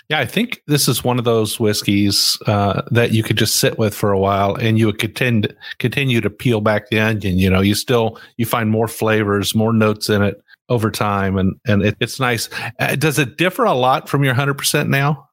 Yeah, 0.08 0.18
I 0.18 0.26
think 0.26 0.60
this 0.66 0.88
is 0.88 1.04
one 1.04 1.20
of 1.20 1.24
those 1.24 1.60
whiskeys 1.60 2.36
uh, 2.46 2.82
that 2.90 3.12
you 3.12 3.22
could 3.22 3.38
just 3.38 3.56
sit 3.56 3.78
with 3.78 3.94
for 3.94 4.10
a 4.10 4.18
while, 4.18 4.56
and 4.56 4.76
you 4.76 4.86
would 4.86 4.98
continue 4.98 5.48
continue 5.78 6.20
to 6.20 6.28
peel 6.28 6.60
back 6.60 6.90
the 6.90 6.98
onion. 6.98 7.38
You 7.38 7.48
know, 7.48 7.60
you 7.60 7.76
still 7.76 8.18
you 8.36 8.44
find 8.44 8.70
more 8.70 8.88
flavors, 8.88 9.54
more 9.54 9.72
notes 9.72 10.08
in 10.08 10.22
it 10.22 10.42
over 10.68 10.90
time, 10.90 11.38
and 11.38 11.54
and 11.64 11.82
it, 11.82 11.96
it's 12.00 12.18
nice. 12.18 12.48
Uh, 12.80 12.96
does 12.96 13.20
it 13.20 13.38
differ 13.38 13.64
a 13.64 13.74
lot 13.74 14.08
from 14.08 14.24
your 14.24 14.34
hundred 14.34 14.58
percent 14.58 14.90
now? 14.90 15.28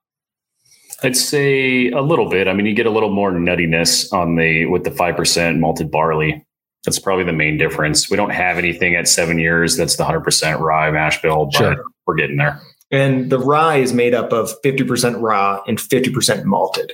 I'd 1.04 1.16
say 1.16 1.90
a 1.92 2.02
little 2.02 2.30
bit. 2.30 2.48
I 2.48 2.54
mean, 2.54 2.66
you 2.66 2.74
get 2.74 2.86
a 2.86 2.90
little 2.92 3.12
more 3.14 3.32
nuttiness 3.32 4.12
on 4.12 4.36
the 4.36 4.66
with 4.66 4.84
the 4.84 4.92
five 4.92 5.16
percent 5.16 5.60
malted 5.60 5.92
barley. 5.92 6.44
That's 6.86 7.00
probably 7.00 7.26
the 7.26 7.34
main 7.34 7.58
difference. 7.58 8.10
We 8.10 8.18
don't 8.18 8.30
have 8.32 8.58
anything 8.58 8.96
at 8.96 9.08
seven 9.08 9.38
years 9.40 9.76
that's 9.78 9.96
the 9.98 10.06
hundred 10.06 10.22
percent 10.22 10.60
rye 10.60 10.90
mash 10.92 11.22
bill, 11.22 11.46
but 11.52 11.58
Sure. 11.58 11.84
we're 12.06 12.16
getting 12.16 12.38
there. 12.38 12.62
And 12.92 13.30
the 13.30 13.38
rye 13.40 13.78
is 13.78 13.94
made 13.94 14.14
up 14.14 14.32
of 14.32 14.52
fifty 14.64 14.84
percent 14.84 15.18
raw 15.18 15.62
and 15.68 15.80
fifty 15.80 16.12
percent 16.12 16.46
malted. 16.46 16.94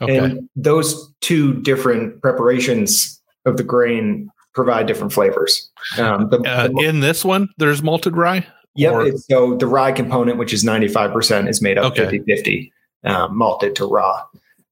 Okay, 0.00 0.18
And 0.18 0.48
those 0.56 1.12
two 1.20 1.54
different 1.62 2.20
preparations 2.22 3.20
of 3.44 3.56
the 3.56 3.62
grain 3.64 4.28
provide 4.54 4.86
different 4.86 5.12
flavors. 5.12 5.70
Um, 5.98 6.28
the, 6.30 6.38
uh, 6.42 6.68
the- 6.68 6.84
in 6.86 7.00
this 7.00 7.24
one, 7.24 7.48
there's 7.58 7.82
malted 7.82 8.16
rye. 8.16 8.46
yep. 8.74 8.92
or- 8.92 9.02
it's- 9.06 9.26
so 9.30 9.54
the 9.56 9.66
rye 9.66 9.92
component, 9.92 10.38
which 10.38 10.52
is 10.52 10.64
95%, 10.64 11.48
is 11.48 11.60
made 11.62 11.76
up 11.78 11.92
Okay. 11.92 12.04
50 12.04 12.22
50 12.26 12.72
um, 13.04 13.36
malted 13.36 13.74
to 13.76 13.86
raw. 13.86 14.22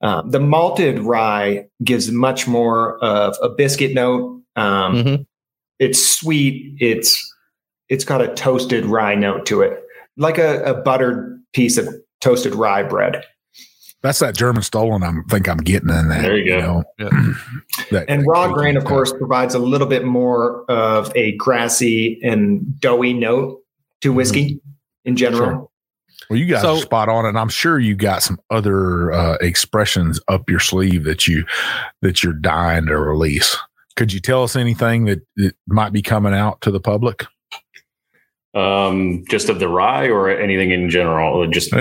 Um, 0.03 0.31
the 0.31 0.41
malted 0.41 0.99
rye 1.01 1.67
gives 1.85 2.11
much 2.11 2.47
more 2.49 2.99
of 3.05 3.37
a 3.43 3.49
biscuit 3.51 3.95
note. 3.95 4.41
Um, 4.57 4.95
Mhm. 4.97 5.27
it's 5.79 6.05
sweet. 6.05 6.75
It's 6.81 7.27
it's 7.89 8.05
got 8.05 8.23
a 8.23 8.33
toasted 8.35 8.87
rye 8.87 9.15
note 9.17 9.45
to 9.47 9.63
it, 9.63 9.83
like 10.17 10.39
a, 10.39 10.63
a 10.63 10.75
buttered 10.75 11.41
piece 11.53 11.77
of 11.77 11.89
toasted 12.21 12.55
rye 12.55 12.85
bread. 12.85 13.25
That's 14.03 14.21
that 14.21 14.35
German 14.37 14.63
stollen. 14.63 15.03
I 15.03 15.13
think 15.29 15.47
I'm 15.49 15.59
getting 15.59 15.91
in 15.91 16.09
that. 16.09 16.23
There 16.23 16.37
you 16.39 16.49
go. 16.53 16.61
know, 16.61 16.85
Yeah. 16.99 17.09
that- 17.91 18.05
And 18.09 18.23
that 18.23 18.27
raw 18.29 18.51
grain, 18.53 18.77
of 18.79 18.85
course, 18.85 19.13
provides 19.13 19.55
a 19.55 19.59
little 19.59 19.87
bit 19.89 20.05
more 20.07 20.65
of 20.71 21.13
a 21.17 21.33
grassy 21.37 22.19
and 22.23 22.81
doughy 22.81 23.13
note 23.13 23.61
to 24.03 24.13
whiskey 24.13 24.61
in 25.05 25.17
general. 25.17 25.51
Sure. 25.51 25.69
Well, 26.31 26.39
you 26.39 26.47
guys 26.47 26.63
So- 26.63 26.75
are 26.77 26.81
spot 26.81 27.09
on, 27.09 27.27
and 27.27 27.37
I'm 27.37 27.49
sure 27.49 27.79
you 27.81 27.97
got 27.97 28.23
some 28.23 28.41
other 28.51 29.11
uh, 29.13 29.35
expressions 29.41 30.21
up 30.29 30.49
your 30.49 30.61
sleeve 30.61 31.03
that 31.05 31.27
you 31.27 31.45
that 32.03 32.23
you're 32.23 32.33
dying 32.33 32.87
to 32.87 32.97
release. 32.97 33.57
Could 33.97 34.13
you 34.13 34.21
tell 34.21 34.45
us 34.45 34.55
anything 34.57 35.07
that, 35.07 35.21
that 35.37 35.55
might 35.67 35.93
be 35.93 36.01
coming 36.03 36.33
out 36.33 36.61
to 36.63 36.71
the 36.71 36.81
public? 36.81 37.27
Um, 38.55 39.25
just 39.29 39.49
of 39.49 39.59
the 39.59 39.69
rye 39.69 40.09
or 40.09 40.31
anything 40.31 40.71
in 40.71 40.89
general? 40.89 41.43
Or 41.43 41.47
Just 41.47 41.73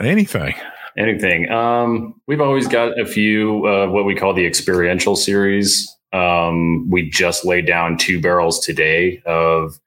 Anything? 0.00 0.54
anything. 0.98 1.50
Um, 1.50 2.20
we've 2.26 2.40
always 2.40 2.66
got 2.66 2.98
a 2.98 3.06
few 3.06 3.66
uh, 3.66 3.86
what 3.88 4.04
we 4.04 4.14
call 4.16 4.34
the 4.34 4.44
experiential 4.46 5.16
series. 5.16 5.88
Um, 6.12 6.90
we 6.90 7.08
just 7.08 7.44
laid 7.44 7.66
down 7.66 7.96
two 7.96 8.20
barrels 8.20 8.60
today 8.64 9.22
of 9.24 9.78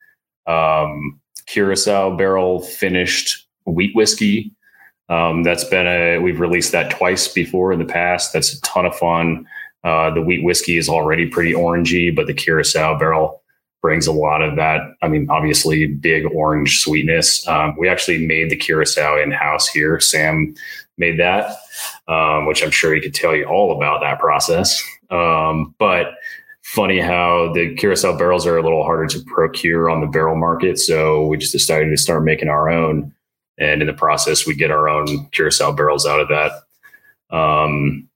um, 0.47 1.19
Curacao 1.47 2.15
barrel 2.15 2.61
finished 2.61 3.44
wheat 3.71 3.95
whiskey. 3.95 4.51
Um, 5.09 5.43
that's 5.43 5.63
been 5.63 5.87
a 5.87 6.19
we've 6.19 6.39
released 6.39 6.71
that 6.71 6.89
twice 6.91 7.27
before 7.27 7.71
in 7.71 7.79
the 7.79 7.85
past. 7.85 8.33
That's 8.33 8.53
a 8.53 8.61
ton 8.61 8.85
of 8.85 8.95
fun. 8.95 9.47
Uh, 9.83 10.09
the 10.11 10.21
wheat 10.21 10.43
whiskey 10.43 10.77
is 10.77 10.89
already 10.89 11.27
pretty 11.27 11.53
orangey, 11.53 12.15
but 12.15 12.25
the 12.25 12.33
Curacao 12.33 12.97
barrel 12.97 13.43
brings 13.81 14.07
a 14.07 14.11
lot 14.11 14.41
of 14.41 14.55
that. 14.55 14.81
I 15.03 15.07
mean, 15.07 15.27
obviously, 15.29 15.85
big 15.85 16.25
orange 16.33 16.79
sweetness. 16.79 17.47
Um, 17.47 17.75
we 17.77 17.87
actually 17.87 18.25
made 18.25 18.49
the 18.49 18.55
Curacao 18.55 19.21
in 19.21 19.31
house 19.31 19.67
here. 19.67 19.99
Sam 19.99 20.55
made 20.97 21.19
that, 21.19 21.55
um, 22.07 22.47
which 22.47 22.63
I'm 22.63 22.71
sure 22.71 22.95
he 22.95 23.01
could 23.01 23.13
tell 23.13 23.35
you 23.35 23.45
all 23.45 23.77
about 23.77 24.01
that 24.01 24.19
process. 24.19 24.81
Um, 25.11 25.75
but 25.77 26.15
funny 26.63 26.99
how 26.99 27.53
the 27.53 27.75
Curacao 27.75 28.17
barrels 28.17 28.47
are 28.47 28.57
a 28.57 28.63
little 28.63 28.83
harder 28.83 29.05
to 29.05 29.23
procure 29.25 29.87
on 29.87 30.01
the 30.01 30.07
barrel 30.07 30.35
market. 30.35 30.79
So 30.79 31.27
we 31.27 31.37
just 31.37 31.51
decided 31.51 31.91
to 31.91 31.97
start 31.97 32.23
making 32.23 32.49
our 32.49 32.69
own. 32.69 33.13
And 33.57 33.81
in 33.81 33.87
the 33.87 33.93
process, 33.93 34.45
we 34.45 34.55
get 34.55 34.71
our 34.71 34.89
own 34.89 35.27
Curacao 35.29 35.71
barrels 35.71 36.05
out 36.05 36.19
of 36.19 36.27
that. 36.27 37.35
Um, 37.35 38.09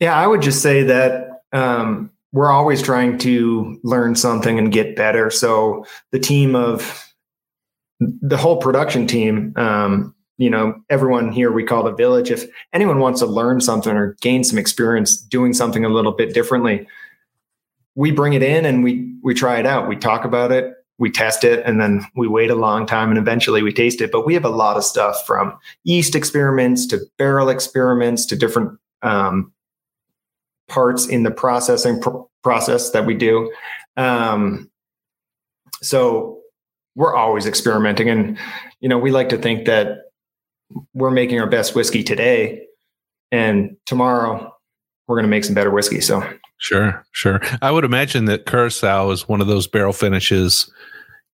Yeah, 0.00 0.14
I 0.16 0.26
would 0.26 0.42
just 0.42 0.62
say 0.62 0.82
that 0.84 1.42
um, 1.52 2.10
we're 2.32 2.50
always 2.50 2.82
trying 2.82 3.16
to 3.18 3.78
learn 3.84 4.16
something 4.16 4.58
and 4.58 4.72
get 4.72 4.96
better. 4.96 5.30
So 5.30 5.86
the 6.10 6.18
team 6.18 6.56
of 6.56 7.00
the 8.00 8.36
whole 8.36 8.56
production 8.56 9.06
team, 9.06 9.52
um, 9.56 10.14
you 10.36 10.50
know, 10.50 10.74
everyone 10.90 11.30
here 11.30 11.52
we 11.52 11.62
call 11.62 11.84
the 11.84 11.94
village. 11.94 12.30
If 12.30 12.44
anyone 12.72 12.98
wants 12.98 13.20
to 13.20 13.26
learn 13.26 13.60
something 13.60 13.96
or 13.96 14.16
gain 14.20 14.42
some 14.42 14.58
experience 14.58 15.16
doing 15.16 15.52
something 15.52 15.84
a 15.84 15.88
little 15.88 16.12
bit 16.12 16.34
differently, 16.34 16.88
we 17.94 18.10
bring 18.10 18.32
it 18.32 18.42
in 18.42 18.64
and 18.64 18.82
we 18.82 19.14
we 19.22 19.32
try 19.32 19.60
it 19.60 19.66
out. 19.66 19.88
We 19.88 19.96
talk 19.96 20.24
about 20.24 20.50
it, 20.50 20.74
we 20.98 21.10
test 21.10 21.44
it, 21.44 21.64
and 21.66 21.80
then 21.80 22.04
we 22.14 22.28
wait 22.28 22.50
a 22.50 22.54
long 22.54 22.86
time 22.86 23.10
and 23.10 23.18
eventually 23.18 23.62
we 23.62 23.72
taste 23.72 24.00
it. 24.00 24.12
But 24.12 24.26
we 24.26 24.34
have 24.34 24.44
a 24.44 24.50
lot 24.50 24.76
of 24.76 24.84
stuff 24.84 25.26
from 25.26 25.58
yeast 25.82 26.14
experiments 26.14 26.86
to 26.86 27.00
barrel 27.18 27.48
experiments 27.48 28.26
to 28.26 28.36
different 28.36 28.78
um, 29.02 29.52
parts 30.68 31.06
in 31.06 31.24
the 31.24 31.30
processing 31.30 32.00
pr- 32.00 32.22
process 32.42 32.90
that 32.90 33.06
we 33.06 33.14
do. 33.14 33.52
Um, 33.96 34.70
so 35.82 36.40
we're 36.94 37.14
always 37.14 37.46
experimenting, 37.46 38.08
and 38.08 38.38
you 38.80 38.88
know 38.88 38.98
we 38.98 39.10
like 39.10 39.30
to 39.30 39.38
think 39.38 39.66
that 39.66 39.98
we're 40.92 41.10
making 41.10 41.40
our 41.40 41.48
best 41.48 41.74
whiskey 41.74 42.04
today, 42.04 42.66
and 43.32 43.76
tomorrow 43.84 44.54
we're 45.06 45.16
going 45.16 45.24
to 45.24 45.30
make 45.30 45.44
some 45.44 45.54
better 45.54 45.70
whiskey. 45.70 46.00
So 46.00 46.22
Sure, 46.58 47.04
sure. 47.12 47.40
I 47.62 47.70
would 47.70 47.84
imagine 47.84 48.24
that 48.26 48.46
Curacao 48.46 49.10
is 49.10 49.28
one 49.28 49.40
of 49.40 49.46
those 49.46 49.66
barrel 49.66 49.92
finishes 49.92 50.70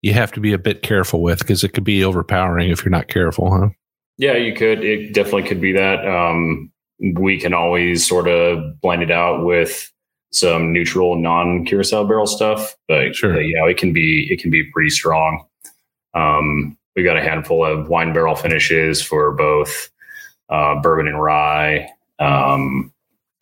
you 0.02 0.14
have 0.14 0.32
to 0.32 0.40
be 0.40 0.52
a 0.52 0.58
bit 0.58 0.82
careful 0.82 1.22
with 1.22 1.40
because 1.40 1.62
it 1.62 1.70
could 1.70 1.84
be 1.84 2.02
overpowering 2.04 2.70
if 2.70 2.84
you're 2.84 2.90
not 2.90 3.08
careful, 3.08 3.50
huh? 3.50 3.68
Yeah, 4.16 4.34
you 4.34 4.54
could. 4.54 4.82
It 4.84 5.12
definitely 5.12 5.44
could 5.44 5.60
be 5.60 5.72
that. 5.72 6.06
Um, 6.06 6.70
we 7.14 7.38
can 7.38 7.54
always 7.54 8.06
sort 8.06 8.28
of 8.28 8.80
blend 8.80 9.02
it 9.02 9.10
out 9.10 9.44
with 9.44 9.90
some 10.32 10.72
neutral, 10.72 11.16
non 11.16 11.64
Curacao 11.64 12.04
barrel 12.04 12.26
stuff, 12.26 12.74
but 12.88 13.14
Sure. 13.14 13.40
yeah, 13.40 13.64
it 13.66 13.76
can 13.76 13.92
be 13.92 14.26
it 14.30 14.40
can 14.40 14.50
be 14.50 14.64
pretty 14.72 14.90
strong. 14.90 15.44
Um, 16.14 16.76
we 16.96 17.02
got 17.02 17.16
a 17.16 17.22
handful 17.22 17.64
of 17.64 17.88
wine 17.88 18.12
barrel 18.12 18.36
finishes 18.36 19.02
for 19.02 19.32
both 19.32 19.90
uh, 20.48 20.80
bourbon 20.80 21.08
and 21.08 21.20
rye. 21.20 21.90
Um, 22.18 22.92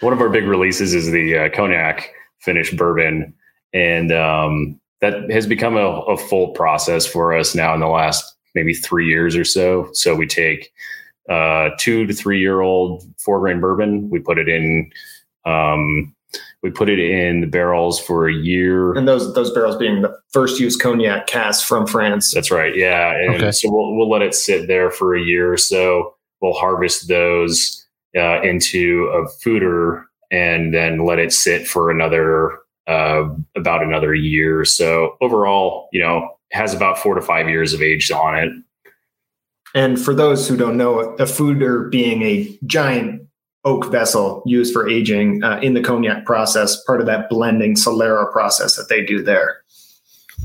one 0.01 0.12
of 0.12 0.20
our 0.20 0.28
big 0.28 0.44
releases 0.44 0.94
is 0.94 1.11
the 1.11 1.36
uh, 1.36 1.49
cognac 1.55 2.11
finished 2.40 2.76
bourbon, 2.76 3.34
and 3.72 4.12
um, 4.12 4.80
that 5.01 5.30
has 5.30 5.46
become 5.46 5.76
a, 5.76 6.01
a 6.03 6.16
full 6.16 6.49
process 6.53 7.07
for 7.07 7.36
us 7.36 7.55
now 7.55 7.74
in 7.74 7.80
the 7.80 7.86
last 7.88 8.36
maybe 8.55 8.74
three 8.74 9.07
years 9.07 9.36
or 9.36 9.44
so. 9.44 9.88
So 9.92 10.14
we 10.14 10.26
take 10.26 10.72
uh, 11.28 11.70
two 11.78 12.07
to 12.07 12.14
three 12.14 12.40
year 12.40 12.61
old 12.61 13.03
four 13.18 13.40
grain 13.40 13.61
bourbon, 13.61 14.09
we 14.11 14.18
put 14.18 14.38
it 14.38 14.49
in. 14.49 14.90
Um, 15.44 16.14
we 16.62 16.70
put 16.70 16.88
it 16.88 16.99
in 16.99 17.40
the 17.40 17.46
barrels 17.46 18.01
for 18.01 18.28
a 18.28 18.32
year. 18.34 18.92
and 18.94 19.07
those 19.07 19.32
those 19.34 19.53
barrels 19.53 19.76
being 19.76 20.03
the 20.03 20.12
first 20.32 20.59
use 20.61 20.76
cognac 20.76 21.26
cast 21.28 21.64
from 21.64 21.86
France. 21.86 22.34
That's 22.34 22.51
right. 22.51 22.76
Yeah. 22.76 23.12
And 23.16 23.36
Okay. 23.36 23.53
so 23.53 23.70
we'll, 23.70 23.94
we'll 23.96 24.11
let 24.11 24.22
it 24.22 24.34
sit 24.34 24.66
there 24.66 24.90
for 24.90 25.14
a 25.14 25.22
year 25.22 25.53
or 25.53 25.57
so. 25.57 26.14
We'll 26.42 26.53
harvest 26.55 27.07
those 27.09 27.78
uh, 28.16 28.40
into 28.42 29.11
a 29.14 29.28
foudre 29.40 30.04
and 30.30 30.74
then 30.74 31.04
let 31.04 31.18
it 31.18 31.32
sit 31.32 31.66
for 31.66 31.90
another, 31.90 32.59
uh, 32.86 33.28
about 33.56 33.82
another 33.82 34.14
year. 34.14 34.64
So 34.64 35.16
overall, 35.20 35.88
you 35.92 36.00
know, 36.00 36.36
has 36.52 36.74
about 36.74 36.98
four 36.98 37.14
to 37.14 37.22
five 37.22 37.48
years 37.48 37.72
of 37.72 37.82
age 37.82 38.11
on 38.11 38.34
it. 38.36 38.52
And 39.74 40.00
for 40.00 40.14
those 40.14 40.48
who 40.48 40.56
don't 40.56 40.76
know, 40.76 41.00
a 41.00 41.24
foudre 41.24 41.90
being 41.90 42.22
a 42.22 42.59
giant 42.66 43.22
oak 43.64 43.90
vessel 43.90 44.42
used 44.46 44.72
for 44.72 44.88
aging 44.88 45.42
uh, 45.44 45.61
in 45.62 45.74
the 45.74 45.82
cognac 45.82 46.24
process, 46.24 46.82
part 46.84 47.00
of 47.00 47.06
that 47.06 47.28
blending 47.28 47.74
Solera 47.74 48.30
process 48.32 48.76
that 48.76 48.88
they 48.88 49.04
do 49.04 49.22
there. 49.22 49.62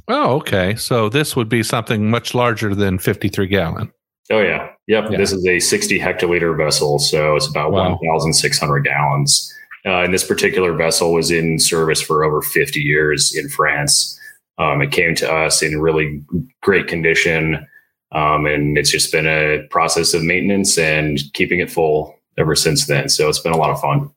Oh, 0.07 0.36
okay. 0.36 0.76
So 0.76 1.07
this 1.07 1.36
would 1.36 1.47
be 1.47 1.64
something 1.64 2.09
much 2.09 2.34
larger 2.34 2.76
than 2.76 2.99
53 2.99 3.47
gallon. 3.47 3.93
Oh 4.32 4.39
yeah. 4.39 4.69
Yep. 4.88 5.11
Yeah. 5.11 5.17
This 5.17 5.32
is 5.32 5.45
a 5.45 5.59
60 5.59 5.99
hectoliter 5.99 6.55
vessel. 6.57 6.99
So 6.99 7.36
it's 7.36 7.47
about 7.47 7.71
Wow. 7.71 7.97
1,600 8.01 8.80
gallons. 8.82 9.53
Uh, 9.86 10.01
and 10.03 10.13
this 10.13 10.26
particular 10.26 10.74
vessel 10.74 11.13
was 11.13 11.30
in 11.30 11.59
service 11.59 12.01
for 12.01 12.24
over 12.24 12.41
50 12.41 12.80
years 12.80 13.36
in 13.36 13.49
France. 13.49 14.17
Um, 14.57 14.82
it 14.82 14.91
came 14.91 15.13
to 15.15 15.30
us 15.32 15.61
in 15.61 15.82
really 15.82 16.21
great 16.61 16.88
condition. 16.88 17.67
Um, 18.13 18.45
and 18.45 18.78
it's 18.78 18.91
just 18.91 19.11
been 19.11 19.28
a 19.28 19.67
process 19.71 20.13
of 20.13 20.24
maintenance 20.24 20.78
and 20.78 21.19
keeping 21.34 21.59
it 21.59 21.69
full 21.71 22.15
ever 22.38 22.55
since 22.55 22.86
then. 22.88 23.09
So 23.09 23.28
it's 23.28 23.39
been 23.39 23.51
a 23.51 23.57
lot 23.57 23.71
of 23.71 23.82
fun. 23.82 24.09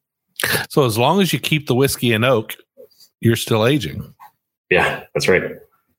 So 0.68 0.84
as 0.84 0.98
long 0.98 1.20
as 1.20 1.32
you 1.32 1.38
keep 1.40 1.66
the 1.66 1.74
whiskey 1.74 2.12
in 2.12 2.22
oak, 2.22 2.54
you're 3.20 3.36
still 3.36 3.66
aging. 3.66 4.14
Yeah, 4.70 5.02
that's 5.14 5.26
right. 5.28 5.42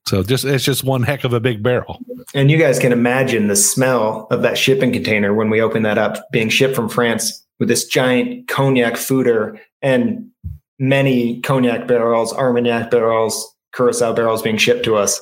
So 0.08 0.22
just 0.22 0.46
it's 0.46 0.64
just 0.64 0.84
one 0.84 1.02
heck 1.02 1.24
of 1.24 1.34
a 1.34 1.40
big 1.40 1.62
barrel. 1.62 2.00
And 2.34 2.50
you 2.50 2.56
guys 2.56 2.78
can 2.78 2.92
imagine 2.92 3.48
the 3.48 3.56
smell 3.56 4.26
of 4.30 4.40
that 4.40 4.56
shipping 4.56 4.90
container 4.90 5.34
when 5.34 5.50
we 5.50 5.60
open 5.60 5.82
that 5.82 5.98
up, 5.98 6.30
being 6.32 6.48
shipped 6.48 6.74
from 6.74 6.88
France 6.88 7.44
with 7.58 7.68
this 7.68 7.86
giant 7.86 8.48
cognac 8.48 8.94
foudre 8.94 9.60
and 9.82 10.30
many 10.78 11.40
cognac 11.42 11.86
barrels, 11.86 12.32
Armagnac 12.32 12.90
barrels, 12.90 13.54
Curacao 13.74 14.14
barrels 14.14 14.40
being 14.40 14.56
shipped 14.56 14.84
to 14.84 14.96
us. 14.96 15.20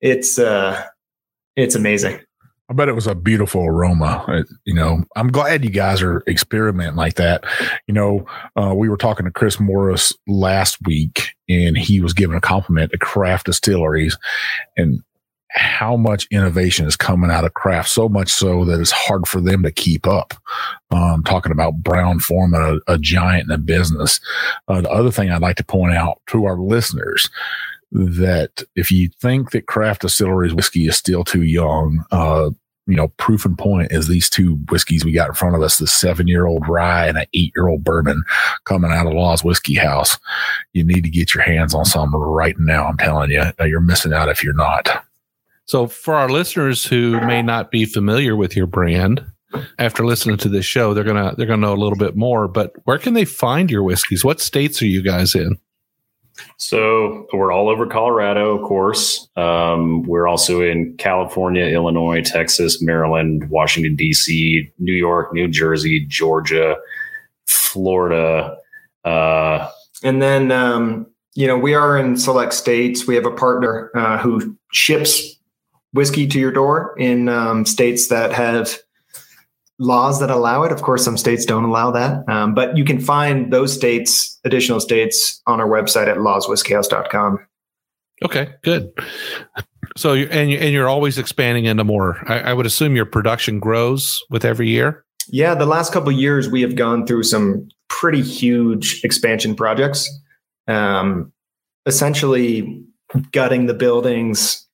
It's 0.00 0.38
uh, 0.38 0.84
it's 1.56 1.74
amazing. 1.74 2.20
I 2.70 2.74
bet 2.74 2.88
it 2.88 2.94
was 2.94 3.06
a 3.06 3.14
beautiful 3.14 3.64
aroma. 3.64 4.44
You 4.64 4.74
know, 4.74 5.04
I'm 5.16 5.28
glad 5.28 5.64
you 5.64 5.70
guys 5.70 6.02
are 6.02 6.22
experimenting 6.26 6.96
like 6.96 7.14
that. 7.14 7.44
You 7.86 7.94
know, 7.94 8.26
uh, 8.56 8.74
we 8.76 8.90
were 8.90 8.98
talking 8.98 9.24
to 9.24 9.32
Chris 9.32 9.58
Morris 9.58 10.12
last 10.26 10.76
week, 10.84 11.34
and 11.48 11.78
he 11.78 12.00
was 12.00 12.12
giving 12.12 12.36
a 12.36 12.42
compliment 12.42 12.92
to 12.92 12.98
craft 12.98 13.46
distilleries 13.46 14.18
and 14.76 15.02
how 15.50 15.96
much 15.96 16.28
innovation 16.30 16.86
is 16.86 16.94
coming 16.94 17.30
out 17.30 17.44
of 17.44 17.54
craft. 17.54 17.88
So 17.88 18.06
much 18.06 18.28
so 18.28 18.66
that 18.66 18.80
it's 18.80 18.90
hard 18.90 19.26
for 19.26 19.40
them 19.40 19.62
to 19.62 19.72
keep 19.72 20.06
up. 20.06 20.34
Um, 20.90 21.22
talking 21.24 21.52
about 21.52 21.82
Brown 21.82 22.18
Forman, 22.18 22.80
a, 22.86 22.92
a 22.92 22.98
giant 22.98 23.44
in 23.44 23.48
the 23.48 23.58
business. 23.58 24.20
Uh, 24.68 24.82
the 24.82 24.90
other 24.90 25.10
thing 25.10 25.30
I'd 25.30 25.40
like 25.40 25.56
to 25.56 25.64
point 25.64 25.94
out 25.94 26.20
to 26.28 26.44
our 26.44 26.58
listeners 26.58 27.30
that 27.90 28.62
if 28.74 28.90
you 28.90 29.08
think 29.20 29.50
that 29.50 29.66
craft 29.66 30.02
distilleries 30.02 30.54
whiskey 30.54 30.86
is 30.86 30.96
still 30.96 31.24
too 31.24 31.42
young, 31.42 32.04
uh, 32.10 32.50
you 32.86 32.96
know, 32.96 33.08
proof 33.18 33.44
and 33.44 33.58
point 33.58 33.92
is 33.92 34.08
these 34.08 34.30
two 34.30 34.54
whiskeys 34.70 35.04
we 35.04 35.12
got 35.12 35.28
in 35.28 35.34
front 35.34 35.54
of 35.54 35.62
us, 35.62 35.76
the 35.76 35.86
seven 35.86 36.26
year 36.26 36.46
old 36.46 36.66
rye 36.66 37.06
and 37.06 37.18
an 37.18 37.26
eight 37.34 37.52
year 37.54 37.68
old 37.68 37.84
bourbon 37.84 38.22
coming 38.64 38.90
out 38.90 39.06
of 39.06 39.12
Law's 39.12 39.44
Whiskey 39.44 39.74
House. 39.74 40.18
You 40.72 40.84
need 40.84 41.04
to 41.04 41.10
get 41.10 41.34
your 41.34 41.42
hands 41.42 41.74
on 41.74 41.84
some 41.84 42.14
right 42.16 42.56
now. 42.58 42.86
I'm 42.86 42.96
telling 42.96 43.30
you, 43.30 43.44
you're 43.60 43.80
missing 43.80 44.14
out 44.14 44.30
if 44.30 44.42
you're 44.42 44.54
not. 44.54 45.04
So, 45.66 45.86
for 45.86 46.14
our 46.14 46.30
listeners 46.30 46.86
who 46.86 47.20
may 47.26 47.42
not 47.42 47.70
be 47.70 47.84
familiar 47.84 48.34
with 48.36 48.56
your 48.56 48.66
brand, 48.66 49.22
after 49.78 50.04
listening 50.04 50.38
to 50.38 50.48
this 50.48 50.64
show, 50.64 50.94
they're 50.94 51.04
gonna 51.04 51.34
they're 51.36 51.46
gonna 51.46 51.66
know 51.66 51.74
a 51.74 51.76
little 51.76 51.98
bit 51.98 52.16
more. 52.16 52.48
But 52.48 52.72
where 52.84 52.98
can 52.98 53.14
they 53.14 53.24
find 53.24 53.70
your 53.70 53.82
whiskeys? 53.82 54.24
What 54.24 54.40
states 54.40 54.80
are 54.80 54.86
you 54.86 55.02
guys 55.02 55.34
in? 55.34 55.58
So 56.56 57.26
we're 57.32 57.52
all 57.52 57.68
over 57.68 57.86
Colorado, 57.86 58.56
of 58.56 58.62
course. 58.62 59.28
Um, 59.36 60.02
we're 60.02 60.26
also 60.26 60.60
in 60.62 60.96
California, 60.96 61.64
Illinois, 61.64 62.22
Texas, 62.22 62.82
Maryland, 62.82 63.48
Washington 63.50 63.96
D.C., 63.96 64.70
New 64.78 64.92
York, 64.92 65.32
New 65.32 65.48
Jersey, 65.48 66.04
Georgia, 66.06 66.76
Florida, 67.46 68.56
uh, 69.04 69.68
and 70.02 70.22
then 70.22 70.52
um, 70.52 71.06
you 71.34 71.46
know 71.46 71.56
we 71.56 71.74
are 71.74 71.96
in 71.96 72.16
select 72.16 72.52
states. 72.54 73.06
We 73.06 73.14
have 73.14 73.26
a 73.26 73.30
partner 73.30 73.90
uh, 73.94 74.18
who 74.18 74.56
ships 74.72 75.38
whiskey 75.92 76.26
to 76.26 76.38
your 76.38 76.52
door 76.52 76.94
in 76.98 77.28
um, 77.28 77.64
states 77.64 78.08
that 78.08 78.32
have 78.32 78.78
laws 79.78 80.20
that 80.20 80.30
allow 80.30 80.64
it. 80.64 80.72
Of 80.72 80.82
course, 80.82 81.04
some 81.04 81.16
states 81.16 81.44
don't 81.44 81.64
allow 81.64 81.90
that, 81.92 82.28
um, 82.28 82.54
but 82.54 82.76
you 82.76 82.84
can 82.84 83.00
find 83.00 83.52
those 83.52 83.72
states, 83.72 84.38
additional 84.44 84.80
states, 84.80 85.40
on 85.46 85.60
our 85.60 85.68
website 85.68 86.08
at 86.08 86.16
lawswhiskeyhouse.com. 86.18 87.38
Okay, 88.24 88.48
good. 88.62 88.90
So, 89.96 90.12
you 90.12 90.28
and 90.30 90.50
you 90.50 90.58
and 90.58 90.72
you're 90.72 90.88
always 90.88 91.18
expanding 91.18 91.64
into 91.64 91.84
more. 91.84 92.22
I, 92.30 92.50
I 92.50 92.52
would 92.52 92.66
assume 92.66 92.96
your 92.96 93.06
production 93.06 93.60
grows 93.60 94.22
with 94.30 94.44
every 94.44 94.68
year. 94.68 95.04
Yeah, 95.28 95.54
the 95.54 95.66
last 95.66 95.92
couple 95.92 96.10
years 96.10 96.48
we 96.48 96.62
have 96.62 96.74
gone 96.74 97.06
through 97.06 97.24
some 97.24 97.68
pretty 97.88 98.22
huge 98.22 99.02
expansion 99.04 99.54
projects. 99.54 100.08
Um, 100.66 101.32
essentially, 101.86 102.84
gutting 103.32 103.66
the 103.66 103.74
buildings, 103.74 104.66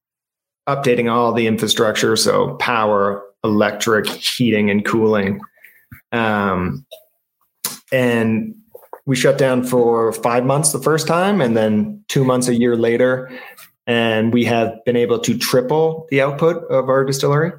updating 0.68 1.10
all 1.10 1.32
the 1.32 1.46
infrastructure, 1.46 2.16
so 2.16 2.54
power, 2.56 3.22
electric 3.44 4.06
heating 4.06 4.70
and 4.70 4.84
cooling. 4.84 5.40
Um, 6.12 6.84
and 7.92 8.54
we 9.06 9.16
shut 9.16 9.38
down 9.38 9.64
for 9.64 10.12
five 10.12 10.44
months 10.44 10.72
the 10.72 10.80
first 10.80 11.06
time, 11.06 11.40
and 11.40 11.56
then 11.56 12.02
two 12.08 12.24
months 12.24 12.48
a 12.48 12.54
year 12.54 12.76
later. 12.76 13.30
And 13.86 14.32
we 14.32 14.44
have 14.46 14.82
been 14.86 14.96
able 14.96 15.18
to 15.20 15.36
triple 15.36 16.06
the 16.10 16.22
output 16.22 16.64
of 16.70 16.88
our 16.88 17.04
distillery. 17.04 17.52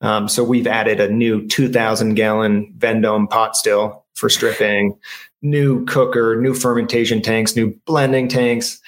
Um, 0.00 0.28
so 0.28 0.42
we've 0.42 0.66
added 0.66 0.98
a 0.98 1.08
new 1.08 1.46
2,000 1.46 2.14
gallon 2.14 2.74
Vendome 2.76 3.28
pot 3.28 3.54
still 3.54 4.04
for 4.14 4.28
stripping, 4.28 4.98
new 5.42 5.84
cooker, 5.84 6.40
new 6.40 6.54
fermentation 6.54 7.22
tanks, 7.22 7.54
new 7.54 7.78
blending 7.86 8.28
tanks, 8.28 8.80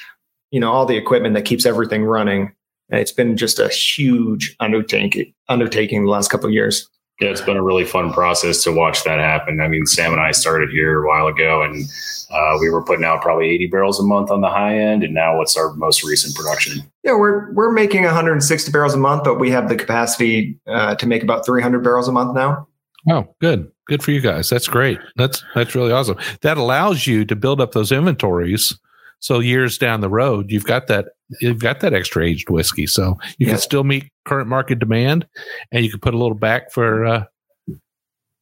you 0.50 0.58
know, 0.58 0.72
all 0.72 0.86
the 0.86 0.96
equipment 0.96 1.34
that 1.34 1.44
keeps 1.44 1.66
everything 1.66 2.04
running. 2.04 2.52
And 2.92 3.00
it's 3.00 3.10
been 3.10 3.36
just 3.36 3.58
a 3.58 3.68
huge 3.68 4.54
undertaking 4.60 5.32
undertaking 5.48 6.04
the 6.04 6.10
last 6.10 6.30
couple 6.30 6.46
of 6.46 6.52
years. 6.52 6.88
Yeah, 7.20 7.28
it's 7.28 7.40
been 7.40 7.56
a 7.56 7.62
really 7.62 7.84
fun 7.84 8.12
process 8.12 8.62
to 8.64 8.72
watch 8.72 9.04
that 9.04 9.18
happen. 9.18 9.60
I 9.60 9.68
mean, 9.68 9.86
Sam 9.86 10.12
and 10.12 10.20
I 10.20 10.32
started 10.32 10.70
here 10.70 11.02
a 11.02 11.06
while 11.06 11.26
ago, 11.26 11.62
and 11.62 11.84
uh, 12.30 12.56
we 12.60 12.68
were 12.68 12.82
putting 12.82 13.04
out 13.04 13.22
probably 13.22 13.48
80 13.50 13.66
barrels 13.68 14.00
a 14.00 14.02
month 14.02 14.30
on 14.30 14.40
the 14.40 14.48
high 14.48 14.76
end. 14.76 15.04
And 15.04 15.14
now, 15.14 15.38
what's 15.38 15.56
our 15.56 15.72
most 15.74 16.04
recent 16.04 16.34
production? 16.34 16.80
Yeah, 17.02 17.12
we're 17.12 17.52
we're 17.52 17.72
making 17.72 18.04
160 18.04 18.72
barrels 18.72 18.94
a 18.94 18.98
month, 18.98 19.24
but 19.24 19.38
we 19.38 19.50
have 19.50 19.68
the 19.68 19.76
capacity 19.76 20.58
uh, 20.66 20.94
to 20.96 21.06
make 21.06 21.22
about 21.22 21.46
300 21.46 21.82
barrels 21.82 22.08
a 22.08 22.12
month 22.12 22.34
now. 22.34 22.66
Oh, 23.08 23.34
good, 23.40 23.70
good 23.86 24.02
for 24.02 24.10
you 24.10 24.20
guys. 24.20 24.50
That's 24.50 24.68
great. 24.68 24.98
That's 25.16 25.42
that's 25.54 25.74
really 25.74 25.92
awesome. 25.92 26.18
That 26.42 26.58
allows 26.58 27.06
you 27.06 27.24
to 27.24 27.36
build 27.36 27.60
up 27.60 27.72
those 27.72 27.92
inventories. 27.92 28.78
So 29.20 29.38
years 29.38 29.78
down 29.78 30.00
the 30.00 30.10
road, 30.10 30.50
you've 30.50 30.64
got 30.64 30.88
that 30.88 31.06
you've 31.40 31.60
got 31.60 31.80
that 31.80 31.94
extra 31.94 32.24
aged 32.24 32.50
whiskey, 32.50 32.86
so 32.86 33.18
you 33.38 33.46
yeah. 33.46 33.54
can 33.54 33.60
still 33.60 33.84
meet 33.84 34.10
current 34.24 34.48
market 34.48 34.78
demand, 34.78 35.26
and 35.70 35.84
you 35.84 35.90
can 35.90 36.00
put 36.00 36.14
a 36.14 36.18
little 36.18 36.36
back 36.36 36.70
for 36.72 37.04
uh, 37.04 37.24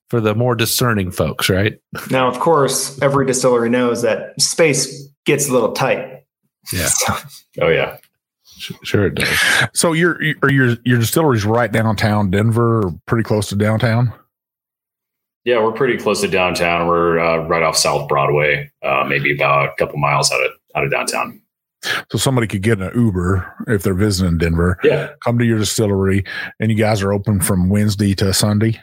for 0.08 0.20
the 0.20 0.34
more 0.34 0.54
discerning 0.54 1.10
folks, 1.10 1.48
right? 1.48 1.80
Now, 2.10 2.28
of 2.28 2.40
course, 2.40 3.00
every 3.00 3.26
distillery 3.26 3.70
knows 3.70 4.02
that 4.02 4.40
space 4.40 5.08
gets 5.24 5.48
a 5.48 5.52
little 5.52 5.72
tight. 5.72 6.24
Yeah. 6.72 6.88
So. 7.06 7.14
Oh 7.62 7.68
yeah. 7.68 7.96
Sure 8.84 9.06
it 9.06 9.14
does. 9.14 9.28
So 9.74 9.92
your 9.92 10.22
your 10.22 10.76
your 10.84 10.98
distillery's 10.98 11.44
right 11.44 11.72
downtown 11.72 12.30
Denver, 12.30 12.92
pretty 13.06 13.24
close 13.24 13.48
to 13.48 13.56
downtown. 13.56 14.12
Yeah, 15.44 15.62
we're 15.62 15.72
pretty 15.72 15.96
close 15.96 16.20
to 16.20 16.28
downtown. 16.28 16.86
We're 16.86 17.18
uh, 17.18 17.46
right 17.48 17.62
off 17.62 17.76
South 17.76 18.08
Broadway, 18.08 18.70
uh, 18.82 19.04
maybe 19.08 19.34
about 19.34 19.70
a 19.70 19.74
couple 19.78 19.98
miles 19.98 20.30
out 20.30 20.40
of 20.44 20.52
out 20.76 20.84
of 20.84 20.90
downtown. 20.90 21.39
So 22.10 22.18
somebody 22.18 22.46
could 22.46 22.62
get 22.62 22.80
an 22.80 22.90
Uber 22.94 23.64
if 23.68 23.82
they're 23.82 23.94
visiting 23.94 24.38
Denver. 24.38 24.78
Yeah. 24.84 25.10
Come 25.24 25.38
to 25.38 25.44
your 25.44 25.58
distillery 25.58 26.24
and 26.58 26.70
you 26.70 26.76
guys 26.76 27.02
are 27.02 27.12
open 27.12 27.40
from 27.40 27.68
Wednesday 27.68 28.14
to 28.16 28.34
Sunday. 28.34 28.80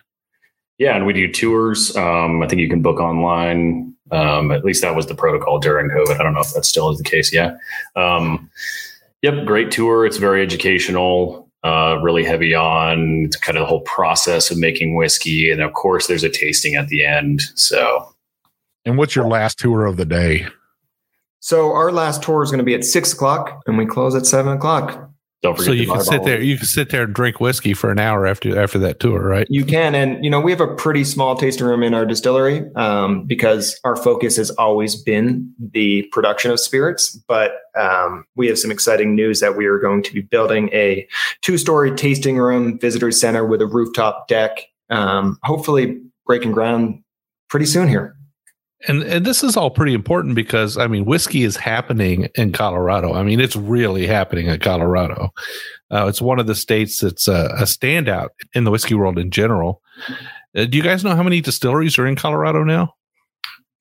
Yeah, 0.78 0.95
and 0.95 1.06
we 1.06 1.14
do 1.14 1.32
tours. 1.32 1.95
Um, 1.95 2.43
I 2.43 2.48
think 2.48 2.62
you 2.62 2.70
can 2.70 2.82
book 2.82 3.00
online. 3.00 3.95
Um, 4.12 4.52
at 4.52 4.64
least 4.64 4.82
that 4.84 4.95
was 4.95 5.08
the 5.08 5.16
protocol 5.16 5.60
during 5.60 5.89
COVID. 5.89 6.20
I 6.20 6.24
don't 6.24 6.34
know 6.34 6.41
if 6.41 6.54
that 6.54 6.66
still 6.66 6.89
is 6.91 6.98
the 6.98 7.04
case. 7.04 7.34
Yeah. 7.34 7.58
Um, 7.95 8.50
yep, 9.22 9.45
great 9.45 9.72
tour. 9.72 10.06
It's 10.06 10.18
very 10.18 10.41
educational. 10.41 11.50
Uh, 11.64 12.00
really 12.02 12.24
heavy 12.24 12.54
on 12.54 13.30
kind 13.41 13.58
of 13.58 13.64
the 13.64 13.66
whole 13.66 13.82
process 13.82 14.52
of 14.52 14.58
making 14.58 14.95
whiskey, 14.95 15.52
and 15.52 15.62
of 15.62 15.74
course, 15.74 16.08
there's 16.08 16.24
a 16.24 16.30
tasting 16.30 16.76
at 16.76 16.88
the 16.88 17.04
end. 17.04 17.41
So, 17.56 18.14
and 18.86 18.98
what's 18.98 19.16
your 19.16 19.28
last 19.28 19.58
tour 19.58 19.86
of 19.86 19.98
the 19.98 20.06
day? 20.06 20.45
So 21.39 21.73
our 21.73 21.91
last 21.91 22.23
tour 22.23 22.43
is 22.43 22.51
going 22.51 22.59
to 22.59 22.65
be 22.65 22.73
at 22.73 22.83
six 22.83 23.13
o'clock, 23.13 23.61
and 23.67 23.77
we 23.77 23.85
close 23.85 24.15
at 24.15 24.25
seven 24.25 24.53
o'clock. 24.53 25.11
Don't 25.43 25.55
forget. 25.55 25.67
So 25.67 25.71
you 25.73 25.88
can 25.88 26.01
sit 26.01 26.23
there. 26.23 26.41
You 26.41 26.57
can 26.57 26.65
sit 26.65 26.89
there 26.89 27.03
and 27.03 27.13
drink 27.13 27.39
whiskey 27.39 27.75
for 27.75 27.91
an 27.91 27.99
hour 27.99 28.25
after 28.25 28.59
after 28.59 28.79
that 28.79 28.99
tour, 28.99 29.21
right? 29.21 29.45
You 29.49 29.65
can, 29.65 29.93
and 29.93 30.23
you 30.23 30.31
know 30.31 30.41
we 30.41 30.51
have 30.51 30.61
a 30.61 30.73
pretty 30.75 31.03
small 31.03 31.35
tasting 31.35 31.67
room 31.67 31.83
in 31.83 31.93
our 31.93 32.07
distillery 32.07 32.63
um, 32.75 33.25
because 33.25 33.79
our 33.83 33.95
focus 33.95 34.35
has 34.38 34.49
always 34.51 34.95
been 34.95 35.53
the 35.59 36.03
production 36.11 36.49
of 36.49 36.59
spirits. 36.59 37.15
But 37.27 37.51
um, 37.79 38.25
we 38.35 38.47
have 38.47 38.57
some 38.57 38.71
exciting 38.71 39.15
news 39.15 39.39
that 39.41 39.55
we 39.55 39.67
are 39.67 39.77
going 39.77 40.01
to 40.03 40.13
be 40.13 40.21
building 40.21 40.69
a 40.73 41.07
two 41.43 41.59
story 41.59 41.91
tasting 41.95 42.38
room, 42.38 42.79
visitor 42.79 43.11
center 43.11 43.45
with 43.45 43.61
a 43.61 43.67
rooftop 43.67 44.27
deck. 44.27 44.57
Um, 44.89 45.38
hopefully, 45.43 46.01
breaking 46.25 46.53
ground 46.53 47.03
pretty 47.47 47.67
soon 47.67 47.88
here 47.88 48.16
and 48.88 49.01
and 49.03 49.25
this 49.25 49.43
is 49.43 49.57
all 49.57 49.69
pretty 49.71 49.93
important 49.93 50.36
because 50.36 50.78
I 50.78 50.88
mean 50.88 51.05
whiskey 51.05 51.43
is 51.43 51.55
happening 51.55 52.30
in 52.36 52.51
Colorado. 52.51 53.13
I 53.13 53.23
mean 53.23 53.39
it's 53.39 53.55
really 53.55 54.05
happening 54.05 54.47
in 54.47 54.59
Colorado. 54.59 55.34
Uh, 55.91 56.05
it's 56.07 56.21
one 56.21 56.39
of 56.39 56.47
the 56.47 56.55
states 56.55 56.99
that's 56.99 57.28
a, 57.28 57.45
a, 57.57 57.63
standout 57.63 58.30
in 58.53 58.65
the 58.65 58.71
whiskey 58.71 58.93
world 58.93 59.17
in 59.17 59.32
general. 59.32 59.82
Uh, 60.55 60.65
do 60.65 60.78
you 60.78 60.84
guys 60.84 61.03
know 61.03 61.15
how 61.15 61.23
many 61.23 61.39
distilleries 61.39 61.97
are 61.97 62.05
in 62.05 62.15
Colorado 62.15 62.63
now? 62.63 62.93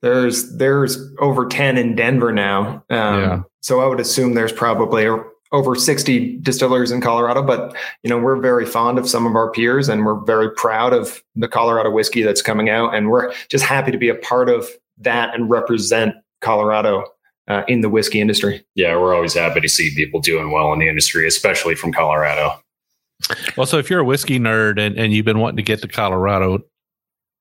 There's 0.03 0.57
there's 0.57 0.99
over 1.19 1.47
ten 1.47 1.77
in 1.77 1.95
Denver 1.95 2.33
now. 2.33 2.85
Um, 2.91 3.21
yeah. 3.21 3.43
So 3.61 3.81
I 3.81 3.87
would 3.87 4.01
assume 4.01 4.35
there's 4.35 4.53
probably 4.53 5.09
over 5.53 5.75
60 5.75 6.39
distillers 6.39 6.91
in 6.91 7.01
Colorado, 7.01 7.43
but 7.43 7.75
you 8.03 8.11
know 8.11 8.19
we're 8.19 8.41
very 8.41 8.67
fond 8.67 8.99
of 8.99 9.09
some 9.09 9.27
of 9.27 9.35
our 9.35 9.51
peers, 9.51 9.89
and 9.89 10.05
we're 10.05 10.21
very 10.25 10.51
proud 10.55 10.93
of 10.93 11.23
the 11.35 11.49
Colorado 11.49 11.91
whiskey 11.91 12.23
that's 12.23 12.43
coming 12.43 12.69
out, 12.69 12.95
and 12.95 13.11
we're 13.11 13.33
just 13.49 13.65
happy 13.65 13.91
to 13.91 13.99
be 13.99 14.09
a 14.09 14.15
part 14.15 14.49
of 14.49 14.69
that 14.99 15.35
and 15.35 15.51
represent 15.51 16.15
Colorado 16.41 17.05
uh, 17.49 17.63
in 17.69 17.81
the 17.81 17.89
whiskey 17.89 18.21
industry. 18.21 18.65
Yeah, 18.75 18.97
we're 18.97 19.15
always 19.15 19.35
happy 19.35 19.61
to 19.61 19.69
see 19.69 19.95
people 19.95 20.21
doing 20.21 20.51
well 20.51 20.73
in 20.73 20.79
the 20.79 20.89
industry, 20.89 21.27
especially 21.27 21.75
from 21.75 21.93
Colorado. 21.93 22.61
Well, 23.57 23.67
so 23.67 23.79
if 23.79 23.89
you're 23.89 24.01
a 24.01 24.05
whiskey 24.05 24.39
nerd 24.39 24.79
and, 24.79 24.99
and 24.99 25.13
you've 25.13 25.25
been 25.25 25.39
wanting 25.39 25.57
to 25.57 25.63
get 25.63 25.81
to 25.83 25.89
Colorado, 25.89 26.61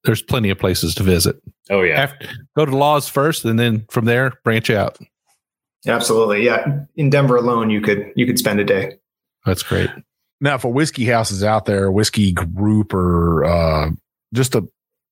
there's 0.04 0.22
plenty 0.22 0.50
of 0.50 0.58
places 0.58 0.96
to 0.96 1.04
visit. 1.04 1.42
Oh 1.70 1.82
yeah, 1.82 2.02
After, 2.02 2.30
go 2.56 2.66
to 2.66 2.76
Laws 2.76 3.10
first, 3.10 3.44
and 3.44 3.60
then 3.60 3.86
from 3.90 4.06
there 4.06 4.34
branch 4.44 4.70
out. 4.70 4.98
Absolutely, 5.88 6.46
yeah. 6.46 6.84
In 6.96 7.10
Denver 7.10 7.36
alone, 7.36 7.70
you 7.70 7.82
could 7.82 8.12
you 8.16 8.26
could 8.26 8.40
spend 8.40 8.60
a 8.60 8.64
day. 8.64 8.98
That's 9.46 9.64
great. 9.64 9.90
Now, 10.42 10.56
if 10.56 10.64
a 10.64 10.70
whiskey 10.70 11.06
house 11.06 11.32
is 11.32 11.44
out 11.44 11.66
there, 11.66 11.86
a 11.86 11.92
whiskey 11.92 12.32
group, 12.32 12.94
or 12.94 13.46
uh, 13.46 13.90
just 14.34 14.56
a 14.56 14.68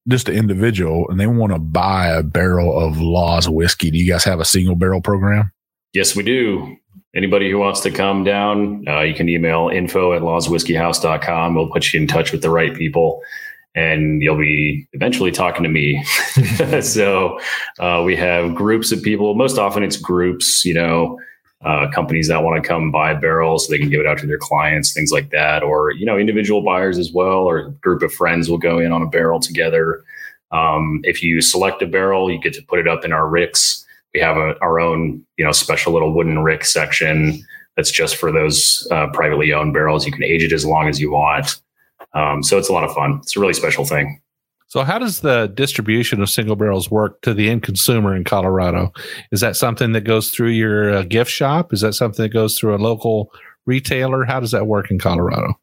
just 0.07 0.27
an 0.29 0.35
individual 0.35 1.09
and 1.09 1.19
they 1.19 1.27
want 1.27 1.53
to 1.53 1.59
buy 1.59 2.07
a 2.07 2.23
barrel 2.23 2.79
of 2.79 2.99
Laws 2.99 3.47
whiskey, 3.47 3.91
do 3.91 3.97
you 3.97 4.11
guys 4.11 4.23
have 4.23 4.39
a 4.39 4.45
single 4.45 4.75
barrel 4.75 5.01
program? 5.01 5.51
Yes, 5.93 6.15
we 6.15 6.23
do. 6.23 6.75
Anybody 7.15 7.49
who 7.49 7.59
wants 7.59 7.81
to 7.81 7.91
come 7.91 8.23
down, 8.23 8.87
uh, 8.87 9.01
you 9.01 9.13
can 9.13 9.29
email 9.29 9.69
info 9.69 10.13
at 10.13 10.23
lawswhiskeyhouse.com. 10.23 11.55
We'll 11.55 11.69
put 11.69 11.93
you 11.93 12.01
in 12.01 12.07
touch 12.07 12.31
with 12.31 12.41
the 12.41 12.49
right 12.49 12.75
people 12.75 13.21
and 13.75 14.21
you'll 14.21 14.37
be 14.37 14.87
eventually 14.93 15.31
talking 15.31 15.63
to 15.63 15.69
me. 15.69 16.03
so 16.81 17.39
uh, 17.79 18.01
we 18.03 18.15
have 18.15 18.55
groups 18.55 18.91
of 18.91 19.01
people. 19.01 19.35
Most 19.35 19.57
often 19.57 19.83
it's 19.83 19.97
groups, 19.97 20.65
you 20.65 20.73
know, 20.73 21.19
uh, 21.63 21.87
companies 21.91 22.27
that 22.27 22.43
want 22.43 22.61
to 22.61 22.67
come 22.67 22.91
buy 22.91 23.13
barrels 23.13 23.65
so 23.65 23.71
they 23.71 23.79
can 23.79 23.89
give 23.89 24.01
it 24.01 24.07
out 24.07 24.17
to 24.17 24.27
their 24.27 24.37
clients, 24.37 24.93
things 24.93 25.11
like 25.11 25.29
that, 25.29 25.63
or 25.63 25.91
you 25.91 26.05
know 26.05 26.17
individual 26.17 26.61
buyers 26.61 26.97
as 26.97 27.11
well, 27.11 27.39
or 27.39 27.57
a 27.59 27.71
group 27.71 28.01
of 28.01 28.13
friends 28.13 28.49
will 28.49 28.57
go 28.57 28.79
in 28.79 28.91
on 28.91 29.01
a 29.01 29.07
barrel 29.07 29.39
together. 29.39 30.03
Um, 30.51 31.01
if 31.03 31.23
you 31.23 31.41
select 31.41 31.81
a 31.81 31.87
barrel, 31.87 32.31
you 32.31 32.39
get 32.39 32.53
to 32.53 32.61
put 32.63 32.79
it 32.79 32.87
up 32.87 33.05
in 33.05 33.13
our 33.13 33.27
ricks. 33.27 33.85
We 34.13 34.19
have 34.19 34.37
a, 34.37 34.57
our 34.61 34.79
own 34.79 35.25
you 35.37 35.45
know 35.45 35.51
special 35.51 35.93
little 35.93 36.13
wooden 36.13 36.39
rick 36.39 36.65
section 36.65 37.43
that's 37.75 37.91
just 37.91 38.17
for 38.17 38.31
those 38.31 38.87
uh, 38.91 39.07
privately 39.07 39.53
owned 39.53 39.73
barrels. 39.73 40.05
You 40.05 40.11
can 40.11 40.23
age 40.23 40.43
it 40.43 40.51
as 40.51 40.65
long 40.65 40.87
as 40.87 40.99
you 40.99 41.11
want. 41.11 41.59
Um, 42.13 42.43
so 42.43 42.57
it's 42.57 42.69
a 42.69 42.73
lot 42.73 42.83
of 42.83 42.93
fun. 42.93 43.19
It's 43.23 43.35
a 43.35 43.39
really 43.39 43.53
special 43.53 43.85
thing. 43.85 44.21
So, 44.73 44.83
how 44.83 44.97
does 44.97 45.19
the 45.19 45.51
distribution 45.53 46.19
of 46.19 46.31
single 46.31 46.55
barrels 46.55 46.89
work 46.89 47.21
to 47.21 47.35
the 47.35 47.47
end 47.47 47.61
consumer 47.61 48.15
in 48.15 48.23
Colorado? 48.23 48.91
Is 49.31 49.39
that 49.39 49.55
something 49.55 49.91
that 49.91 50.01
goes 50.01 50.31
through 50.31 50.49
your 50.49 50.91
uh, 50.91 51.03
gift 51.03 51.29
shop? 51.29 51.73
Is 51.73 51.81
that 51.81 51.93
something 51.93 52.23
that 52.23 52.33
goes 52.33 52.57
through 52.57 52.73
a 52.73 52.81
local 52.81 53.31
retailer? 53.67 54.23
How 54.23 54.39
does 54.39 54.49
that 54.49 54.65
work 54.65 54.89
in 54.89 54.97
Colorado? 54.97 55.53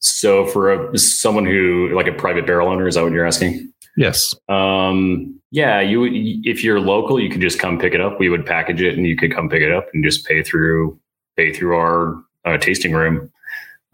So, 0.00 0.44
for 0.44 0.70
a, 0.70 0.98
someone 0.98 1.46
who 1.46 1.88
like 1.96 2.08
a 2.08 2.12
private 2.12 2.46
barrel 2.46 2.68
owner, 2.68 2.86
is 2.86 2.96
that 2.96 3.04
what 3.04 3.12
you're 3.12 3.24
asking? 3.24 3.72
Yes. 3.96 4.34
Um, 4.50 5.40
yeah, 5.50 5.80
you 5.80 6.04
if 6.44 6.62
you're 6.62 6.78
local, 6.78 7.18
you 7.18 7.30
could 7.30 7.40
just 7.40 7.58
come 7.58 7.78
pick 7.78 7.94
it 7.94 8.02
up. 8.02 8.20
We 8.20 8.28
would 8.28 8.44
package 8.44 8.82
it, 8.82 8.98
and 8.98 9.06
you 9.06 9.16
could 9.16 9.34
come 9.34 9.48
pick 9.48 9.62
it 9.62 9.72
up 9.72 9.88
and 9.94 10.04
just 10.04 10.26
pay 10.26 10.42
through 10.42 11.00
pay 11.38 11.54
through 11.54 11.74
our 11.74 12.22
uh, 12.44 12.58
tasting 12.58 12.92
room. 12.92 13.32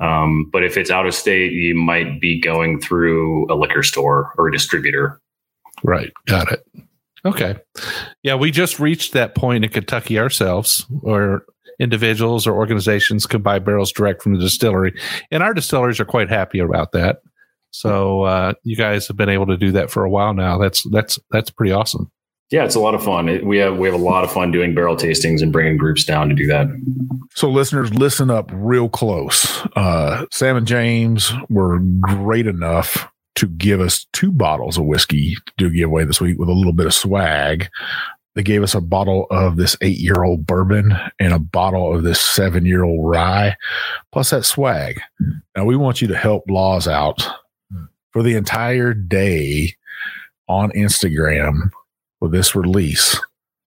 Um, 0.01 0.49
but 0.53 0.64
if 0.64 0.76
it's 0.76 0.90
out 0.90 1.07
of 1.07 1.14
state, 1.14 1.53
you 1.53 1.74
might 1.74 2.20
be 2.20 2.40
going 2.40 2.80
through 2.80 3.53
a 3.53 3.55
liquor 3.55 3.82
store 3.82 4.32
or 4.36 4.49
a 4.49 4.53
distributor. 4.53 5.20
Right. 5.82 6.12
Got 6.26 6.53
it. 6.53 6.66
Okay. 7.24 7.57
Yeah, 8.22 8.34
we 8.34 8.51
just 8.51 8.78
reached 8.78 9.12
that 9.12 9.34
point 9.34 9.64
in 9.64 9.70
Kentucky 9.70 10.18
ourselves 10.18 10.84
where 11.01 11.42
individuals 11.78 12.47
or 12.47 12.55
organizations 12.55 13.26
can 13.26 13.42
buy 13.42 13.59
barrels 13.59 13.92
direct 13.92 14.22
from 14.22 14.34
the 14.34 14.40
distillery. 14.40 14.95
And 15.30 15.42
our 15.42 15.55
distilleries 15.55 16.01
are 16.01 16.05
quite 16.05 16.28
happy 16.28 16.59
about 16.59 16.92
that. 16.92 17.18
So 17.70 18.22
uh, 18.22 18.53
you 18.62 18.76
guys 18.76 19.09
have 19.09 19.16
been 19.16 19.28
able 19.28 19.47
to 19.47 19.57
do 19.57 19.72
that 19.72 19.90
for 19.90 20.05
a 20.05 20.11
while 20.11 20.32
now. 20.32 20.59
That's 20.59 20.88
that's 20.90 21.18
that's 21.30 21.51
pretty 21.51 21.72
awesome. 21.72 22.11
Yeah, 22.55 22.64
it's 22.64 22.76
a 22.76 22.80
lot 22.80 22.94
of 22.94 23.02
fun. 23.02 23.26
We 23.44 23.59
have 23.59 23.78
we 23.78 23.88
have 23.88 24.00
a 24.00 24.05
lot 24.05 24.22
of 24.22 24.30
fun 24.30 24.52
doing 24.52 24.76
barrel 24.76 24.94
tastings 24.94 25.42
and 25.42 25.52
bringing 25.52 25.76
groups 25.76 26.05
down 26.05 26.28
to 26.28 26.36
do 26.36 26.46
that. 26.46 26.68
So, 27.34 27.50
listeners, 27.50 27.92
listen 27.92 28.30
up 28.30 28.48
real 28.55 28.88
close. 28.88 29.66
Uh, 29.74 30.26
Sam 30.30 30.59
and 30.59 30.64
James 30.64 31.32
were 31.50 31.80
great 32.00 32.46
enough 32.46 33.11
to 33.34 33.48
give 33.48 33.80
us 33.80 34.07
two 34.12 34.30
bottles 34.30 34.78
of 34.78 34.84
whiskey 34.84 35.34
to 35.34 35.52
do 35.59 35.66
a 35.66 35.70
giveaway 35.70 36.05
this 36.05 36.20
week 36.20 36.38
with 36.38 36.48
a 36.48 36.52
little 36.52 36.72
bit 36.72 36.86
of 36.86 36.94
swag. 36.94 37.66
They 38.36 38.44
gave 38.44 38.62
us 38.62 38.76
a 38.76 38.80
bottle 38.80 39.26
of 39.32 39.57
this 39.57 39.76
eight 39.80 39.98
year 39.98 40.22
old 40.22 40.46
bourbon 40.46 40.94
and 41.18 41.32
a 41.32 41.40
bottle 41.40 41.92
of 41.92 42.05
this 42.05 42.20
seven 42.20 42.66
year 42.66 42.84
old 42.84 43.05
rye, 43.05 43.57
plus 44.12 44.30
that 44.30 44.44
swag. 44.44 45.00
Now, 45.57 45.64
we 45.64 45.74
want 45.74 46.00
you 46.00 46.07
to 46.07 46.16
help 46.16 46.44
Laws 46.48 46.86
out 46.86 47.26
for 48.12 48.22
the 48.22 48.36
entire 48.36 48.94
day 48.94 49.74
on 50.46 50.70
Instagram 50.70 51.72
with 52.21 52.33
this 52.33 52.55
release, 52.55 53.21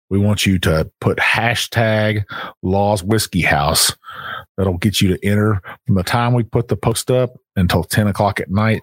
we 0.08 0.18
want 0.18 0.46
you 0.46 0.58
to 0.60 0.90
put 1.00 1.18
hashtag 1.18 2.24
Laws 2.62 3.02
Whiskey 3.02 3.42
House. 3.42 3.94
That'll 4.56 4.78
get 4.78 5.00
you 5.00 5.08
to 5.08 5.26
enter 5.26 5.60
from 5.86 5.96
the 5.96 6.02
time 6.02 6.32
we 6.32 6.44
put 6.44 6.68
the 6.68 6.76
post 6.76 7.10
up 7.10 7.34
until 7.56 7.84
10 7.84 8.06
o'clock 8.06 8.40
at 8.40 8.50
night. 8.50 8.82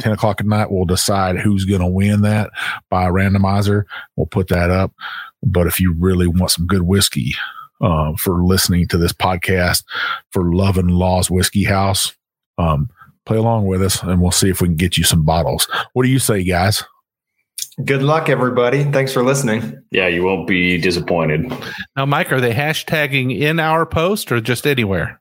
10 0.00 0.12
o'clock 0.12 0.40
at 0.40 0.46
night, 0.46 0.70
we'll 0.70 0.84
decide 0.84 1.38
who's 1.38 1.64
going 1.64 1.80
to 1.80 1.86
win 1.86 2.22
that 2.22 2.50
by 2.90 3.06
a 3.06 3.12
randomizer. 3.12 3.84
We'll 4.16 4.26
put 4.26 4.48
that 4.48 4.70
up. 4.70 4.92
But 5.42 5.68
if 5.68 5.78
you 5.78 5.94
really 5.96 6.26
want 6.26 6.50
some 6.50 6.66
good 6.66 6.82
whiskey 6.82 7.34
uh, 7.80 8.14
for 8.16 8.44
listening 8.44 8.88
to 8.88 8.98
this 8.98 9.12
podcast, 9.12 9.84
for 10.30 10.52
loving 10.52 10.88
Laws 10.88 11.30
Whiskey 11.30 11.64
House, 11.64 12.14
um, 12.58 12.90
play 13.24 13.36
along 13.36 13.66
with 13.66 13.82
us 13.82 14.02
and 14.02 14.20
we'll 14.20 14.32
see 14.32 14.50
if 14.50 14.60
we 14.60 14.68
can 14.68 14.76
get 14.76 14.96
you 14.96 15.04
some 15.04 15.24
bottles. 15.24 15.68
What 15.92 16.02
do 16.02 16.08
you 16.10 16.18
say, 16.18 16.42
guys? 16.42 16.82
Good 17.82 18.04
luck, 18.04 18.28
everybody. 18.28 18.84
Thanks 18.84 19.12
for 19.12 19.24
listening. 19.24 19.82
Yeah, 19.90 20.06
you 20.06 20.22
won't 20.22 20.46
be 20.46 20.78
disappointed. 20.78 21.52
Now, 21.96 22.06
Mike, 22.06 22.32
are 22.32 22.40
they 22.40 22.52
hashtagging 22.52 23.36
in 23.36 23.58
our 23.58 23.84
post 23.84 24.30
or 24.30 24.40
just 24.40 24.64
anywhere? 24.64 25.20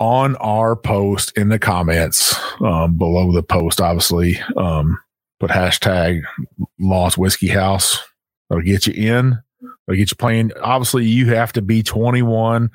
On 0.00 0.34
our 0.36 0.74
post 0.74 1.32
in 1.38 1.48
the 1.48 1.60
comments 1.60 2.34
um, 2.60 2.98
below 2.98 3.30
the 3.30 3.42
post, 3.44 3.80
obviously, 3.80 4.40
um, 4.56 4.98
put 5.38 5.50
hashtag 5.50 6.22
Laws 6.80 7.16
Whiskey 7.16 7.46
House. 7.46 8.02
That'll 8.50 8.64
get 8.64 8.88
you 8.88 8.94
in. 8.94 9.38
That'll 9.86 9.96
get 9.96 10.10
you 10.10 10.16
playing. 10.16 10.50
Obviously, 10.60 11.04
you 11.04 11.34
have 11.34 11.52
to 11.52 11.62
be 11.62 11.84
21 11.84 12.68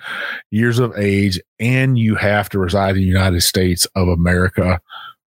years 0.52 0.80
of 0.80 0.98
age 0.98 1.38
and 1.60 2.00
you 2.00 2.16
have 2.16 2.48
to 2.50 2.60
reside 2.60 2.92
in 2.92 3.02
the 3.02 3.08
United 3.10 3.42
States 3.42 3.86
of 3.94 4.08
America, 4.08 4.80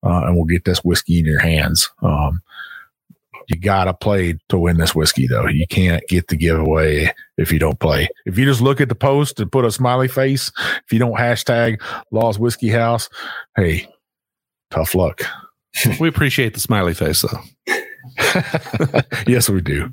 uh, 0.03 0.22
and 0.24 0.37
we'll 0.37 0.47
get 0.47 0.64
this 0.64 0.78
whiskey 0.78 1.18
in 1.18 1.26
your 1.26 1.41
hands. 1.41 1.91
Um, 2.03 2.41
you 3.49 3.57
gotta 3.59 3.95
play 3.95 4.38
to 4.49 4.59
win 4.59 4.78
this 4.78 4.95
whiskey 4.95 5.26
though. 5.26 5.47
You 5.47 5.66
can't 5.66 6.07
get 6.09 6.28
the 6.28 6.36
giveaway 6.36 7.12
if 7.36 7.53
you 7.53 7.59
don't 7.59 7.80
play. 7.80 8.09
If 8.26 8.38
you 8.38 8.45
just 8.45 8.61
look 8.61 8.80
at 8.80 8.88
the 8.88 8.95
post 8.95 9.40
and 9.40 9.51
put 9.51 9.64
a 9.64 9.70
smiley 9.70 10.09
face, 10.09 10.51
if 10.84 10.92
you 10.92 10.99
don't 10.99 11.14
hashtag 11.14 11.82
Laws 12.11 12.38
Whiskey 12.38 12.68
House, 12.68 13.09
hey, 13.57 13.88
tough 14.70 14.95
luck. 14.95 15.22
we 16.01 16.09
appreciate 16.09 16.55
the 16.55 16.61
smiley 16.61 16.95
face 16.95 17.22
though. 17.22 17.72
yes, 19.26 19.49
we 19.49 19.61
do. 19.61 19.92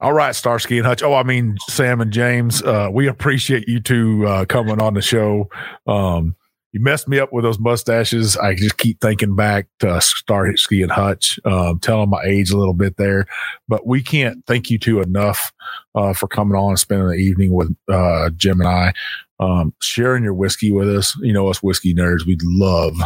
All 0.00 0.12
right, 0.12 0.34
Starsky 0.34 0.78
and 0.78 0.86
Hutch. 0.86 1.02
Oh, 1.02 1.14
I 1.14 1.22
mean 1.22 1.56
Sam 1.68 2.00
and 2.00 2.12
James. 2.12 2.62
Uh, 2.62 2.88
we 2.92 3.06
appreciate 3.06 3.68
you 3.68 3.80
two 3.80 4.26
uh, 4.26 4.44
coming 4.44 4.80
on 4.80 4.94
the 4.94 5.02
show. 5.02 5.48
Um, 5.86 6.36
you 6.74 6.80
messed 6.80 7.06
me 7.06 7.20
up 7.20 7.32
with 7.32 7.44
those 7.44 7.60
mustaches. 7.60 8.36
I 8.36 8.56
just 8.56 8.78
keep 8.78 9.00
thinking 9.00 9.36
back 9.36 9.68
to 9.78 10.00
Starsky 10.00 10.82
and 10.82 10.90
Hutch, 10.90 11.38
um, 11.44 11.78
telling 11.78 12.10
my 12.10 12.20
age 12.24 12.50
a 12.50 12.56
little 12.56 12.74
bit 12.74 12.96
there. 12.96 13.26
But 13.68 13.86
we 13.86 14.02
can't 14.02 14.44
thank 14.48 14.70
you 14.70 14.78
two 14.80 15.00
enough 15.00 15.52
uh, 15.94 16.14
for 16.14 16.26
coming 16.26 16.56
on 16.56 16.70
and 16.70 16.78
spending 16.78 17.06
the 17.06 17.14
evening 17.14 17.54
with 17.54 17.72
uh, 17.88 18.30
Jim 18.30 18.60
and 18.60 18.68
I, 18.68 18.92
um, 19.38 19.72
sharing 19.80 20.24
your 20.24 20.34
whiskey 20.34 20.72
with 20.72 20.92
us. 20.92 21.16
You 21.22 21.32
know, 21.32 21.46
us 21.46 21.62
whiskey 21.62 21.94
nerds, 21.94 22.26
we 22.26 22.36
love 22.42 22.96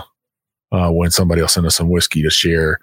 uh, 0.73 0.89
when 0.89 1.11
somebody 1.11 1.43
else 1.43 1.53
sends 1.53 1.67
us 1.67 1.77
some 1.77 1.91
whiskey 1.91 2.23
to 2.23 2.31
share. 2.31 2.79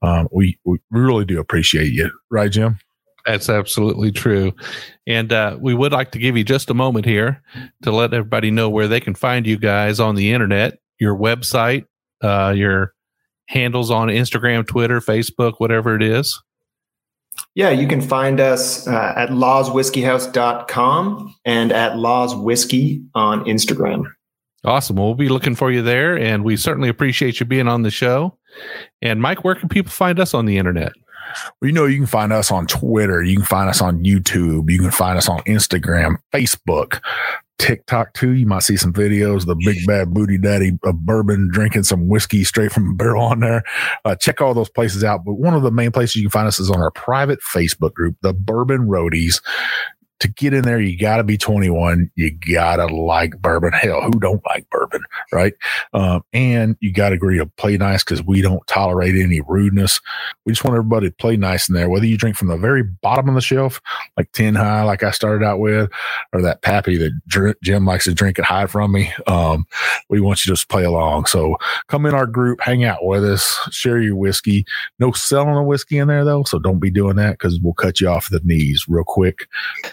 Um, 0.00 0.28
we, 0.32 0.58
we 0.64 0.78
really 0.90 1.26
do 1.26 1.40
appreciate 1.40 1.92
you, 1.92 2.10
right, 2.30 2.50
Jim? 2.50 2.78
That's 3.26 3.48
absolutely 3.48 4.10
true. 4.10 4.52
And 5.06 5.32
uh, 5.32 5.56
we 5.60 5.74
would 5.74 5.92
like 5.92 6.10
to 6.12 6.18
give 6.18 6.36
you 6.36 6.44
just 6.44 6.70
a 6.70 6.74
moment 6.74 7.04
here 7.04 7.42
to 7.82 7.92
let 7.92 8.12
everybody 8.12 8.50
know 8.50 8.68
where 8.68 8.88
they 8.88 9.00
can 9.00 9.14
find 9.14 9.46
you 9.46 9.58
guys 9.58 10.00
on 10.00 10.16
the 10.16 10.32
internet, 10.32 10.78
your 10.98 11.16
website, 11.16 11.84
uh, 12.22 12.52
your 12.56 12.94
handles 13.46 13.90
on 13.90 14.08
Instagram, 14.08 14.66
Twitter, 14.66 15.00
Facebook, 15.00 15.54
whatever 15.58 15.94
it 15.94 16.02
is. 16.02 16.42
Yeah, 17.54 17.70
you 17.70 17.86
can 17.86 18.00
find 18.00 18.40
us 18.40 18.86
uh, 18.86 19.12
at 19.16 19.30
lawswhiskeyhouse.com 19.30 21.34
and 21.44 21.72
at 21.72 21.92
lawswhiskey 21.92 23.06
on 23.14 23.44
Instagram. 23.44 24.04
Awesome. 24.64 24.96
Well, 24.96 25.06
we'll 25.06 25.14
be 25.14 25.28
looking 25.28 25.56
for 25.56 25.72
you 25.72 25.82
there. 25.82 26.18
And 26.18 26.44
we 26.44 26.56
certainly 26.56 26.88
appreciate 26.88 27.40
you 27.40 27.46
being 27.46 27.68
on 27.68 27.82
the 27.82 27.90
show. 27.90 28.38
And 29.00 29.20
Mike, 29.20 29.44
where 29.44 29.54
can 29.54 29.68
people 29.68 29.90
find 29.90 30.20
us 30.20 30.34
on 30.34 30.46
the 30.46 30.58
internet? 30.58 30.92
Well, 31.60 31.68
you 31.68 31.72
know, 31.72 31.86
you 31.86 31.98
can 31.98 32.06
find 32.06 32.32
us 32.32 32.50
on 32.50 32.66
Twitter. 32.66 33.22
You 33.22 33.36
can 33.36 33.44
find 33.44 33.68
us 33.68 33.80
on 33.80 34.04
YouTube. 34.04 34.70
You 34.70 34.78
can 34.78 34.90
find 34.90 35.18
us 35.18 35.28
on 35.28 35.40
Instagram, 35.40 36.16
Facebook, 36.32 37.00
TikTok 37.58 38.12
too. 38.14 38.32
You 38.32 38.46
might 38.46 38.64
see 38.64 38.76
some 38.76 38.92
videos, 38.92 39.46
the 39.46 39.56
big 39.64 39.86
bad 39.86 40.12
booty 40.12 40.36
daddy 40.36 40.78
of 40.82 40.98
bourbon 41.06 41.48
drinking 41.52 41.84
some 41.84 42.08
whiskey 42.08 42.44
straight 42.44 42.72
from 42.72 42.90
a 42.90 42.94
barrel 42.94 43.24
on 43.24 43.40
there. 43.40 43.62
Uh, 44.04 44.16
check 44.16 44.40
all 44.40 44.54
those 44.54 44.68
places 44.68 45.04
out. 45.04 45.24
But 45.24 45.34
one 45.34 45.54
of 45.54 45.62
the 45.62 45.70
main 45.70 45.92
places 45.92 46.16
you 46.16 46.22
can 46.22 46.30
find 46.30 46.48
us 46.48 46.58
is 46.58 46.70
on 46.70 46.80
our 46.80 46.90
private 46.90 47.40
Facebook 47.40 47.94
group, 47.94 48.16
the 48.22 48.32
Bourbon 48.32 48.88
Roadies 48.88 49.40
to 50.22 50.28
get 50.28 50.54
in 50.54 50.62
there, 50.62 50.80
you 50.80 50.98
got 50.98 51.18
to 51.18 51.24
be 51.24 51.36
21. 51.36 52.10
You 52.14 52.30
got 52.30 52.76
to 52.76 52.86
like 52.86 53.40
bourbon. 53.40 53.72
Hell, 53.72 54.02
who 54.02 54.18
don't 54.18 54.42
like 54.46 54.68
bourbon, 54.70 55.02
right? 55.32 55.54
Um, 55.92 56.22
and 56.32 56.76
you 56.80 56.92
got 56.92 57.10
to 57.10 57.16
agree 57.16 57.38
to 57.38 57.46
play 57.46 57.76
nice 57.76 58.02
because 58.02 58.22
we 58.22 58.40
don't 58.40 58.66
tolerate 58.66 59.14
any 59.14 59.40
rudeness. 59.40 60.00
We 60.46 60.52
just 60.52 60.64
want 60.64 60.76
everybody 60.76 61.08
to 61.08 61.16
play 61.16 61.36
nice 61.36 61.68
in 61.68 61.74
there, 61.74 61.88
whether 61.88 62.06
you 62.06 62.16
drink 62.16 62.36
from 62.36 62.48
the 62.48 62.56
very 62.56 62.82
bottom 62.82 63.28
of 63.28 63.34
the 63.34 63.40
shelf, 63.40 63.80
like 64.16 64.30
10 64.32 64.54
high, 64.54 64.82
like 64.84 65.02
I 65.02 65.10
started 65.10 65.44
out 65.44 65.58
with, 65.58 65.90
or 66.32 66.42
that 66.42 66.62
pappy 66.62 66.96
that 66.96 67.56
Jim 67.62 67.84
likes 67.84 68.04
to 68.04 68.14
drink 68.14 68.38
and 68.38 68.46
hide 68.46 68.70
from 68.70 68.92
me. 68.92 69.12
Um, 69.26 69.66
we 70.08 70.20
want 70.20 70.44
you 70.44 70.50
to 70.50 70.56
just 70.56 70.68
play 70.68 70.84
along. 70.84 71.26
So 71.26 71.56
come 71.88 72.06
in 72.06 72.14
our 72.14 72.26
group, 72.26 72.60
hang 72.60 72.84
out 72.84 73.04
with 73.04 73.24
us, 73.24 73.58
share 73.70 74.00
your 74.00 74.16
whiskey. 74.16 74.64
No 74.98 75.12
selling 75.12 75.56
a 75.56 75.62
whiskey 75.62 75.98
in 75.98 76.08
there 76.08 76.24
though. 76.24 76.44
So 76.44 76.58
don't 76.58 76.78
be 76.78 76.90
doing 76.90 77.16
that 77.16 77.32
because 77.32 77.58
we'll 77.60 77.74
cut 77.74 78.00
you 78.00 78.08
off 78.08 78.30
the 78.30 78.40
knees 78.44 78.86
real 78.88 79.04
quick. 79.04 79.46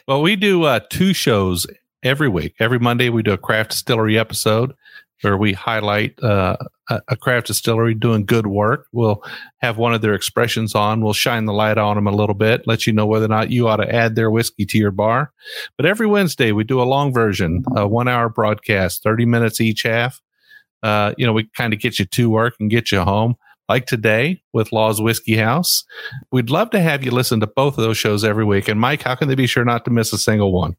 Well, 0.07 0.18
we 0.21 0.35
do 0.35 0.63
uh, 0.63 0.79
two 0.89 1.13
shows 1.13 1.67
every 2.03 2.29
week. 2.29 2.55
Every 2.59 2.79
Monday, 2.79 3.09
we 3.09 3.23
do 3.23 3.33
a 3.33 3.37
craft 3.37 3.71
distillery 3.71 4.17
episode. 4.17 4.73
where 5.21 5.37
we 5.37 5.53
highlight 5.53 6.21
uh, 6.23 6.55
a, 6.89 7.01
a 7.09 7.15
craft 7.17 7.47
distillery 7.47 7.93
doing 7.93 8.25
good 8.25 8.47
work. 8.47 8.87
We'll 8.93 9.21
have 9.59 9.77
one 9.77 9.93
of 9.93 10.01
their 10.01 10.13
expressions 10.13 10.75
on. 10.75 11.01
We'll 11.01 11.13
shine 11.13 11.45
the 11.45 11.53
light 11.53 11.77
on 11.77 11.95
them 11.95 12.07
a 12.07 12.11
little 12.11 12.35
bit, 12.35 12.65
let 12.65 12.87
you 12.87 12.93
know 12.93 13.05
whether 13.05 13.25
or 13.25 13.29
not 13.29 13.51
you 13.51 13.67
ought 13.67 13.77
to 13.77 13.93
add 13.93 14.15
their 14.15 14.31
whiskey 14.31 14.65
to 14.65 14.77
your 14.77 14.91
bar. 14.91 15.31
But 15.77 15.85
every 15.85 16.07
Wednesday, 16.07 16.51
we 16.51 16.63
do 16.63 16.81
a 16.81 16.83
long 16.83 17.13
version, 17.13 17.63
a 17.75 17.87
one 17.87 18.07
hour 18.07 18.29
broadcast, 18.29 19.03
30 19.03 19.25
minutes 19.25 19.59
each 19.59 19.83
half. 19.83 20.21
Uh, 20.81 21.13
you 21.17 21.25
know, 21.25 21.33
we 21.33 21.49
kind 21.55 21.73
of 21.73 21.79
get 21.79 21.99
you 21.99 22.05
to 22.05 22.29
work 22.29 22.55
and 22.59 22.69
get 22.69 22.91
you 22.91 23.01
home 23.01 23.35
like 23.69 23.85
today 23.85 24.41
with 24.51 24.71
Law's 24.71 24.99
Whiskey 24.99 25.37
House. 25.37 25.85
We'd 26.31 26.49
love 26.49 26.71
to 26.71 26.81
have 26.81 27.03
you 27.05 27.11
listen 27.11 27.39
to 27.39 27.47
both 27.47 27.77
of 27.77 27.83
those 27.83 27.97
shows 27.97 28.23
every 28.23 28.43
week. 28.43 28.67
And 28.67 28.79
Mike, 28.79 29.03
how 29.03 29.15
can 29.15 29.27
they 29.27 29.35
be 29.35 29.47
sure 29.47 29.63
not 29.63 29.85
to 29.85 29.91
miss 29.91 30.11
a 30.11 30.17
single 30.17 30.51
one? 30.51 30.75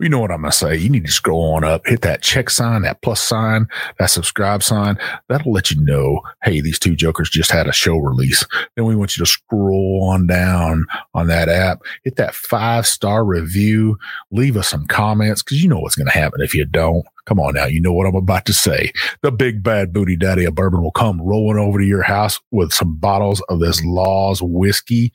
You 0.00 0.08
know 0.08 0.20
what 0.20 0.30
I'm 0.30 0.40
going 0.40 0.50
to 0.50 0.56
say. 0.56 0.76
You 0.76 0.88
need 0.88 1.04
to 1.04 1.12
scroll 1.12 1.54
on 1.54 1.64
up, 1.64 1.86
hit 1.86 2.00
that 2.00 2.22
check 2.22 2.48
sign, 2.48 2.80
that 2.82 3.02
plus 3.02 3.20
sign, 3.20 3.66
that 3.98 4.06
subscribe 4.06 4.62
sign. 4.62 4.98
That'll 5.28 5.52
let 5.52 5.70
you 5.70 5.78
know, 5.82 6.22
hey, 6.42 6.62
these 6.62 6.78
two 6.78 6.96
jokers 6.96 7.28
just 7.28 7.50
had 7.50 7.66
a 7.66 7.72
show 7.72 7.96
release. 7.98 8.44
Then 8.74 8.86
we 8.86 8.96
want 8.96 9.16
you 9.16 9.24
to 9.24 9.30
scroll 9.30 10.08
on 10.10 10.26
down 10.26 10.86
on 11.12 11.26
that 11.26 11.50
app, 11.50 11.82
hit 12.04 12.16
that 12.16 12.34
five 12.34 12.86
star 12.86 13.22
review, 13.22 13.98
leave 14.30 14.56
us 14.56 14.68
some 14.68 14.86
comments 14.86 15.42
because 15.42 15.62
you 15.62 15.68
know 15.68 15.80
what's 15.80 15.96
going 15.96 16.08
to 16.10 16.18
happen 16.18 16.40
if 16.40 16.54
you 16.54 16.64
don't. 16.64 17.04
Come 17.30 17.38
on 17.38 17.54
now. 17.54 17.66
You 17.66 17.80
know 17.80 17.92
what 17.92 18.08
I'm 18.08 18.16
about 18.16 18.44
to 18.46 18.52
say. 18.52 18.90
The 19.22 19.30
big 19.30 19.62
bad 19.62 19.92
booty 19.92 20.16
daddy 20.16 20.44
of 20.44 20.56
bourbon 20.56 20.82
will 20.82 20.90
come 20.90 21.22
rolling 21.22 21.58
over 21.58 21.78
to 21.78 21.86
your 21.86 22.02
house 22.02 22.40
with 22.50 22.72
some 22.72 22.96
bottles 22.96 23.40
of 23.48 23.60
this 23.60 23.80
Law's 23.84 24.42
whiskey 24.42 25.12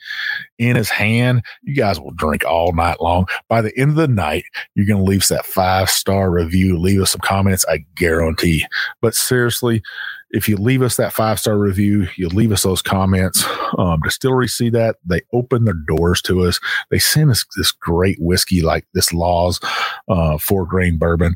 in 0.58 0.78
his 0.78 0.90
hand. 0.90 1.44
You 1.64 1.76
guys 1.76 2.00
will 2.00 2.12
drink 2.12 2.46
all 2.46 2.72
night 2.72 3.02
long. 3.02 3.28
By 3.50 3.62
the 3.62 3.78
end 3.78 3.90
of 3.90 3.96
the 3.98 4.08
night, 4.08 4.46
you're 4.76 4.86
going 4.86 5.04
to 5.04 5.12
leave 5.12 5.24
us 5.24 5.28
that 5.28 5.46
five 5.46 5.90
star 5.90 6.32
review, 6.32 6.80
leave 6.80 7.02
us 7.02 7.12
some 7.12 7.20
comments. 7.20 7.66
I 7.68 7.80
guarantee. 7.96 8.66
But 9.02 9.14
seriously, 9.14 9.84
if 10.32 10.48
you 10.48 10.56
leave 10.56 10.84
us 10.84 10.96
that 10.96 11.12
five 11.12 11.38
star 11.38 11.58
review, 11.58 12.08
you 12.16 12.30
leave 12.30 12.54
us 12.54 12.64
those 12.64 12.82
comments. 12.82 13.44
Um, 13.78 14.00
distilleries 14.06 14.54
see 14.54 14.70
that 14.70 14.96
they 15.06 15.22
open 15.34 15.66
their 15.66 15.76
doors 15.86 16.22
to 16.22 16.46
us. 16.46 16.62
They 16.92 17.00
send 17.00 17.30
us 17.30 17.44
this 17.58 17.74
great 17.74 18.18
whiskey 18.22 18.62
like 18.62 18.88
this 18.94 19.12
Laws 19.12 19.60
uh, 20.08 20.38
four 20.38 20.66
grain 20.66 20.98
bourbon 20.98 21.36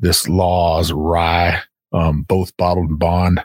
this 0.00 0.28
Law's 0.28 0.92
rye, 0.92 1.60
um, 1.92 2.22
both 2.22 2.56
bottled 2.56 2.90
and 2.90 2.98
bond. 2.98 3.42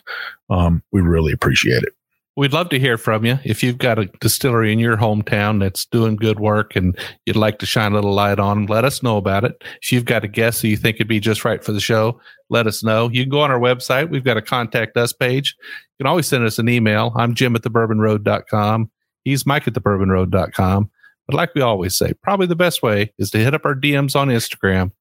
Um, 0.49 0.83
we 0.91 1.01
really 1.01 1.33
appreciate 1.33 1.83
it. 1.83 1.93
We'd 2.37 2.51
love 2.51 2.67
to 2.69 2.79
hear 2.79 2.97
from 2.97 3.25
you. 3.25 3.39
If 3.45 3.63
you've 3.63 3.77
got 3.77 3.97
a 3.97 4.07
distillery 4.19 4.73
in 4.73 4.79
your 4.79 4.97
hometown 4.97 5.57
that's 5.61 5.85
doing 5.85 6.17
good 6.17 6.37
work 6.37 6.75
and 6.75 6.97
you'd 7.25 7.37
like 7.37 7.59
to 7.59 7.65
shine 7.65 7.93
a 7.93 7.95
little 7.95 8.11
light 8.11 8.39
on, 8.39 8.65
let 8.65 8.83
us 8.83 9.01
know 9.01 9.15
about 9.15 9.45
it. 9.45 9.63
If 9.81 9.93
you've 9.93 10.03
got 10.03 10.25
a 10.25 10.27
guest 10.27 10.61
that 10.61 10.67
you 10.67 10.75
think 10.75 10.99
would 10.99 11.07
be 11.07 11.21
just 11.21 11.45
right 11.45 11.63
for 11.63 11.71
the 11.71 11.79
show, 11.79 12.19
let 12.49 12.67
us 12.67 12.83
know. 12.83 13.09
You 13.09 13.23
can 13.23 13.29
go 13.29 13.39
on 13.39 13.51
our 13.51 13.59
website. 13.59 14.09
We've 14.09 14.23
got 14.23 14.35
a 14.35 14.41
contact 14.41 14.97
us 14.97 15.13
page. 15.13 15.55
You 15.97 16.03
can 16.03 16.07
always 16.07 16.27
send 16.27 16.43
us 16.43 16.59
an 16.59 16.67
email. 16.67 17.13
I'm 17.15 17.35
Jim 17.35 17.55
at 17.55 17.61
thebourbonroad.com. 17.61 18.91
He's 19.23 19.45
Mike 19.45 19.65
at 19.69 19.73
thebourbonroad.com. 19.73 20.91
But 21.27 21.35
like 21.35 21.55
we 21.55 21.61
always 21.61 21.97
say, 21.97 22.13
probably 22.21 22.47
the 22.47 22.55
best 22.55 22.83
way 22.83 23.13
is 23.17 23.31
to 23.31 23.37
hit 23.37 23.53
up 23.53 23.65
our 23.65 23.75
DMs 23.75 24.13
on 24.13 24.27
Instagram 24.27 24.91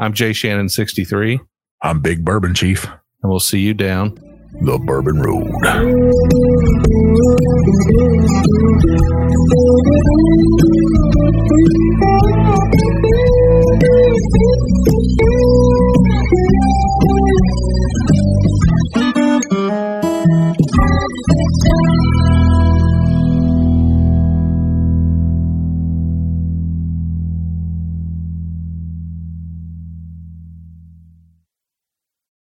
I'm 0.00 0.12
Jay 0.12 0.32
Shannon 0.32 0.68
63. 0.68 1.38
I'm 1.80 2.00
Big 2.00 2.24
Bourbon 2.24 2.54
Chief. 2.54 2.84
And 2.84 3.30
we'll 3.30 3.38
see 3.38 3.60
you 3.60 3.74
down 3.74 4.18
the 4.62 4.78
Bourbon 4.84 5.20
Road. 5.20 5.50